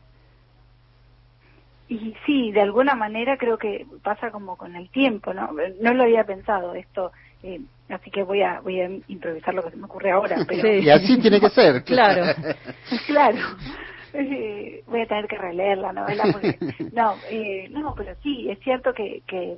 Y 1.89 2.15
sí, 2.27 2.51
de 2.51 2.61
alguna 2.61 2.95
manera 2.95 3.37
creo 3.37 3.59
que 3.59 3.87
pasa 4.03 4.31
como 4.31 4.57
con 4.57 4.75
el 4.75 4.91
tiempo, 4.91 5.33
¿no? 5.33 5.51
No 5.81 5.95
lo 5.95 6.03
había 6.03 6.25
pensado 6.25 6.75
esto, 6.75 7.13
eh, 7.45 7.61
así 7.89 8.11
que 8.11 8.25
voy 8.25 8.43
a 8.43 8.61
voy 8.61 8.81
a 8.81 8.91
improvisar 9.07 9.55
lo 9.55 9.63
que 9.63 9.71
se 9.71 9.77
me 9.77 9.85
ocurre 9.85 10.11
ahora, 10.11 10.37
pero 10.49 10.63
Sí. 10.63 10.85
Y 10.85 10.91
así 10.91 11.21
tiene 11.21 11.41
que 11.41 11.51
ser. 11.51 11.85
Claro. 11.85 12.25
claro. 13.07 13.39
Eh, 14.13 14.83
voy 14.87 15.03
a 15.03 15.07
tener 15.07 15.29
que 15.29 15.37
releer 15.37 15.79
la 15.79 15.93
novela 15.93 16.25
porque 16.33 16.59
no, 16.93 17.15
eh, 17.31 17.69
no, 17.71 17.95
pero 17.95 18.15
sí, 18.23 18.51
es 18.51 18.59
cierto 18.61 18.93
que 18.93 19.23
que 19.27 19.57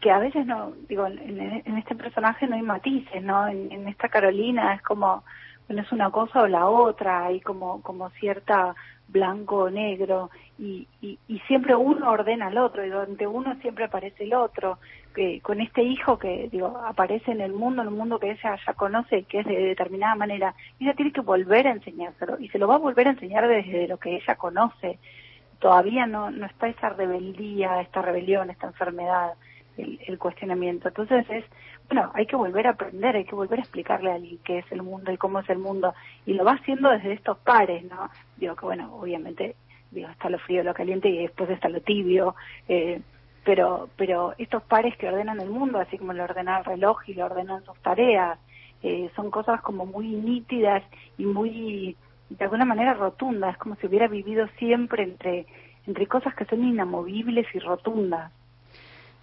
que 0.00 0.10
a 0.10 0.18
veces 0.18 0.46
no, 0.46 0.72
digo, 0.88 1.06
en, 1.06 1.62
en 1.64 1.76
este 1.76 1.94
personaje 1.94 2.46
no 2.46 2.56
hay 2.56 2.62
matices, 2.62 3.22
¿no? 3.22 3.46
En, 3.46 3.70
en 3.70 3.86
esta 3.86 4.08
Carolina 4.08 4.74
es 4.74 4.82
como, 4.82 5.22
bueno, 5.70 5.84
es 5.84 5.92
una 5.92 6.10
cosa 6.10 6.42
o 6.42 6.48
la 6.48 6.66
otra, 6.66 7.26
hay 7.26 7.40
como, 7.40 7.80
como 7.82 8.10
cierta 8.10 8.74
blanco 9.06 9.56
o 9.58 9.70
negro, 9.70 10.28
y, 10.58 10.88
y, 11.00 11.16
y 11.28 11.38
siempre 11.46 11.76
uno 11.76 12.10
ordena 12.10 12.48
al 12.48 12.58
otro, 12.58 12.84
y 12.84 12.88
donde 12.88 13.28
uno 13.28 13.54
siempre 13.60 13.84
aparece 13.84 14.24
el 14.24 14.34
otro, 14.34 14.78
que 15.14 15.40
con 15.40 15.60
este 15.60 15.84
hijo 15.84 16.18
que, 16.18 16.48
digo, 16.50 16.76
aparece 16.84 17.30
en 17.30 17.40
el 17.40 17.52
mundo, 17.52 17.82
en 17.82 17.88
un 17.88 17.98
mundo 17.98 18.18
que 18.18 18.32
ella 18.32 18.58
ya 18.66 18.74
conoce, 18.74 19.22
que 19.28 19.38
es 19.38 19.46
de 19.46 19.60
determinada 19.60 20.16
manera, 20.16 20.56
ella 20.80 20.94
tiene 20.94 21.12
que 21.12 21.20
volver 21.20 21.68
a 21.68 21.70
enseñárselo, 21.70 22.40
y 22.40 22.48
se 22.48 22.58
lo 22.58 22.66
va 22.66 22.74
a 22.74 22.78
volver 22.78 23.06
a 23.06 23.12
enseñar 23.12 23.46
desde 23.46 23.86
lo 23.86 23.96
que 23.98 24.16
ella 24.16 24.34
conoce, 24.34 24.98
todavía 25.60 26.04
no, 26.06 26.32
no 26.32 26.46
está 26.46 26.66
esa 26.66 26.88
rebeldía, 26.88 27.80
esta 27.80 28.02
rebelión, 28.02 28.50
esta 28.50 28.66
enfermedad, 28.66 29.34
el, 29.76 30.00
el 30.06 30.18
cuestionamiento. 30.18 30.88
Entonces 30.88 31.26
es, 31.30 31.44
bueno, 31.88 32.10
hay 32.14 32.26
que 32.26 32.36
volver 32.36 32.66
a 32.66 32.70
aprender, 32.70 33.16
hay 33.16 33.24
que 33.24 33.34
volver 33.34 33.58
a 33.58 33.62
explicarle 33.62 34.10
a 34.10 34.14
alguien 34.14 34.38
qué 34.44 34.58
es 34.58 34.72
el 34.72 34.82
mundo 34.82 35.12
y 35.12 35.16
cómo 35.16 35.40
es 35.40 35.50
el 35.50 35.58
mundo. 35.58 35.94
Y 36.26 36.34
lo 36.34 36.44
va 36.44 36.52
haciendo 36.52 36.90
desde 36.90 37.12
estos 37.12 37.38
pares, 37.38 37.84
¿no? 37.84 38.10
Digo 38.36 38.56
que, 38.56 38.66
bueno, 38.66 38.94
obviamente 38.94 39.56
digo, 39.90 40.08
está 40.08 40.30
lo 40.30 40.38
frío, 40.38 40.62
lo 40.62 40.74
caliente 40.74 41.08
y 41.08 41.18
después 41.18 41.50
está 41.50 41.68
lo 41.68 41.80
tibio, 41.80 42.34
eh, 42.68 43.00
pero, 43.44 43.88
pero 43.96 44.34
estos 44.38 44.62
pares 44.62 44.96
que 44.96 45.08
ordenan 45.08 45.40
el 45.40 45.50
mundo, 45.50 45.78
así 45.78 45.98
como 45.98 46.12
lo 46.12 46.24
ordena 46.24 46.58
el 46.58 46.64
reloj 46.64 47.00
y 47.06 47.14
lo 47.14 47.26
ordenan 47.26 47.64
sus 47.64 47.78
tareas, 47.78 48.38
eh, 48.82 49.10
son 49.16 49.30
cosas 49.30 49.60
como 49.62 49.86
muy 49.86 50.08
nítidas 50.08 50.82
y 51.18 51.24
muy, 51.24 51.96
de 52.28 52.44
alguna 52.44 52.64
manera, 52.64 52.94
rotundas, 52.94 53.56
como 53.58 53.76
si 53.76 53.86
hubiera 53.86 54.08
vivido 54.08 54.46
siempre 54.58 55.02
entre, 55.02 55.46
entre 55.86 56.06
cosas 56.06 56.34
que 56.34 56.44
son 56.44 56.64
inamovibles 56.64 57.46
y 57.54 57.58
rotundas. 57.58 58.32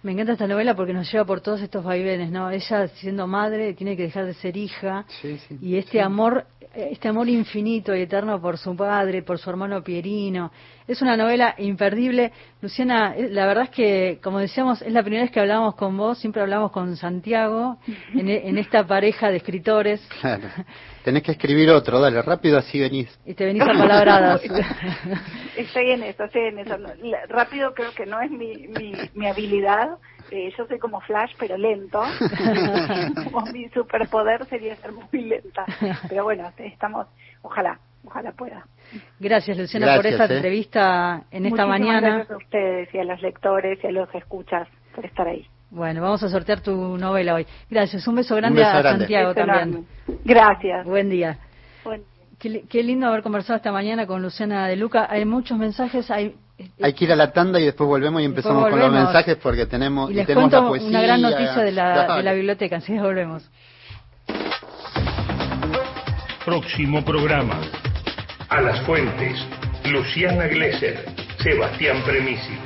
Me 0.02 0.12
encanta 0.12 0.32
esta 0.32 0.46
novela 0.46 0.76
porque 0.76 0.92
nos 0.92 1.10
lleva 1.10 1.24
por 1.24 1.40
todos 1.40 1.60
estos 1.60 1.82
vaivenes, 1.82 2.30
¿no? 2.30 2.50
Ella 2.50 2.86
siendo 2.88 3.26
madre 3.26 3.74
tiene 3.74 3.96
que 3.96 4.04
dejar 4.04 4.26
de 4.26 4.34
ser 4.34 4.56
hija 4.56 5.04
Sí, 5.20 5.38
sí. 5.48 5.58
y 5.60 5.76
este 5.76 6.00
amor, 6.00 6.46
este 6.72 7.08
amor 7.08 7.28
infinito 7.28 7.94
y 7.96 8.02
eterno 8.02 8.40
por 8.40 8.58
su 8.58 8.76
padre, 8.76 9.22
por 9.22 9.38
su 9.38 9.50
hermano 9.50 9.82
Pierino. 9.82 10.52
Es 10.88 11.02
una 11.02 11.16
novela 11.18 11.54
imperdible. 11.58 12.32
Luciana, 12.62 13.14
eh, 13.14 13.28
la 13.30 13.46
verdad 13.46 13.64
es 13.64 13.70
que, 13.70 14.18
como 14.22 14.38
decíamos, 14.38 14.80
es 14.82 14.90
la 14.92 15.02
primera 15.02 15.22
vez 15.22 15.30
que 15.30 15.38
hablamos 15.38 15.74
con 15.74 15.96
vos, 15.96 16.18
siempre 16.18 16.40
hablamos 16.42 16.72
con 16.72 16.96
Santiago, 16.96 17.76
en, 18.14 18.28
e- 18.28 18.48
en 18.48 18.56
esta 18.56 18.86
pareja 18.86 19.30
de 19.30 19.36
escritores, 19.36 20.00
Claro. 20.20 20.48
Tenés 21.04 21.22
que 21.22 21.32
escribir 21.32 21.70
otro, 21.70 22.00
dale, 22.00 22.20
rápido, 22.22 22.58
así 22.58 22.80
venís. 22.80 23.08
y 23.26 23.34
te 23.34 23.44
venís 23.44 23.62
a 23.62 23.66
palabradas. 23.66 24.42
Estoy 25.56 25.90
en 25.90 26.02
eso, 26.02 26.24
estoy 26.24 26.42
en 26.46 26.58
eso. 26.58 26.76
Rápido 27.28 27.74
creo 27.74 27.92
que 27.92 28.06
no 28.06 28.20
es 28.20 28.30
mi, 28.30 28.66
mi, 28.68 28.92
mi 29.14 29.26
habilidad. 29.26 29.90
Eh, 30.30 30.52
yo 30.56 30.66
soy 30.66 30.78
como 30.78 31.00
Flash, 31.02 31.32
pero 31.38 31.56
lento. 31.56 32.02
como 33.24 33.46
mi 33.52 33.68
superpoder 33.70 34.46
sería 34.48 34.76
ser 34.76 34.92
muy 34.92 35.06
lenta. 35.12 35.64
Pero 36.08 36.24
bueno, 36.24 36.52
estamos, 36.58 37.06
ojalá, 37.42 37.80
ojalá 38.04 38.32
pueda. 38.32 38.66
Gracias, 39.20 39.56
Luciana, 39.58 39.86
por 39.96 40.02
Gracias, 40.04 40.20
esta 40.20 40.32
eh. 40.32 40.36
entrevista 40.36 41.22
en 41.30 41.46
esta 41.46 41.66
Muchísimas 41.66 41.80
mañana. 41.80 42.08
Gracias 42.16 42.30
a 42.30 42.36
ustedes 42.36 42.94
y 42.94 42.98
a 42.98 43.04
los 43.04 43.20
lectores 43.22 43.78
y 43.82 43.86
a 43.86 43.90
los 43.92 44.14
escuchas 44.14 44.66
por 44.94 45.04
estar 45.04 45.28
ahí. 45.28 45.46
Bueno, 45.70 46.00
vamos 46.00 46.22
a 46.22 46.28
sortear 46.30 46.60
tu 46.60 46.96
novela 46.96 47.34
hoy. 47.34 47.46
Gracias, 47.70 48.06
un 48.08 48.14
beso 48.16 48.34
Un 48.34 48.40
grande 48.40 48.60
beso 48.60 48.70
a 48.70 48.78
grande. 48.80 49.00
Santiago 49.00 49.28
Beso 49.34 49.46
también. 49.46 49.68
enorme. 49.68 49.86
Gracias. 50.24 50.86
Buen 50.86 51.10
día. 51.10 51.38
Buen- 51.84 52.02
Qué, 52.38 52.48
li- 52.48 52.62
qué 52.70 52.82
lindo 52.84 53.08
haber 53.08 53.22
conversado 53.22 53.56
esta 53.56 53.72
mañana 53.72 54.06
con 54.06 54.22
Luciana 54.22 54.68
de 54.68 54.76
Luca. 54.76 55.08
Hay 55.10 55.24
muchos 55.24 55.58
mensajes, 55.58 56.08
hay 56.10 56.36
eh, 56.56 56.70
Hay 56.80 56.92
que 56.94 57.04
ir 57.04 57.12
a 57.12 57.16
la 57.16 57.32
tanda 57.32 57.58
y 57.60 57.64
después 57.64 57.86
volvemos 57.88 58.22
y 58.22 58.24
empezamos 58.26 58.62
con 58.62 58.78
los 58.78 58.88
volvemos. 58.88 59.04
mensajes 59.12 59.36
porque 59.42 59.66
tenemos, 59.66 60.08
y 60.08 60.12
y 60.12 60.16
les 60.18 60.26
tenemos 60.26 60.44
cuento 60.48 60.62
la 60.62 60.68
poesía. 60.68 60.88
una 60.88 61.02
gran 61.02 61.20
noticia 61.20 61.62
de 61.62 61.72
la, 61.72 62.16
de 62.16 62.22
la 62.22 62.32
biblioteca. 62.32 62.76
Enseguida 62.76 63.02
volvemos. 63.02 63.50
Próximo 66.44 67.04
programa. 67.04 67.60
A 68.48 68.62
las 68.62 68.80
fuentes. 68.82 69.44
Luciana 69.84 70.46
Glesser. 70.46 71.04
Sebastián 71.38 72.02
Premisi. 72.04 72.58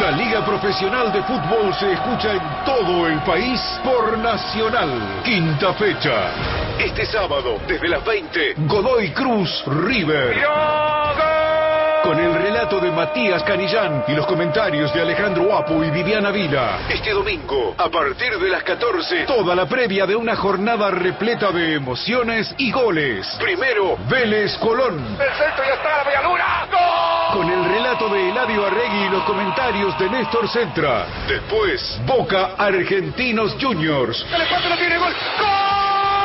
La 0.00 0.10
Liga 0.10 0.44
Profesional 0.44 1.12
de 1.12 1.22
Fútbol 1.22 1.72
se 1.78 1.92
escucha 1.92 2.32
en 2.32 2.64
todo 2.64 3.06
el 3.06 3.20
país 3.20 3.60
por 3.84 4.18
Nacional. 4.18 5.22
Quinta 5.24 5.72
fecha. 5.74 6.32
Este 6.80 7.06
sábado, 7.06 7.60
desde 7.68 7.88
las 7.88 8.04
20, 8.04 8.54
Godoy 8.66 9.10
Cruz 9.10 9.62
River. 9.66 10.42
Con 12.02 12.18
el 12.18 12.34
relato 12.34 12.80
de 12.80 12.90
Matías 12.90 13.44
Canillán 13.44 14.04
y 14.08 14.12
los 14.12 14.26
comentarios 14.26 14.92
de 14.92 15.02
Alejandro 15.02 15.56
Apu 15.56 15.84
y 15.84 15.90
Viviana 15.90 16.32
Vila. 16.32 16.80
Este 16.88 17.12
domingo, 17.12 17.76
a 17.78 17.88
partir 17.88 18.36
de 18.38 18.48
las 18.48 18.64
14, 18.64 19.24
toda 19.24 19.54
la 19.54 19.66
previa 19.66 20.04
de 20.04 20.16
una 20.16 20.34
jornada 20.34 20.90
repleta 20.90 21.52
de 21.52 21.74
emociones 21.74 22.52
y 22.58 22.72
goles. 22.72 23.28
Primero, 23.40 23.96
Vélez 24.08 24.56
Colón. 24.58 24.98
El 24.98 25.32
centro 25.38 25.64
ya 25.64 25.74
está, 25.74 25.98
la 25.98 26.04
Bellaluna. 26.04 26.66
¡Gol! 26.72 27.40
Con 27.40 27.50
el 27.50 27.64
relato 27.70 28.08
de 28.08 28.30
Eladio 28.30 28.66
Arregui 28.66 29.04
y 29.04 29.08
los 29.08 29.22
comentarios 29.22 29.96
de 29.98 30.10
Néstor 30.10 30.48
Centra. 30.48 31.06
Después, 31.28 32.00
Boca 32.04 32.56
Argentinos 32.58 33.56
Juniors. 33.60 34.26
El 34.32 34.70
lo 34.70 34.76
tiene, 34.76 34.98
gol. 34.98 35.12
¡Gol! 35.38 35.61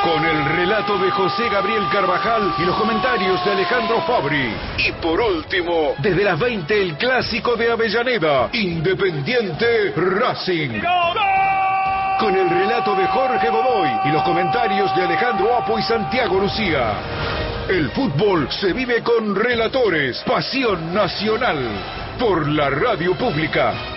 Con 0.07 0.23
el 0.23 0.45
relato 0.45 0.97
de 0.99 1.11
José 1.11 1.49
Gabriel 1.49 1.83
Carvajal 1.91 2.55
y 2.57 2.61
los 2.61 2.77
comentarios 2.77 3.43
de 3.43 3.51
Alejandro 3.51 4.01
Fabri. 4.03 4.55
Y 4.77 4.93
por 5.01 5.19
último, 5.19 5.95
desde 5.97 6.23
las 6.23 6.39
20 6.39 6.81
el 6.81 6.93
clásico 6.95 7.57
de 7.57 7.73
Avellaneda, 7.73 8.47
Independiente 8.53 9.91
Racing. 9.97 10.79
Con 12.21 12.37
el 12.37 12.49
relato 12.49 12.95
de 12.95 13.05
Jorge 13.07 13.49
Godoy 13.49 13.89
y 14.05 14.11
los 14.13 14.23
comentarios 14.23 14.95
de 14.95 15.03
Alejandro 15.03 15.53
Apo 15.57 15.77
y 15.77 15.81
Santiago 15.81 16.39
Lucía. 16.39 16.93
El 17.67 17.91
fútbol 17.91 18.47
se 18.49 18.71
vive 18.71 19.03
con 19.03 19.35
relatores, 19.35 20.23
pasión 20.25 20.93
nacional, 20.93 21.59
por 22.17 22.47
la 22.47 22.69
radio 22.69 23.13
pública. 23.13 23.96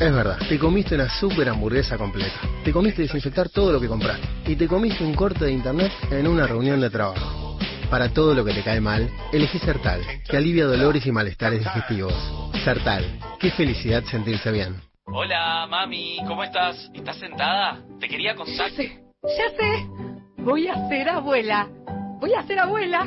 Es 0.00 0.14
verdad, 0.14 0.38
te 0.48 0.60
comiste 0.60 0.94
una 0.94 1.10
super 1.10 1.48
hamburguesa 1.48 1.98
completa. 1.98 2.40
Te 2.62 2.72
comiste 2.72 3.02
desinfectar 3.02 3.48
todo 3.48 3.72
lo 3.72 3.80
que 3.80 3.88
compraste. 3.88 4.28
Y 4.46 4.54
te 4.54 4.68
comiste 4.68 5.02
un 5.02 5.12
corte 5.12 5.46
de 5.46 5.50
internet 5.50 5.90
en 6.12 6.28
una 6.28 6.46
reunión 6.46 6.80
de 6.80 6.88
trabajo. 6.88 7.58
Para 7.90 8.08
todo 8.12 8.32
lo 8.32 8.44
que 8.44 8.54
te 8.54 8.62
cae 8.62 8.80
mal, 8.80 9.10
elegí 9.32 9.58
Sertal, 9.58 10.00
que 10.28 10.36
alivia 10.36 10.66
dolores 10.66 11.04
y 11.04 11.10
malestares 11.10 11.64
digestivos. 11.64 12.14
Sertal, 12.62 13.18
qué 13.40 13.50
felicidad 13.50 14.04
sentirse 14.04 14.52
bien. 14.52 14.80
Hola, 15.06 15.66
mami, 15.68 16.18
¿cómo 16.28 16.44
estás? 16.44 16.90
¿Estás 16.94 17.16
sentada? 17.16 17.80
Te 17.98 18.08
quería 18.08 18.36
contar. 18.36 18.70
Ya 18.70 18.76
sé. 18.76 19.00
Voy 20.36 20.68
a 20.68 20.88
ser 20.88 21.08
abuela. 21.08 21.68
Voy 22.20 22.34
a 22.34 22.42
ser 22.44 22.60
abuela. 22.60 23.04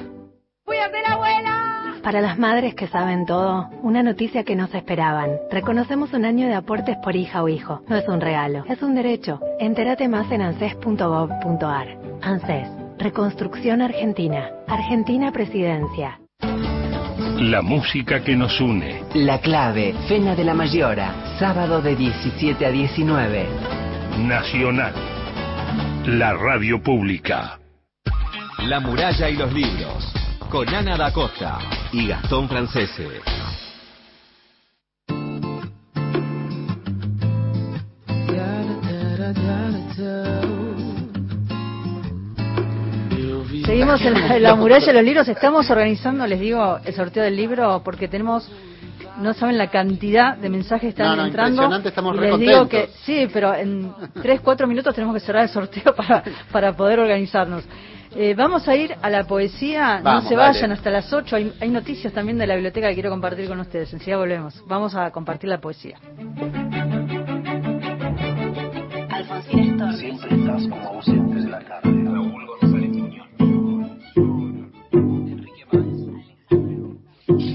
Voy 0.65 0.77
a 0.77 0.89
ser 0.89 1.05
abuela. 1.05 1.70
Para 2.03 2.19
las 2.19 2.39
madres 2.39 2.73
que 2.73 2.87
saben 2.87 3.25
todo, 3.25 3.69
una 3.83 4.01
noticia 4.01 4.43
que 4.43 4.55
no 4.55 4.67
se 4.67 4.79
esperaban. 4.79 5.29
Reconocemos 5.51 6.13
un 6.13 6.25
año 6.25 6.47
de 6.47 6.55
aportes 6.55 6.97
por 6.97 7.15
hija 7.15 7.43
o 7.43 7.47
hijo. 7.47 7.81
No 7.87 7.95
es 7.95 8.07
un 8.07 8.19
regalo, 8.19 8.63
es 8.67 8.81
un 8.81 8.95
derecho. 8.95 9.39
Entérate 9.59 10.07
más 10.07 10.31
en 10.31 10.41
anses.gov.ar. 10.41 11.87
ANSES, 12.21 12.69
Reconstrucción 12.97 13.81
Argentina. 13.81 14.49
Argentina 14.67 15.31
Presidencia. 15.31 16.19
La 17.37 17.61
música 17.61 18.23
que 18.23 18.35
nos 18.35 18.59
une. 18.59 19.03
La 19.13 19.39
clave, 19.39 19.93
Fena 20.07 20.35
de 20.35 20.43
la 20.43 20.53
Mayora, 20.53 21.37
sábado 21.39 21.81
de 21.81 21.95
17 21.95 22.65
a 22.65 22.71
19. 22.71 23.45
Nacional. 24.19 24.93
La 26.05 26.33
radio 26.33 26.81
pública. 26.81 27.59
La 28.65 28.79
muralla 28.79 29.29
y 29.29 29.35
los 29.35 29.51
libros, 29.51 30.13
con 30.51 30.67
Ana 30.67 30.97
da 30.97 31.13
Costa 31.13 31.59
y 31.93 32.07
Gastón 32.07 32.49
Francese. 32.49 33.21
Seguimos 43.65 44.01
en 44.01 44.13
la, 44.13 44.35
en 44.37 44.43
la 44.43 44.55
muralla 44.55 44.85
de 44.85 44.93
los 44.93 45.03
libros. 45.03 45.27
Estamos 45.27 45.69
organizando, 45.69 46.25
les 46.27 46.39
digo, 46.39 46.79
el 46.83 46.93
sorteo 46.93 47.23
del 47.23 47.35
libro 47.35 47.81
porque 47.83 48.07
tenemos, 48.07 48.49
no 49.19 49.33
saben 49.33 49.57
la 49.57 49.67
cantidad 49.69 50.35
de 50.37 50.49
mensajes 50.49 50.81
que 50.81 50.89
están 50.89 51.09
No, 51.09 51.15
no, 51.17 51.25
entrando. 51.27 51.51
impresionante, 51.63 51.89
estamos 51.89 52.15
y 52.15 52.19
les 52.19 52.39
digo 52.39 52.67
que 52.67 52.89
sí, 53.03 53.27
pero 53.31 53.53
en 53.53 53.93
tres, 54.21 54.41
cuatro 54.41 54.67
minutos 54.67 54.93
tenemos 54.95 55.13
que 55.15 55.19
cerrar 55.21 55.43
el 55.43 55.49
sorteo 55.49 55.93
para, 55.95 56.23
para 56.51 56.75
poder 56.75 56.99
organizarnos. 56.99 57.63
Eh, 58.15 58.33
vamos 58.35 58.67
a 58.67 58.75
ir 58.75 58.93
a 59.01 59.09
la 59.09 59.23
poesía, 59.23 60.01
Vamos, 60.03 60.23
no 60.23 60.29
se 60.29 60.35
vayan 60.35 60.61
dale. 60.63 60.73
hasta 60.73 60.89
las 60.89 61.11
8. 61.13 61.35
Hay, 61.35 61.53
hay 61.61 61.69
noticias 61.69 62.11
también 62.13 62.37
de 62.37 62.45
la 62.45 62.55
biblioteca 62.55 62.89
que 62.89 62.93
quiero 62.95 63.09
compartir 63.09 63.47
con 63.47 63.59
ustedes. 63.59 63.93
Enseguida 63.93 64.17
volvemos. 64.17 64.61
Vamos 64.67 64.95
a 64.95 65.09
compartir 65.11 65.49
la 65.49 65.59
poesía. 65.61 65.97
Alfonsín 69.09 69.75
Storni. 69.75 69.97
Siempre 69.97 70.35
estás 70.35 70.67
como 70.67 70.87
ausente 70.89 71.35
de 71.41 71.49
la 71.49 71.59
tarde. 71.59 71.89
Raúl 72.03 72.47
González 72.47 72.89
Muñoz. 72.89 73.27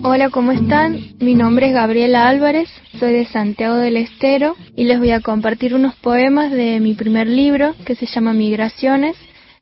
Hola, 0.05 0.31
¿cómo 0.31 0.53
están? 0.53 0.99
Mi 1.19 1.35
nombre 1.35 1.67
es 1.69 1.75
Gabriela 1.75 2.29
Álvarez, 2.29 2.69
soy 3.01 3.13
de 3.13 3.27
Santiago 3.27 3.75
del 3.77 3.97
Estero 3.97 4.55
y 4.77 4.85
les 4.85 4.99
voy 5.01 5.11
a 5.11 5.21
compartir 5.21 5.75
unos 5.75 5.95
poemas 5.97 6.53
de 6.53 6.79
mi 6.81 6.95
primer 6.95 7.27
libro 7.27 7.75
que 7.85 7.97
se 7.97 8.07
llama 8.07 8.33
Migraciones, 8.33 9.17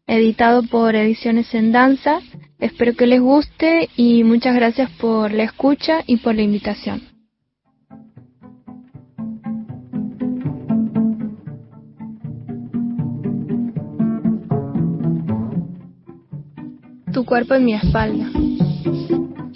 editado 0.07 0.63
por 0.63 0.95
Ediciones 0.95 1.55
en 1.55 1.73
Danza. 1.73 2.21
Espero 2.59 2.95
que 2.95 3.07
les 3.07 3.21
guste 3.21 3.89
y 3.97 4.25
muchas 4.25 4.55
gracias 4.55 4.91
por 4.93 5.33
la 5.33 5.45
escucha 5.45 6.03
y 6.07 6.19
por 6.19 6.35
la 6.35 6.43
invitación. 6.43 7.03
Tu 17.13 17.25
cuerpo 17.25 17.55
en 17.55 17.65
mi 17.65 17.75
espalda. 17.75 18.29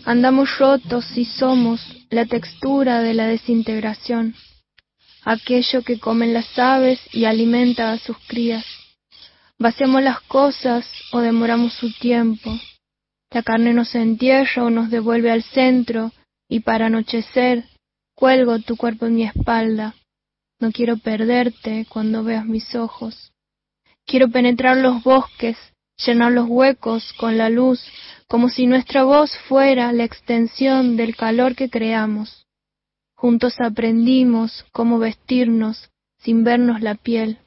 Andamos 0.05 0.59
rotos 0.59 1.05
y 1.19 1.25
somos 1.25 1.81
la 2.09 2.25
textura 2.25 3.03
de 3.03 3.15
la 3.15 3.27
desintegración, 3.27 4.35
aquello 5.25 5.83
que 5.83 5.99
comen 5.99 6.33
las 6.33 6.59
aves 6.59 7.01
y 7.13 7.25
alimenta 7.25 7.93
a 7.93 7.99
sus 7.99 8.17
crías. 8.27 8.65
Vaciamos 9.61 10.03
las 10.03 10.21
cosas 10.21 10.89
o 11.11 11.21
demoramos 11.21 11.75
su 11.75 11.93
tiempo, 11.93 12.51
La 13.31 13.43
carne 13.43 13.75
nos 13.75 13.95
entierra 13.95 14.65
o 14.65 14.71
nos 14.71 14.89
devuelve 14.89 15.31
al 15.31 15.43
centro, 15.43 16.13
y 16.49 16.61
para 16.61 16.87
anochecer 16.87 17.65
cuelgo 18.15 18.61
tu 18.61 18.77
cuerpo 18.77 19.07
en 19.07 19.17
mi 19.17 19.25
espalda. 19.25 19.95
No 20.61 20.71
quiero 20.73 20.97
perderte 20.97 21.87
cuando 21.89 22.23
veas 22.25 22.47
mis 22.47 22.75
ojos. 22.75 23.33
Quiero 24.07 24.31
penetrar 24.31 24.77
los 24.77 25.03
bosques, 25.03 25.59
llenar 26.07 26.33
los 26.33 26.49
huecos 26.49 27.13
con 27.15 27.37
la 27.37 27.51
luz, 27.51 27.85
como 28.29 28.49
si 28.49 28.67
nuestra 28.67 29.03
voz 29.03 29.37
fuera 29.49 29.93
la 29.93 30.05
extensión 30.05 30.97
del 30.97 31.17
calor 31.17 31.55
que 31.55 31.69
creamos. 31.69 32.47
Juntos 33.15 33.61
aprendimos 33.61 34.65
cómo 34.73 34.99
vestirnos 34.99 35.91
sin 36.19 36.45
vernos 36.45 36.81
la 36.81 36.95
piel. 36.95 37.39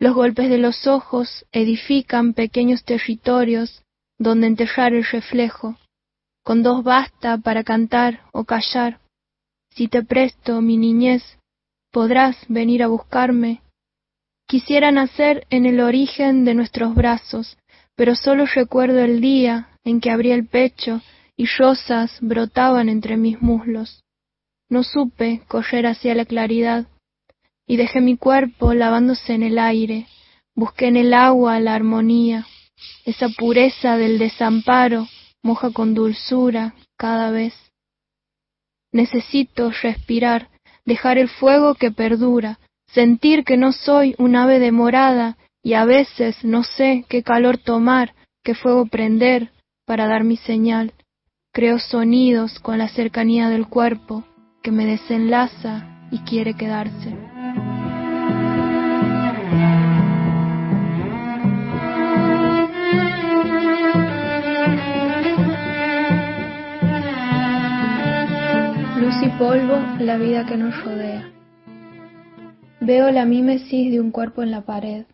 Los 0.00 0.14
golpes 0.14 0.48
de 0.48 0.56
los 0.56 0.86
ojos 0.86 1.44
edifican 1.52 2.32
pequeños 2.32 2.84
territorios 2.84 3.82
donde 4.18 4.46
enterrar 4.46 4.94
el 4.94 5.04
reflejo. 5.04 5.76
Con 6.42 6.62
dos 6.62 6.82
basta 6.82 7.36
para 7.36 7.64
cantar 7.64 8.22
o 8.32 8.44
callar. 8.44 8.98
Si 9.74 9.88
te 9.88 10.02
presto 10.02 10.62
mi 10.62 10.78
niñez, 10.78 11.22
podrás 11.92 12.36
venir 12.48 12.82
a 12.82 12.86
buscarme. 12.86 13.60
Quisiera 14.48 14.90
nacer 14.90 15.46
en 15.50 15.66
el 15.66 15.80
origen 15.80 16.46
de 16.46 16.54
nuestros 16.54 16.94
brazos, 16.94 17.58
pero 17.94 18.14
solo 18.14 18.46
recuerdo 18.46 19.00
el 19.00 19.20
día 19.20 19.68
en 19.84 20.00
que 20.00 20.10
abrí 20.10 20.32
el 20.32 20.46
pecho 20.46 21.02
y 21.36 21.44
rosas 21.58 22.16
brotaban 22.22 22.88
entre 22.88 23.18
mis 23.18 23.42
muslos. 23.42 24.02
No 24.70 24.82
supe 24.82 25.42
correr 25.46 25.86
hacia 25.86 26.14
la 26.14 26.24
claridad 26.24 26.86
y 27.70 27.76
dejé 27.76 28.00
mi 28.00 28.16
cuerpo 28.16 28.74
lavándose 28.74 29.32
en 29.32 29.44
el 29.44 29.56
aire. 29.56 30.08
Busqué 30.56 30.88
en 30.88 30.96
el 30.96 31.14
agua 31.14 31.60
la 31.60 31.76
armonía. 31.76 32.44
Esa 33.04 33.28
pureza 33.28 33.96
del 33.96 34.18
desamparo 34.18 35.06
moja 35.44 35.70
con 35.70 35.94
dulzura 35.94 36.74
cada 36.96 37.30
vez. 37.30 37.54
Necesito 38.90 39.70
respirar, 39.70 40.48
dejar 40.84 41.16
el 41.16 41.28
fuego 41.28 41.76
que 41.76 41.92
perdura, 41.92 42.58
sentir 42.92 43.44
que 43.44 43.56
no 43.56 43.70
soy 43.70 44.16
un 44.18 44.34
ave 44.34 44.58
demorada 44.58 45.38
y 45.62 45.74
a 45.74 45.84
veces 45.84 46.42
no 46.42 46.64
sé 46.64 47.04
qué 47.08 47.22
calor 47.22 47.56
tomar, 47.56 48.14
qué 48.42 48.56
fuego 48.56 48.86
prender 48.86 49.52
para 49.86 50.08
dar 50.08 50.24
mi 50.24 50.38
señal. 50.38 50.92
Creo 51.52 51.78
sonidos 51.78 52.58
con 52.58 52.78
la 52.78 52.88
cercanía 52.88 53.48
del 53.48 53.68
cuerpo 53.68 54.24
que 54.60 54.72
me 54.72 54.86
desenlaza 54.86 56.08
y 56.10 56.18
quiere 56.24 56.54
quedarse. 56.54 57.29
Y 69.22 69.28
polvo, 69.38 69.76
la 69.98 70.16
vida 70.16 70.46
que 70.46 70.56
nos 70.56 70.82
rodea. 70.82 71.30
Veo 72.80 73.10
la 73.10 73.26
mímesis 73.26 73.92
de 73.92 74.00
un 74.00 74.12
cuerpo 74.12 74.42
en 74.42 74.50
la 74.50 74.62
pared. 74.62 75.04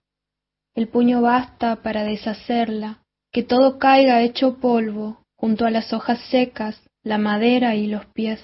El 0.76 0.86
puño 0.86 1.22
basta 1.22 1.82
para 1.82 2.04
deshacerla, 2.04 3.02
que 3.32 3.42
todo 3.42 3.78
caiga 3.78 4.22
hecho 4.22 4.58
polvo, 4.58 5.22
junto 5.34 5.66
a 5.66 5.70
las 5.70 5.92
hojas 5.92 6.20
secas, 6.30 6.80
la 7.02 7.18
madera 7.18 7.74
y 7.74 7.88
los 7.88 8.06
pies. 8.06 8.40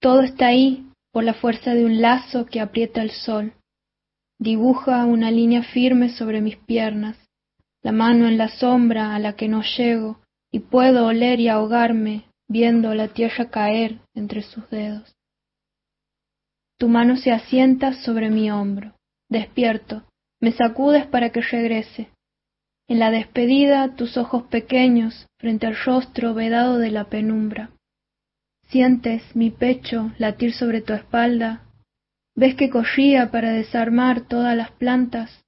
Todo 0.00 0.22
está 0.22 0.46
ahí 0.46 0.86
por 1.12 1.22
la 1.22 1.34
fuerza 1.34 1.74
de 1.74 1.84
un 1.84 2.00
lazo 2.00 2.46
que 2.46 2.60
aprieta 2.60 3.02
el 3.02 3.10
sol. 3.10 3.52
Dibuja 4.40 5.04
una 5.04 5.30
línea 5.30 5.62
firme 5.62 6.08
sobre 6.08 6.40
mis 6.40 6.56
piernas, 6.56 7.16
la 7.82 7.92
mano 7.92 8.26
en 8.26 8.36
la 8.36 8.48
sombra 8.48 9.14
a 9.14 9.20
la 9.20 9.36
que 9.36 9.46
no 9.46 9.62
llego, 9.62 10.18
y 10.50 10.58
puedo 10.58 11.06
oler 11.06 11.38
y 11.38 11.48
ahogarme 11.48 12.25
viendo 12.48 12.94
la 12.94 13.08
tierra 13.08 13.50
caer 13.50 13.98
entre 14.14 14.42
sus 14.42 14.68
dedos. 14.70 15.16
Tu 16.78 16.88
mano 16.88 17.16
se 17.16 17.32
asienta 17.32 17.94
sobre 17.94 18.30
mi 18.30 18.50
hombro. 18.50 18.94
Despierto, 19.28 20.04
me 20.40 20.52
sacudes 20.52 21.06
para 21.06 21.30
que 21.30 21.40
regrese. 21.40 22.10
En 22.88 22.98
la 22.98 23.10
despedida 23.10 23.96
tus 23.96 24.16
ojos 24.16 24.44
pequeños 24.44 25.26
frente 25.38 25.66
al 25.66 25.76
rostro 25.76 26.34
vedado 26.34 26.78
de 26.78 26.90
la 26.90 27.04
penumbra. 27.04 27.70
Sientes 28.68 29.22
mi 29.34 29.50
pecho 29.50 30.12
latir 30.18 30.52
sobre 30.52 30.82
tu 30.82 30.92
espalda. 30.92 31.62
Ves 32.34 32.54
que 32.54 32.70
corría 32.70 33.30
para 33.30 33.50
desarmar 33.50 34.28
todas 34.28 34.56
las 34.56 34.70
plantas. 34.72 35.44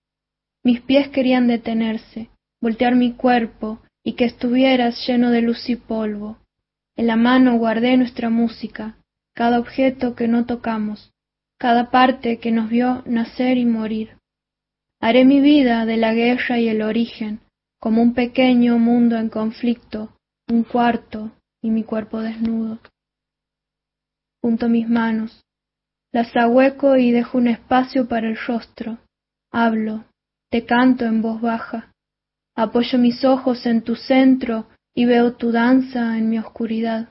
Mis 0.64 0.80
pies 0.80 1.09
querían 1.09 1.46
detenerse, 1.46 2.30
voltear 2.61 2.94
mi 2.94 3.12
cuerpo 3.12 3.80
y 4.03 4.14
que 4.14 4.24
estuvieras 4.24 5.07
lleno 5.07 5.30
de 5.30 5.42
luz 5.42 5.68
y 5.68 5.76
polvo. 5.76 6.38
En 6.99 7.07
la 7.07 7.14
mano 7.14 7.57
guardé 7.59 7.96
nuestra 7.96 8.28
música, 8.28 8.96
cada 9.32 9.61
objeto 9.61 10.16
que 10.16 10.26
no 10.26 10.46
tocamos, 10.46 11.12
cada 11.57 11.92
parte 11.92 12.40
que 12.40 12.51
nos 12.51 12.68
vio 12.68 13.05
nacer 13.07 13.57
y 13.57 13.64
morir. 13.64 14.18
Haré 15.01 15.24
mi 15.24 15.40
vida 15.40 15.86
de 15.86 15.96
la 15.96 16.12
guerra 16.12 16.59
y 16.59 16.68
el 16.68 16.82
origen, 16.82 17.38
como 17.80 18.03
un 18.03 18.14
pequeño 18.14 18.80
mundo 18.80 19.16
en 19.16 19.28
conflicto, 19.28 20.16
un 20.49 20.64
cuarto 20.64 21.30
y 21.62 21.70
mi 21.70 21.84
cuerpo 21.84 22.20
desnudo. 22.20 22.80
Junto 24.42 24.68
mis 24.68 24.88
manos, 24.88 25.44
las 26.12 26.34
ahueco 26.36 26.96
y 26.96 27.12
dejo 27.12 27.38
un 27.38 27.46
espacio 27.46 28.09
para 28.09 28.26
el 28.26 28.36
rostro. 28.36 28.99
Hablo, 29.53 30.05
te 30.51 30.66
canto 30.66 31.05
en 31.05 31.22
voz 31.22 31.40
baja. 31.40 31.92
Apoyo 32.57 32.99
mis 32.99 33.24
ojos 33.24 33.66
en 33.66 33.82
tu 33.82 33.94
centro 33.94 34.66
y 34.99 35.05
veo 35.05 35.34
tu 35.34 35.53
danza 35.53 36.18
en 36.18 36.28
mi 36.28 36.40
oscuridad. 36.40 37.11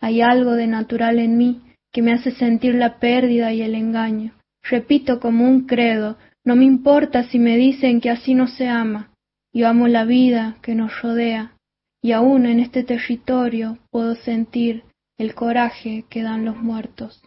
Hay 0.00 0.20
algo 0.20 0.54
de 0.54 0.66
natural 0.66 1.20
en 1.20 1.38
mí 1.38 1.62
que 1.92 2.02
me 2.02 2.12
hace 2.12 2.32
sentir 2.32 2.74
la 2.74 2.98
pérdida 2.98 3.52
y 3.52 3.62
el 3.62 3.76
engaño. 3.76 4.32
Repito 4.68 5.20
como 5.20 5.44
un 5.44 5.68
credo, 5.68 6.18
no 6.44 6.56
me 6.56 6.64
importa 6.64 7.22
si 7.28 7.38
me 7.38 7.56
dicen 7.56 8.00
que 8.00 8.10
así 8.10 8.34
no 8.34 8.48
se 8.48 8.66
ama. 8.66 9.12
Yo 9.52 9.68
amo 9.68 9.86
la 9.86 10.04
vida 10.04 10.56
que 10.60 10.74
nos 10.74 11.00
rodea, 11.00 11.52
y 12.02 12.10
aún 12.10 12.46
en 12.46 12.58
este 12.58 12.82
territorio 12.82 13.78
puedo 13.92 14.16
sentir 14.16 14.82
el 15.18 15.36
coraje 15.36 16.04
que 16.10 16.24
dan 16.24 16.44
los 16.44 16.56
muertos. 16.56 17.22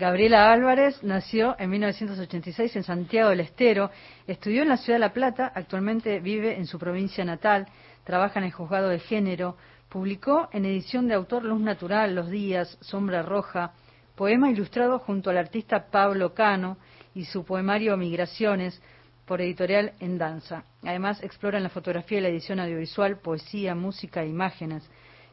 Gabriela 0.00 0.50
Álvarez 0.50 1.02
nació 1.02 1.54
en 1.58 1.68
1986 1.68 2.74
en 2.74 2.84
Santiago 2.84 3.28
del 3.28 3.40
Estero, 3.40 3.90
estudió 4.26 4.62
en 4.62 4.70
la 4.70 4.78
ciudad 4.78 4.94
de 4.94 5.00
La 5.00 5.12
Plata, 5.12 5.52
actualmente 5.54 6.20
vive 6.20 6.56
en 6.56 6.66
su 6.66 6.78
provincia 6.78 7.22
natal, 7.22 7.66
trabaja 8.02 8.38
en 8.38 8.46
el 8.46 8.52
juzgado 8.52 8.88
de 8.88 8.98
género, 8.98 9.58
publicó 9.90 10.48
en 10.52 10.64
edición 10.64 11.06
de 11.06 11.12
autor 11.12 11.44
Luz 11.44 11.60
Natural, 11.60 12.14
Los 12.14 12.30
Días, 12.30 12.78
Sombra 12.80 13.20
Roja, 13.20 13.74
poema 14.14 14.50
ilustrado 14.50 15.00
junto 15.00 15.28
al 15.28 15.36
artista 15.36 15.90
Pablo 15.90 16.32
Cano 16.32 16.78
y 17.14 17.26
su 17.26 17.44
poemario 17.44 17.94
Migraciones 17.98 18.80
por 19.26 19.42
editorial 19.42 19.92
En 20.00 20.16
Danza. 20.16 20.64
Además 20.82 21.22
explora 21.22 21.58
en 21.58 21.64
la 21.64 21.68
fotografía 21.68 22.20
y 22.20 22.22
la 22.22 22.28
edición 22.28 22.58
audiovisual, 22.58 23.18
poesía, 23.18 23.74
música 23.74 24.22
e 24.22 24.28
imágenes. 24.28 24.90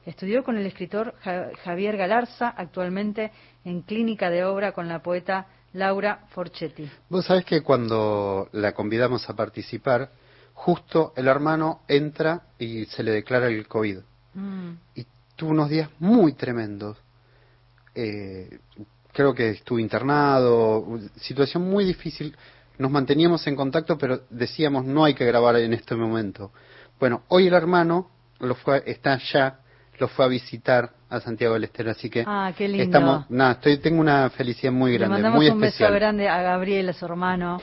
Estudió 0.08 0.41
con 0.41 0.58
el 0.58 0.66
escritor 0.66 1.16
Javier 1.66 1.97
Galarza, 1.97 2.47
actualmente 2.47 3.34
en 3.66 3.82
clínica 3.82 4.30
de 4.30 4.45
obra 4.45 4.72
con 4.72 4.88
la 4.88 5.03
poeta 5.03 5.47
Laura 5.74 6.24
Forchetti. 6.30 6.89
Vos 7.10 7.26
sabés 7.26 7.43
que 7.43 7.62
cuando 7.62 8.47
la 8.53 8.72
convidamos 8.72 9.30
a 9.30 9.36
participar, 9.36 10.10
justo 10.53 11.12
el 11.18 11.28
hermano 11.28 11.82
entra 11.89 12.43
y 12.58 12.86
se 12.86 13.03
le 13.03 13.12
declara 13.12 13.47
el 13.47 13.68
COVID. 13.68 13.97
Mm. 14.34 14.70
Y 14.95 15.05
tuvo 15.36 15.49
unos 15.49 15.70
días 15.70 15.89
muy 15.99 16.32
tremendos. 16.32 16.97
Eh, 17.93 18.60
creo 19.12 19.34
que 19.34 19.49
estuvo 19.49 19.78
internado, 19.78 21.01
situación 21.18 21.70
muy 21.70 21.84
difícil. 21.84 22.34
Nos 22.78 22.91
manteníamos 22.91 23.45
en 23.45 23.58
contacto, 23.58 23.97
pero 23.97 24.22
decíamos 24.30 24.86
no 24.86 25.03
hay 25.03 25.16
que 25.16 25.26
grabar 25.26 25.58
en 25.58 25.74
este 25.74 25.95
momento. 25.95 26.53
Bueno, 26.97 27.24
hoy 27.28 27.47
el 27.47 27.53
hermano 27.53 28.10
lo 28.39 28.55
fue, 28.55 28.84
está 28.86 29.12
allá 29.12 29.60
lo 30.00 30.08
fue 30.08 30.26
a 30.26 30.28
visitar 30.28 30.91
a 31.10 31.20
Santiago 31.20 31.54
del 31.56 31.64
Estero, 31.66 31.91
así 31.91 32.10
que 32.10 32.24
Ah, 32.28 32.52
qué 32.58 32.68
lindo. 32.68 32.84
estamos, 32.84 33.30
nada, 33.32 33.54
estoy, 33.54 33.78
tengo 33.78 34.00
una 34.02 34.30
felicidad 34.30 34.72
muy 34.74 34.91
Le 34.91 34.98
grande, 35.00 35.14
mandamos 35.16 35.38
muy 35.38 35.50
un 35.50 35.64
especial. 35.64 35.91
beso 35.91 36.00
grande 36.00 36.28
a 36.30 36.41
Gabriel, 36.41 36.89
a 36.89 36.93
su 36.93 37.06
hermano. 37.06 37.62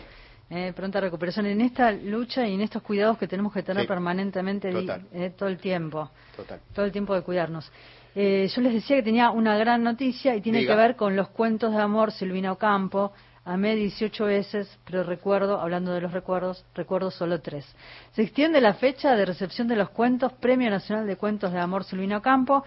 Eh, 0.51 0.73
pronta 0.77 1.01
recuperación 1.01 1.47
en 1.47 1.61
esta 1.63 1.91
lucha 1.91 2.47
y 2.47 2.55
en 2.55 2.61
estos 2.61 2.83
cuidados 2.83 3.17
que 3.19 3.27
tenemos 3.27 3.53
que 3.53 3.63
tener 3.63 3.83
Sí. 3.85 3.89
permanentemente 3.89 4.71
eh, 5.13 5.33
todo 5.37 5.49
el 5.49 5.57
tiempo. 5.59 6.11
Total. 6.37 6.61
Todo 6.75 6.85
el 6.85 6.93
tiempo 6.93 7.15
de 7.15 7.23
cuidarnos. 7.23 7.71
Eh, 8.15 8.49
yo 8.55 8.61
les 8.63 8.75
decía 8.75 8.97
que 8.97 9.03
tenía 9.03 9.31
una 9.31 9.57
gran 9.57 9.83
noticia 9.83 10.37
y 10.37 10.41
tiene 10.41 10.59
Diga. 10.61 10.75
que 10.75 10.81
ver 10.81 10.97
con 10.97 11.17
los 11.17 11.29
cuentos 11.31 11.73
de 11.73 11.81
amor 11.81 12.13
Silvina 12.13 12.53
Ocampo, 12.53 13.13
Amé 13.47 13.77
18 13.77 14.25
veces, 14.25 14.79
pero 14.87 15.03
recuerdo, 15.03 15.61
hablando 15.61 15.93
de 15.93 16.01
los 16.01 16.13
recuerdos, 16.13 16.65
recuerdo 16.75 17.11
solo 17.11 17.43
tres. 17.43 17.67
Se 18.13 18.23
extiende 18.23 18.59
la 18.59 18.73
fecha 18.73 19.15
de 19.15 19.27
recepción 19.27 19.69
de 19.69 19.77
los 19.77 19.91
cuentos, 19.91 20.33
Premio 20.33 20.71
Nacional 20.71 21.07
de 21.07 21.17
Cuentos 21.17 21.53
de 21.53 21.59
Amor 21.61 21.85
Silvino 21.85 22.23
Campo. 22.23 22.65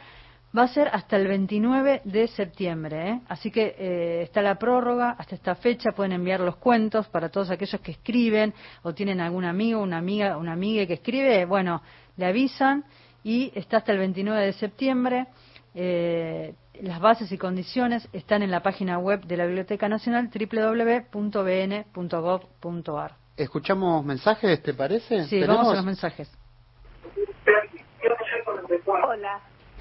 Va 0.55 0.63
a 0.63 0.67
ser 0.67 0.87
hasta 0.93 1.15
el 1.17 1.27
29 1.27 2.01
de 2.03 2.27
septiembre, 2.27 3.09
¿eh? 3.09 3.21
así 3.27 3.49
que 3.49 3.75
eh, 3.77 4.21
está 4.21 4.43
la 4.43 4.59
prórroga 4.59 5.15
hasta 5.17 5.33
esta 5.33 5.55
fecha. 5.55 5.89
Pueden 5.95 6.11
enviar 6.11 6.41
los 6.41 6.57
cuentos 6.57 7.07
para 7.07 7.29
todos 7.29 7.49
aquellos 7.49 7.81
que 7.81 7.93
escriben 7.93 8.53
o 8.83 8.93
tienen 8.93 9.19
algún 9.19 9.45
amigo, 9.45 9.81
una 9.81 9.97
amiga, 9.97 10.37
una 10.37 10.53
amiga 10.53 10.85
que 10.85 10.93
escribe. 10.93 11.43
Bueno, 11.45 11.81
le 12.17 12.27
avisan 12.27 12.85
y 13.23 13.51
está 13.55 13.77
hasta 13.77 13.93
el 13.93 13.97
29 13.97 14.45
de 14.45 14.53
septiembre. 14.53 15.25
Eh, 15.79 16.55
las 16.81 16.99
bases 16.99 17.31
y 17.31 17.37
condiciones 17.37 18.09
están 18.11 18.41
en 18.41 18.49
la 18.49 18.61
página 18.63 18.97
web 18.97 19.21
de 19.25 19.37
la 19.37 19.45
Biblioteca 19.45 19.87
Nacional 19.87 20.31
www.bn.gov.ar. 21.87 23.11
¿Escuchamos 23.37 24.03
mensajes, 24.03 24.63
te 24.63 24.73
parece? 24.73 25.25
Sí, 25.25 25.39
vamos 25.45 25.71
a 25.71 25.75
los 25.75 25.85
mensajes. 25.85 26.35
Hola, 28.87 29.39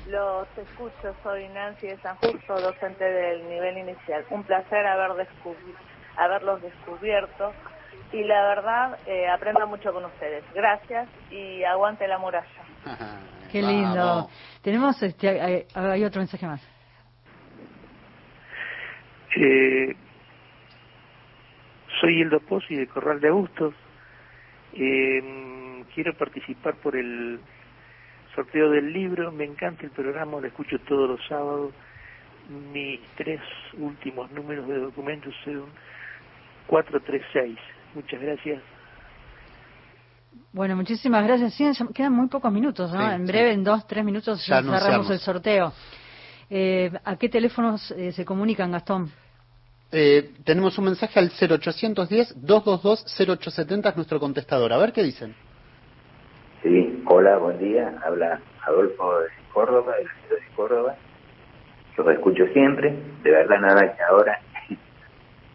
los 0.08 0.46
escucho, 0.58 1.14
soy 1.22 1.48
Nancy 1.48 1.86
de 1.86 1.96
San 2.02 2.16
Justo, 2.16 2.60
docente 2.60 3.04
del 3.04 3.48
nivel 3.48 3.78
inicial. 3.78 4.24
Un 4.30 4.42
placer 4.44 4.86
haber 4.86 5.12
descubri- 5.26 5.74
haberlos 6.18 6.60
descubierto 6.60 7.52
y 8.12 8.22
la 8.24 8.42
verdad 8.48 8.98
eh, 9.06 9.28
aprendo 9.28 9.66
mucho 9.66 9.92
con 9.94 10.04
ustedes. 10.04 10.44
Gracias 10.54 11.08
y 11.30 11.64
aguante 11.64 12.06
la 12.06 12.18
muralla. 12.18 12.46
Qué 13.56 13.62
lindo. 13.62 14.28
Tenemos, 14.60 15.02
este, 15.02 15.40
hay, 15.40 15.64
hay 15.74 16.04
otro 16.04 16.20
mensaje 16.20 16.46
más. 16.46 16.60
Eh, 19.34 19.96
soy 21.98 22.20
Hildo 22.20 22.40
Pozzi 22.40 22.74
de 22.74 22.86
Corral 22.86 23.18
de 23.18 23.28
Agustos. 23.28 23.74
Eh, 24.74 25.84
quiero 25.94 26.12
participar 26.18 26.74
por 26.76 26.96
el 26.96 27.40
sorteo 28.34 28.70
del 28.70 28.92
libro. 28.92 29.32
Me 29.32 29.44
encanta 29.44 29.84
el 29.84 29.90
programa, 29.90 30.38
lo 30.38 30.46
escucho 30.46 30.78
todos 30.80 31.08
los 31.08 31.26
sábados. 31.26 31.72
Mis 32.74 33.00
tres 33.16 33.40
últimos 33.78 34.30
números 34.32 34.68
de 34.68 34.78
documentos 34.80 35.34
son 35.44 35.64
436. 36.66 37.58
Muchas 37.94 38.20
gracias. 38.20 38.75
Bueno, 40.52 40.76
muchísimas 40.76 41.24
gracias. 41.26 41.54
Sí, 41.54 41.64
quedan 41.94 42.12
muy 42.12 42.28
pocos 42.28 42.52
minutos, 42.52 42.92
¿no? 42.92 43.00
Sí, 43.00 43.06
en 43.14 43.26
sí. 43.26 43.32
breve, 43.32 43.52
en 43.52 43.64
dos, 43.64 43.86
tres 43.86 44.04
minutos, 44.04 44.44
Ya 44.46 44.56
cerramos 44.56 44.74
anunciamos. 44.82 45.10
el 45.10 45.18
sorteo. 45.18 45.72
Eh, 46.48 46.90
¿A 47.04 47.16
qué 47.16 47.28
teléfonos 47.28 47.90
eh, 47.92 48.12
se 48.12 48.24
comunican, 48.24 48.70
Gastón? 48.72 49.10
Eh, 49.92 50.32
tenemos 50.44 50.76
un 50.78 50.86
mensaje 50.86 51.18
al 51.18 51.30
0810-222-0870, 51.30 53.88
es 53.90 53.96
nuestro 53.96 54.18
contestador. 54.20 54.72
A 54.72 54.78
ver 54.78 54.92
qué 54.92 55.02
dicen. 55.02 55.34
Sí, 56.62 57.02
hola, 57.06 57.36
buen 57.38 57.58
día. 57.58 57.94
Habla 58.04 58.40
Adolfo 58.66 59.20
de 59.20 59.28
Córdoba, 59.52 59.94
de 59.96 60.04
la 60.04 60.10
ciudad 60.26 60.40
de 60.42 60.48
Córdoba. 60.56 60.94
Los 61.96 62.08
escucho 62.08 62.44
siempre. 62.52 62.94
De 63.22 63.30
verdad, 63.30 63.58
nada 63.60 63.94
que 63.96 64.02
ahora 64.02 64.40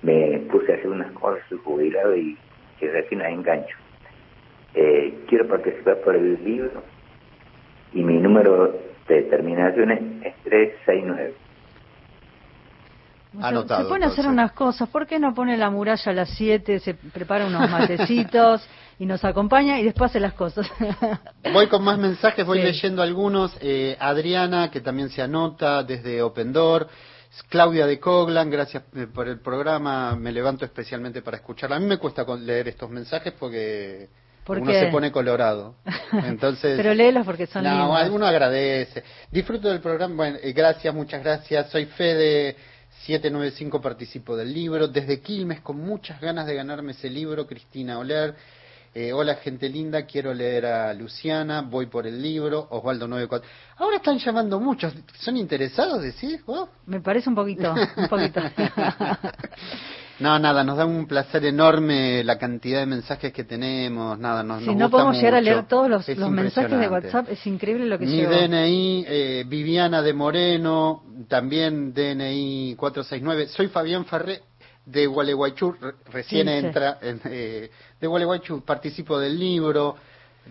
me 0.02 0.40
puse 0.52 0.74
a 0.74 0.76
hacer 0.76 0.90
unas 0.90 1.12
cosas, 1.14 1.42
soy 1.50 1.60
jubilado 1.64 2.16
y 2.16 2.38
que 2.80 2.90
recién 2.92 3.20
las 3.22 3.32
engancho. 3.32 3.76
Eh, 4.74 5.26
quiero 5.28 5.48
participar 5.48 5.98
por 6.02 6.16
el 6.16 6.44
libro 6.44 6.84
y 7.94 8.04
mi 8.04 8.20
número 8.20 8.74
de 9.08 9.22
terminación 9.24 9.92
es, 9.92 10.00
es 10.26 10.36
369. 10.44 11.34
Se- 13.34 13.46
Anotado, 13.46 13.84
se 13.84 13.88
pueden 13.88 14.04
hacer 14.04 14.20
entonces. 14.26 14.32
unas 14.34 14.52
cosas. 14.52 14.90
¿Por 14.90 15.08
qué 15.08 15.18
no 15.20 15.34
pone 15.34 15.56
la 15.58 15.70
muralla 15.70 16.12
a 16.12 16.14
las 16.14 16.30
7, 16.32 16.80
se 16.80 16.94
prepara 16.96 17.46
unos 17.48 17.70
matecitos 17.70 18.68
y 19.00 19.06
nos 19.06 19.24
acompaña 19.24 19.80
y 19.80 19.86
después 19.86 20.12
hace 20.12 20.20
las 20.20 20.34
cosas? 20.34 20.70
Voy 21.54 21.68
con 21.68 21.82
más 21.84 21.98
mensajes, 21.98 22.46
voy 22.46 22.60
Sí. 22.60 22.66
leyendo 22.66 23.02
algunos. 23.02 23.58
Eh, 23.62 23.96
Adriana, 24.00 24.70
que 24.70 24.82
también 24.82 25.10
se 25.10 25.22
anota 25.22 25.84
desde 25.84 26.22
Open 26.22 26.52
Door. 26.52 26.88
Claudia 27.48 27.88
de 27.88 27.98
Coglan, 28.02 28.50
gracias 28.50 28.84
eh, 28.96 29.08
por 29.08 29.30
el 29.30 29.40
programa. 29.40 30.18
Me 30.18 30.34
levanto 30.34 30.66
especialmente 30.66 31.22
para 31.22 31.38
escucharla. 31.38 31.78
A 31.78 31.80
mí 31.80 31.86
me 31.86 31.98
cuesta 31.98 32.26
leer 32.36 32.68
estos 32.68 32.90
mensajes 32.90 33.32
porque 33.40 34.10
¿Por 34.44 34.60
uno 34.60 34.72
se 34.72 34.88
pone 34.88 35.12
colorado. 35.12 35.76
Entonces, 36.26 36.76
Pero 36.76 36.94
léelos 36.94 37.26
porque 37.26 37.46
son 37.46 37.64
no, 37.64 37.72
lindos. 37.72 37.98
alguno 37.98 38.26
agradece. 38.26 39.04
Disfruto 39.32 39.70
del 39.70 39.80
programa. 39.80 40.16
Bueno, 40.16 40.38
eh, 40.42 40.52
gracias, 40.52 40.94
muchas 40.94 41.24
gracias. 41.24 41.70
Soy 41.70 41.86
Fede 41.86 42.56
795, 43.06 43.82
participo 43.82 44.36
del 44.36 44.54
libro. 44.54 44.88
Desde 44.88 45.22
Quilmes, 45.22 45.62
con 45.62 45.80
muchas 45.80 46.20
ganas 46.20 46.48
de 46.48 46.56
ganarme 46.56 46.94
ese 46.94 47.10
libro, 47.10 47.46
Cristina 47.46 48.00
Oler. 48.00 48.36
Eh, 48.94 49.14
hola, 49.14 49.36
gente 49.36 49.70
linda, 49.70 50.06
quiero 50.06 50.34
leer 50.34 50.66
a 50.66 50.94
Luciana, 50.94 51.62
voy 51.62 51.86
por 51.86 52.06
el 52.06 52.22
libro, 52.22 52.68
Osvaldo 52.72 53.08
94. 53.08 53.50
Ahora 53.78 53.98
están 53.98 54.18
llamando 54.18 54.60
muchos, 54.60 54.94
¿son 55.18 55.38
interesados, 55.38 56.02
decís 56.02 56.46
vos? 56.46 56.68
Me 56.88 57.00
parece 57.00 57.30
un 57.30 57.36
poquito, 57.36 57.74
un 57.96 58.08
poquito. 58.10 58.42
No, 60.22 60.38
nada, 60.40 60.64
nos 60.64 60.78
da 60.78 60.86
un 60.86 61.08
placer 61.08 61.44
enorme 61.46 62.24
la 62.24 62.38
cantidad 62.38 62.80
de 62.80 62.86
mensajes 62.86 63.34
que 63.34 63.44
tenemos, 63.44 64.18
nada, 64.20 64.44
nos, 64.44 64.60
si 64.62 64.68
nos 64.68 64.76
no 64.76 64.86
gusta 64.86 64.92
podemos 64.98 65.16
llegar 65.18 65.36
a 65.36 65.42
leer 65.42 65.68
todos 65.68 65.90
los, 65.90 66.08
los 66.08 66.30
mensajes 66.30 66.80
de. 66.80 66.88
WhatsApp, 66.88 67.28
es 67.30 67.46
increíble 67.48 67.86
lo 67.88 67.98
que 67.98 68.06
Mi 68.06 68.12
llegó. 68.18 68.32
DNI, 68.32 69.06
eh, 69.08 69.44
Viviana 69.48 70.02
de 70.02 70.14
Moreno, 70.14 71.04
también 71.28 71.94
DNI 71.94 72.76
469. 72.78 73.48
Soy 73.48 73.68
Fabián 73.70 74.06
Farré 74.06 74.42
de 74.86 75.08
Gualeguaychú, 75.08 75.72
re- 75.74 75.94
recién 76.12 76.48
Sí, 76.48 76.54
sí. 76.60 76.66
entra, 76.66 76.98
en, 77.02 77.20
eh, 77.26 77.70
de 78.00 78.08
Gualeguaychú, 78.08 78.62
participo 78.64 79.20
del 79.20 79.40
libro. 79.40 79.96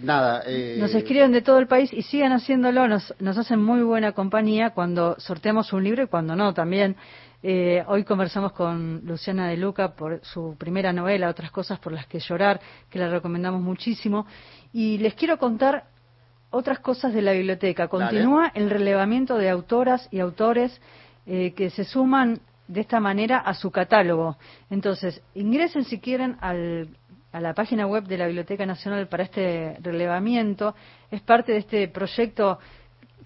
Nada, 0.02 0.42
eh, 0.46 0.76
Nos 0.78 0.94
escriben 0.94 1.32
de 1.32 1.42
todo 1.42 1.58
el 1.58 1.66
país 1.66 1.92
y 1.92 2.02
sigan 2.02 2.32
haciéndolo, 2.32 2.86
nos, 2.86 3.12
nos 3.18 3.36
hacen 3.38 3.60
muy 3.62 3.82
buena 3.82 4.12
compañía 4.12 4.70
cuando 4.70 5.16
sorteamos 5.18 5.72
un 5.72 5.82
libro 5.84 6.02
y 6.04 6.06
cuando 6.06 6.34
no 6.36 6.54
también. 6.54 6.96
Eh, 7.42 7.82
hoy 7.86 8.04
conversamos 8.04 8.52
con 8.52 9.00
Luciana 9.04 9.48
de 9.48 9.56
Luca 9.56 9.94
por 9.94 10.20
su 10.22 10.56
primera 10.58 10.92
novela, 10.92 11.30
Otras 11.30 11.50
cosas 11.50 11.78
por 11.78 11.92
las 11.92 12.06
que 12.06 12.20
llorar, 12.20 12.60
que 12.90 12.98
la 12.98 13.08
recomendamos 13.08 13.62
muchísimo. 13.62 14.26
Y 14.72 14.98
les 14.98 15.14
quiero 15.14 15.38
contar 15.38 15.84
otras 16.50 16.80
cosas 16.80 17.14
de 17.14 17.22
la 17.22 17.32
biblioteca. 17.32 17.88
Continúa 17.88 18.52
el 18.54 18.68
relevamiento 18.68 19.36
de 19.36 19.48
autoras 19.48 20.06
y 20.10 20.20
autores 20.20 20.80
eh, 21.26 21.52
que 21.52 21.70
se 21.70 21.84
suman 21.84 22.40
de 22.68 22.82
esta 22.82 23.00
manera 23.00 23.38
a 23.38 23.54
su 23.54 23.70
catálogo. 23.70 24.36
Entonces, 24.68 25.22
ingresen 25.34 25.84
si 25.84 25.98
quieren 25.98 26.36
al, 26.40 26.88
a 27.32 27.40
la 27.40 27.54
página 27.54 27.86
web 27.86 28.04
de 28.04 28.18
la 28.18 28.26
Biblioteca 28.26 28.66
Nacional 28.66 29.08
para 29.08 29.24
este 29.24 29.76
relevamiento. 29.80 30.74
Es 31.10 31.22
parte 31.22 31.52
de 31.52 31.58
este 31.58 31.88
proyecto 31.88 32.58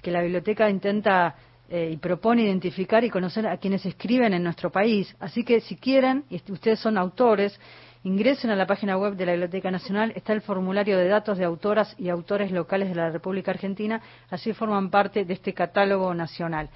que 0.00 0.10
la 0.10 0.22
biblioteca 0.22 0.70
intenta 0.70 1.34
eh, 1.68 1.90
y 1.92 1.96
propone 1.96 2.42
identificar 2.42 3.04
y 3.04 3.10
conocer 3.10 3.46
a 3.46 3.56
quienes 3.56 3.86
escriben 3.86 4.34
en 4.34 4.42
nuestro 4.42 4.70
país. 4.70 5.14
Así 5.18 5.44
que 5.44 5.60
si 5.60 5.76
quieren, 5.76 6.24
y 6.28 6.36
ustedes 6.52 6.78
son 6.78 6.98
autores, 6.98 7.58
ingresen 8.04 8.50
a 8.50 8.56
la 8.56 8.66
página 8.66 8.98
web 8.98 9.16
de 9.16 9.26
la 9.26 9.32
Biblioteca 9.32 9.70
Nacional, 9.70 10.12
está 10.14 10.34
el 10.34 10.42
formulario 10.42 10.98
de 10.98 11.08
datos 11.08 11.38
de 11.38 11.44
autoras 11.44 11.94
y 11.98 12.10
autores 12.10 12.50
locales 12.50 12.90
de 12.90 12.94
la 12.94 13.10
República 13.10 13.50
Argentina, 13.50 14.02
así 14.30 14.52
forman 14.52 14.90
parte 14.90 15.24
de 15.24 15.32
este 15.32 15.54
catálogo 15.54 16.14
nacional. 16.14 16.68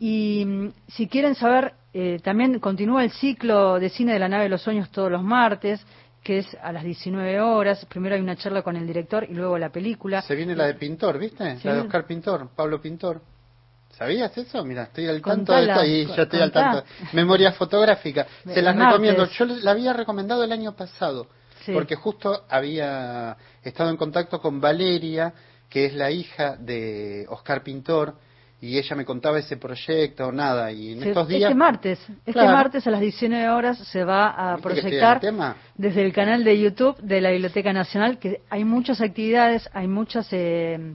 Y 0.00 0.44
mm, 0.44 0.72
si 0.88 1.06
quieren 1.06 1.36
saber, 1.36 1.74
eh, 1.92 2.18
también 2.22 2.58
continúa 2.58 3.04
el 3.04 3.10
ciclo 3.12 3.78
de 3.78 3.90
cine 3.90 4.12
de 4.12 4.18
la 4.18 4.28
nave 4.28 4.44
de 4.44 4.48
los 4.50 4.62
sueños 4.62 4.90
todos 4.90 5.10
los 5.10 5.22
martes, 5.22 5.86
que 6.22 6.38
es 6.38 6.56
a 6.62 6.72
las 6.72 6.82
19 6.82 7.40
horas. 7.40 7.86
Primero 7.86 8.16
hay 8.16 8.20
una 8.20 8.36
charla 8.36 8.62
con 8.62 8.76
el 8.76 8.86
director 8.86 9.24
y 9.28 9.34
luego 9.34 9.56
la 9.56 9.70
película. 9.70 10.20
Se 10.22 10.34
viene 10.34 10.56
la 10.56 10.66
de 10.66 10.74
Pintor, 10.74 11.18
¿viste? 11.18 11.56
Sí. 11.58 11.68
La 11.68 11.74
de 11.74 11.80
Oscar 11.82 12.06
Pintor, 12.06 12.48
Pablo 12.56 12.80
Pintor. 12.80 13.22
¿Sabías 14.00 14.34
eso? 14.38 14.64
Mira, 14.64 14.84
estoy 14.84 15.08
al 15.08 15.20
tanto 15.20 15.52
Contala, 15.52 15.82
de 15.82 16.00
esto 16.00 16.12
y 16.14 16.16
yo 16.16 16.22
estoy 16.22 16.40
al 16.40 16.50
tanto. 16.50 16.84
Memoria 17.12 17.52
fotográfica. 17.52 18.26
Se 18.46 18.62
las 18.62 18.74
martes. 18.74 18.92
recomiendo. 18.92 19.26
Yo 19.26 19.44
la 19.44 19.72
había 19.72 19.92
recomendado 19.92 20.42
el 20.42 20.52
año 20.52 20.74
pasado. 20.74 21.26
Sí. 21.66 21.72
Porque 21.74 21.96
justo 21.96 22.44
había 22.48 23.36
estado 23.62 23.90
en 23.90 23.98
contacto 23.98 24.40
con 24.40 24.58
Valeria, 24.58 25.34
que 25.68 25.84
es 25.84 25.92
la 25.92 26.10
hija 26.10 26.56
de 26.56 27.26
Oscar 27.28 27.62
Pintor, 27.62 28.14
y 28.62 28.78
ella 28.78 28.96
me 28.96 29.04
contaba 29.04 29.38
ese 29.38 29.58
proyecto, 29.58 30.32
nada, 30.32 30.72
y 30.72 30.92
en 30.92 31.00
Se- 31.00 31.08
estos 31.10 31.28
días... 31.28 31.42
Este 31.50 31.54
martes, 31.54 31.98
este 32.08 32.32
Claro. 32.32 32.52
martes 32.52 32.86
a 32.86 32.90
las 32.90 33.00
19 33.00 33.50
horas 33.50 33.76
se 33.86 34.02
va 34.04 34.28
a 34.30 34.56
¿Viste 34.56 34.68
que 34.70 34.74
estoy 34.78 34.90
proyectar 35.00 35.56
desde 35.76 36.02
el 36.06 36.12
canal 36.14 36.42
de 36.42 36.58
YouTube 36.58 36.96
de 37.02 37.20
la 37.20 37.30
Biblioteca 37.32 37.74
Nacional, 37.74 38.18
que 38.18 38.40
hay 38.48 38.64
muchas 38.64 39.02
actividades, 39.02 39.68
hay 39.74 39.88
muchas 39.88 40.26
eh, 40.32 40.94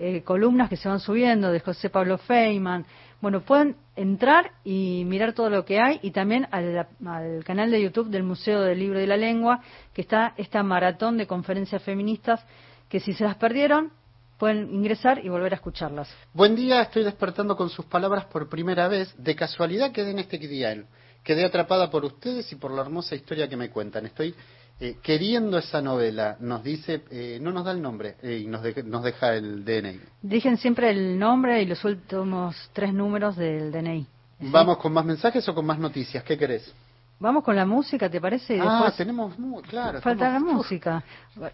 eh, 0.00 0.22
columnas 0.22 0.68
que 0.68 0.76
se 0.76 0.88
van 0.88 0.98
subiendo 0.98 1.52
de 1.52 1.60
José 1.60 1.90
Pablo 1.90 2.16
Feynman. 2.16 2.86
Bueno, 3.20 3.42
pueden 3.42 3.76
entrar 3.96 4.52
y 4.64 5.04
mirar 5.06 5.34
todo 5.34 5.50
lo 5.50 5.64
que 5.66 5.78
hay 5.78 6.00
y 6.02 6.10
también 6.10 6.48
al, 6.50 6.88
al 7.06 7.44
canal 7.44 7.70
de 7.70 7.82
YouTube 7.82 8.08
del 8.08 8.22
Museo 8.22 8.62
del 8.62 8.78
Libro 8.78 8.98
y 8.98 9.06
la 9.06 9.18
Lengua, 9.18 9.60
que 9.92 10.00
está 10.00 10.32
esta 10.38 10.62
maratón 10.62 11.18
de 11.18 11.26
conferencias 11.26 11.82
feministas 11.82 12.44
que 12.88 12.98
si 12.98 13.12
se 13.12 13.24
las 13.24 13.36
perdieron 13.36 13.92
pueden 14.38 14.74
ingresar 14.74 15.22
y 15.22 15.28
volver 15.28 15.52
a 15.52 15.56
escucharlas. 15.56 16.08
Buen 16.32 16.56
día, 16.56 16.80
estoy 16.80 17.04
despertando 17.04 17.54
con 17.54 17.68
sus 17.68 17.84
palabras 17.84 18.24
por 18.24 18.48
primera 18.48 18.88
vez. 18.88 19.14
De 19.18 19.36
casualidad 19.36 19.92
quedé 19.92 20.12
en 20.12 20.18
este 20.18 20.38
dial. 20.38 20.86
quedé 21.22 21.44
atrapada 21.44 21.90
por 21.90 22.06
ustedes 22.06 22.50
y 22.50 22.56
por 22.56 22.70
la 22.70 22.80
hermosa 22.80 23.14
historia 23.14 23.48
que 23.48 23.56
me 23.58 23.68
cuentan. 23.68 24.06
Estoy 24.06 24.34
eh, 24.80 24.96
queriendo 25.02 25.58
esa 25.58 25.80
novela. 25.82 26.36
Nos 26.40 26.62
dice, 26.64 27.02
eh, 27.10 27.38
no 27.40 27.52
nos 27.52 27.64
da 27.64 27.72
el 27.72 27.82
nombre 27.82 28.16
eh, 28.22 28.38
y 28.44 28.46
nos, 28.46 28.62
de- 28.62 28.82
nos 28.82 29.02
deja 29.04 29.34
el 29.34 29.64
DNI. 29.64 30.00
Dejen 30.22 30.56
siempre 30.56 30.90
el 30.90 31.18
nombre 31.18 31.60
y 31.62 31.66
los 31.66 31.84
últimos 31.84 32.56
tres 32.72 32.92
números 32.94 33.36
del 33.36 33.70
DNI. 33.70 34.06
¿Vamos 34.40 34.78
con 34.78 34.92
más 34.92 35.04
mensajes 35.04 35.46
o 35.48 35.54
con 35.54 35.66
más 35.66 35.78
noticias? 35.78 36.24
¿Qué 36.24 36.38
querés? 36.38 36.72
Vamos 37.18 37.44
con 37.44 37.54
la 37.54 37.66
música, 37.66 38.08
¿te 38.08 38.18
parece? 38.18 38.58
Ah, 38.62 38.90
tenemos, 38.96 39.34
claro. 39.68 40.00
falta 40.00 40.28
estamos- 40.28 40.50
la 40.50 40.56
música. 40.56 41.04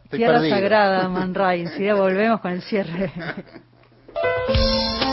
Estoy 0.05 0.19
Tierra 0.21 0.35
perdido. 0.35 0.55
Sagrada, 0.57 1.09
Man 1.09 1.35
Ray. 1.35 1.63
Enseguida 1.63 1.95
volvemos 1.95 2.41
con 2.41 2.53
el 2.53 2.63
cierre. 2.63 3.13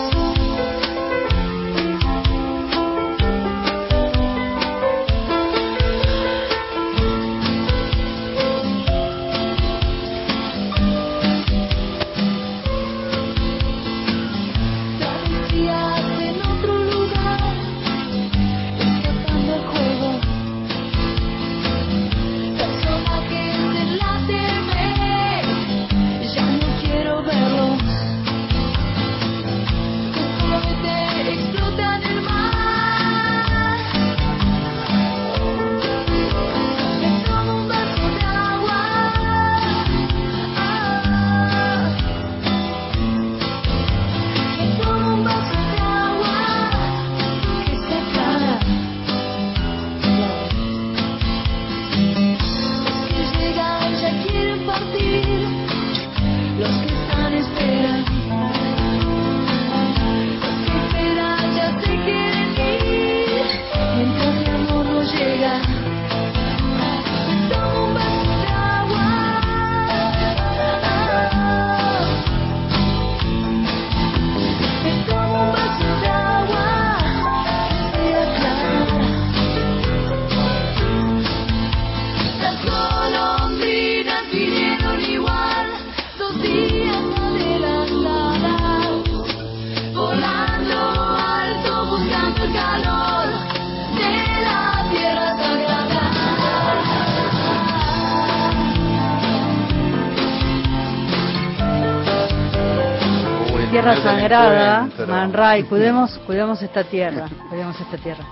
Sagrada, 104.42 104.76
encuentro. 104.78 105.08
Man 105.08 105.34
Ray. 105.34 105.64
Cuidemos, 105.64 106.20
cuidemos 106.26 106.62
esta 106.62 106.84
tierra. 106.84 107.30
Cuidemos 107.50 107.80
esta 107.80 107.98
tierra. 107.98 108.26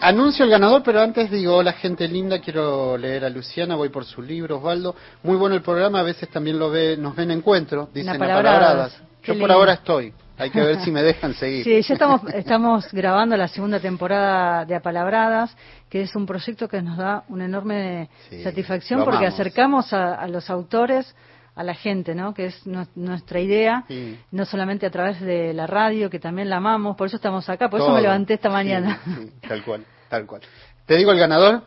Anuncio 0.00 0.44
el 0.44 0.50
ganador, 0.50 0.82
pero 0.82 1.00
antes 1.00 1.30
digo, 1.30 1.56
hola 1.56 1.72
gente 1.74 2.08
linda, 2.08 2.40
quiero 2.40 2.98
leer 2.98 3.24
a 3.24 3.30
Luciana, 3.30 3.76
voy 3.76 3.88
por 3.88 4.04
su 4.04 4.20
libro, 4.20 4.56
Osvaldo. 4.56 4.96
Muy 5.22 5.36
bueno 5.36 5.54
el 5.54 5.62
programa, 5.62 6.00
a 6.00 6.02
veces 6.02 6.28
también 6.28 6.58
lo 6.58 6.70
ve, 6.70 6.96
nos 6.96 7.14
ven 7.14 7.30
encuentros, 7.30 7.92
dicen 7.94 8.16
Apalabradas. 8.16 9.00
Yo 9.22 9.38
por 9.38 9.52
ahora 9.52 9.74
estoy, 9.74 10.12
hay 10.36 10.50
que 10.50 10.60
ver 10.60 10.80
si 10.80 10.90
me 10.90 11.02
dejan 11.04 11.34
seguir. 11.34 11.62
Sí, 11.62 11.80
ya 11.82 11.94
estamos, 11.94 12.20
estamos 12.34 12.90
grabando 12.90 13.36
la 13.36 13.46
segunda 13.46 13.78
temporada 13.78 14.64
de 14.64 14.74
Apalabradas, 14.74 15.56
que 15.88 16.02
es 16.02 16.16
un 16.16 16.26
proyecto 16.26 16.66
que 16.66 16.82
nos 16.82 16.96
da 16.96 17.22
una 17.28 17.44
enorme 17.44 18.10
Sí, 18.28 18.42
satisfacción 18.42 19.04
porque 19.04 19.26
acercamos 19.26 19.92
a, 19.92 20.14
a 20.14 20.26
los 20.26 20.50
autores 20.50 21.14
a 21.54 21.62
la 21.62 21.74
gente, 21.74 22.14
¿no? 22.14 22.32
Que 22.34 22.46
es 22.46 22.66
nu- 22.66 22.86
nuestra 22.94 23.40
idea, 23.40 23.84
Sí. 23.88 24.18
no 24.30 24.44
solamente 24.46 24.86
a 24.86 24.90
través 24.90 25.20
de 25.20 25.52
la 25.52 25.66
radio, 25.66 26.08
que 26.08 26.18
también 26.18 26.48
la 26.48 26.56
amamos, 26.56 26.96
por 26.96 27.06
eso 27.08 27.16
estamos 27.16 27.48
acá, 27.48 27.68
por 27.68 27.80
eso 27.80 27.90
me 27.92 28.00
levanté 28.00 28.34
esta 28.34 28.48
Sí, 28.48 28.52
mañana. 28.54 29.00
sí, 29.04 29.32
tal 29.46 29.62
cual, 29.64 29.84
tal 30.08 30.26
cual. 30.26 30.40
Te 30.86 30.96
digo 30.96 31.12
el 31.12 31.18
ganador. 31.18 31.62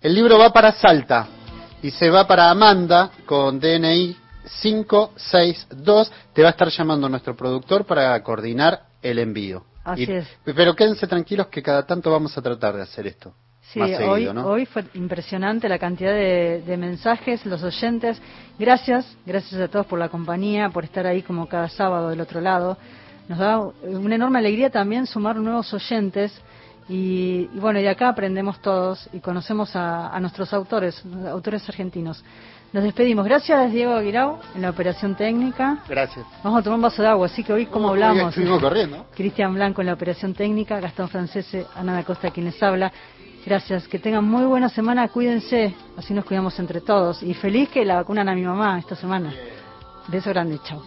El 0.00 0.14
libro 0.14 0.38
va 0.38 0.52
para 0.52 0.72
Salta 0.72 1.28
y 1.82 1.90
se 1.92 2.10
va 2.10 2.26
para 2.26 2.50
Amanda 2.50 3.10
con 3.24 3.60
DNI 3.60 4.16
562. 4.60 6.10
Te 6.32 6.42
va 6.42 6.48
a 6.48 6.50
estar 6.50 6.68
llamando 6.68 7.08
nuestro 7.08 7.36
productor 7.36 7.84
para 7.84 8.20
coordinar 8.22 8.82
el 9.02 9.18
envío. 9.18 9.64
Así 9.84 10.04
Y- 10.04 10.12
es. 10.12 10.28
Pero 10.44 10.74
quédense 10.74 11.06
tranquilos 11.06 11.46
que 11.48 11.62
cada 11.62 11.86
tanto 11.86 12.10
vamos 12.10 12.36
a 12.36 12.42
tratar 12.42 12.74
de 12.76 12.82
hacer 12.82 13.06
esto. 13.06 13.32
Sí, 13.72 13.78
más 13.80 13.90
hoy, 14.00 14.26
hoy 14.26 14.66
fue 14.66 14.84
impresionante 14.94 15.68
la 15.68 15.78
cantidad 15.78 16.12
de, 16.12 16.62
de 16.66 16.76
mensajes, 16.76 17.46
los 17.46 17.62
oyentes. 17.62 18.20
Gracias, 18.58 19.16
gracias 19.24 19.60
a 19.60 19.68
todos 19.68 19.86
por 19.86 19.98
la 19.98 20.08
compañía, 20.10 20.68
por 20.68 20.84
estar 20.84 21.06
ahí 21.06 21.22
como 21.22 21.46
cada 21.48 21.68
sábado 21.68 22.10
del 22.10 22.20
otro 22.20 22.40
lado. 22.40 22.76
Nos 23.28 23.38
da 23.38 23.60
una 23.60 24.14
enorme 24.14 24.40
alegría 24.40 24.68
también 24.68 25.06
sumar 25.06 25.36
nuevos 25.36 25.72
oyentes 25.72 26.38
y, 26.88 27.48
y 27.54 27.58
bueno, 27.60 27.80
y 27.80 27.86
acá 27.86 28.08
aprendemos 28.08 28.60
todos 28.60 29.08
y 29.12 29.20
conocemos 29.20 29.74
a, 29.74 30.08
a 30.14 30.20
nuestros 30.20 30.52
autores, 30.52 31.02
autores 31.30 31.66
argentinos. 31.68 32.22
Nos 32.72 32.84
despedimos. 32.84 33.24
Gracias, 33.24 33.72
Diego 33.72 33.92
Aguirao, 33.94 34.40
en 34.54 34.62
la 34.62 34.70
operación 34.70 35.14
técnica. 35.14 35.78
Gracias. 35.88 36.26
Vamos 36.42 36.60
a 36.60 36.62
tomar 36.62 36.76
un 36.76 36.82
vaso 36.82 37.02
de 37.02 37.08
agua, 37.08 37.26
así 37.26 37.44
que 37.44 37.52
hoy, 37.52 37.66
¿cómo 37.66 37.90
hablamos? 37.90 38.30
estuvimos 38.30 38.60
corriendo. 38.60 39.06
Cristian 39.14 39.54
Blanco 39.54 39.82
en 39.82 39.88
la 39.88 39.92
operación 39.94 40.34
técnica, 40.34 40.80
Gastón 40.80 41.08
Francese, 41.08 41.66
Ana 41.74 42.02
Costa 42.02 42.30
quienes 42.30 42.62
habla. 42.62 42.92
Gracias, 43.44 43.88
que 43.88 43.98
tengan 43.98 44.24
muy 44.24 44.44
buena 44.44 44.68
semana, 44.68 45.08
cuídense, 45.08 45.74
así 45.96 46.14
nos 46.14 46.24
cuidamos 46.24 46.56
entre 46.60 46.80
todos. 46.80 47.22
Y 47.22 47.34
feliz 47.34 47.68
que 47.70 47.84
la 47.84 47.96
vacunan 47.96 48.28
a 48.28 48.34
mi 48.34 48.42
mamá 48.42 48.78
esta 48.78 48.94
semana. 48.94 49.32
Beso 50.08 50.30
grande, 50.30 50.58
chao. 50.64 50.82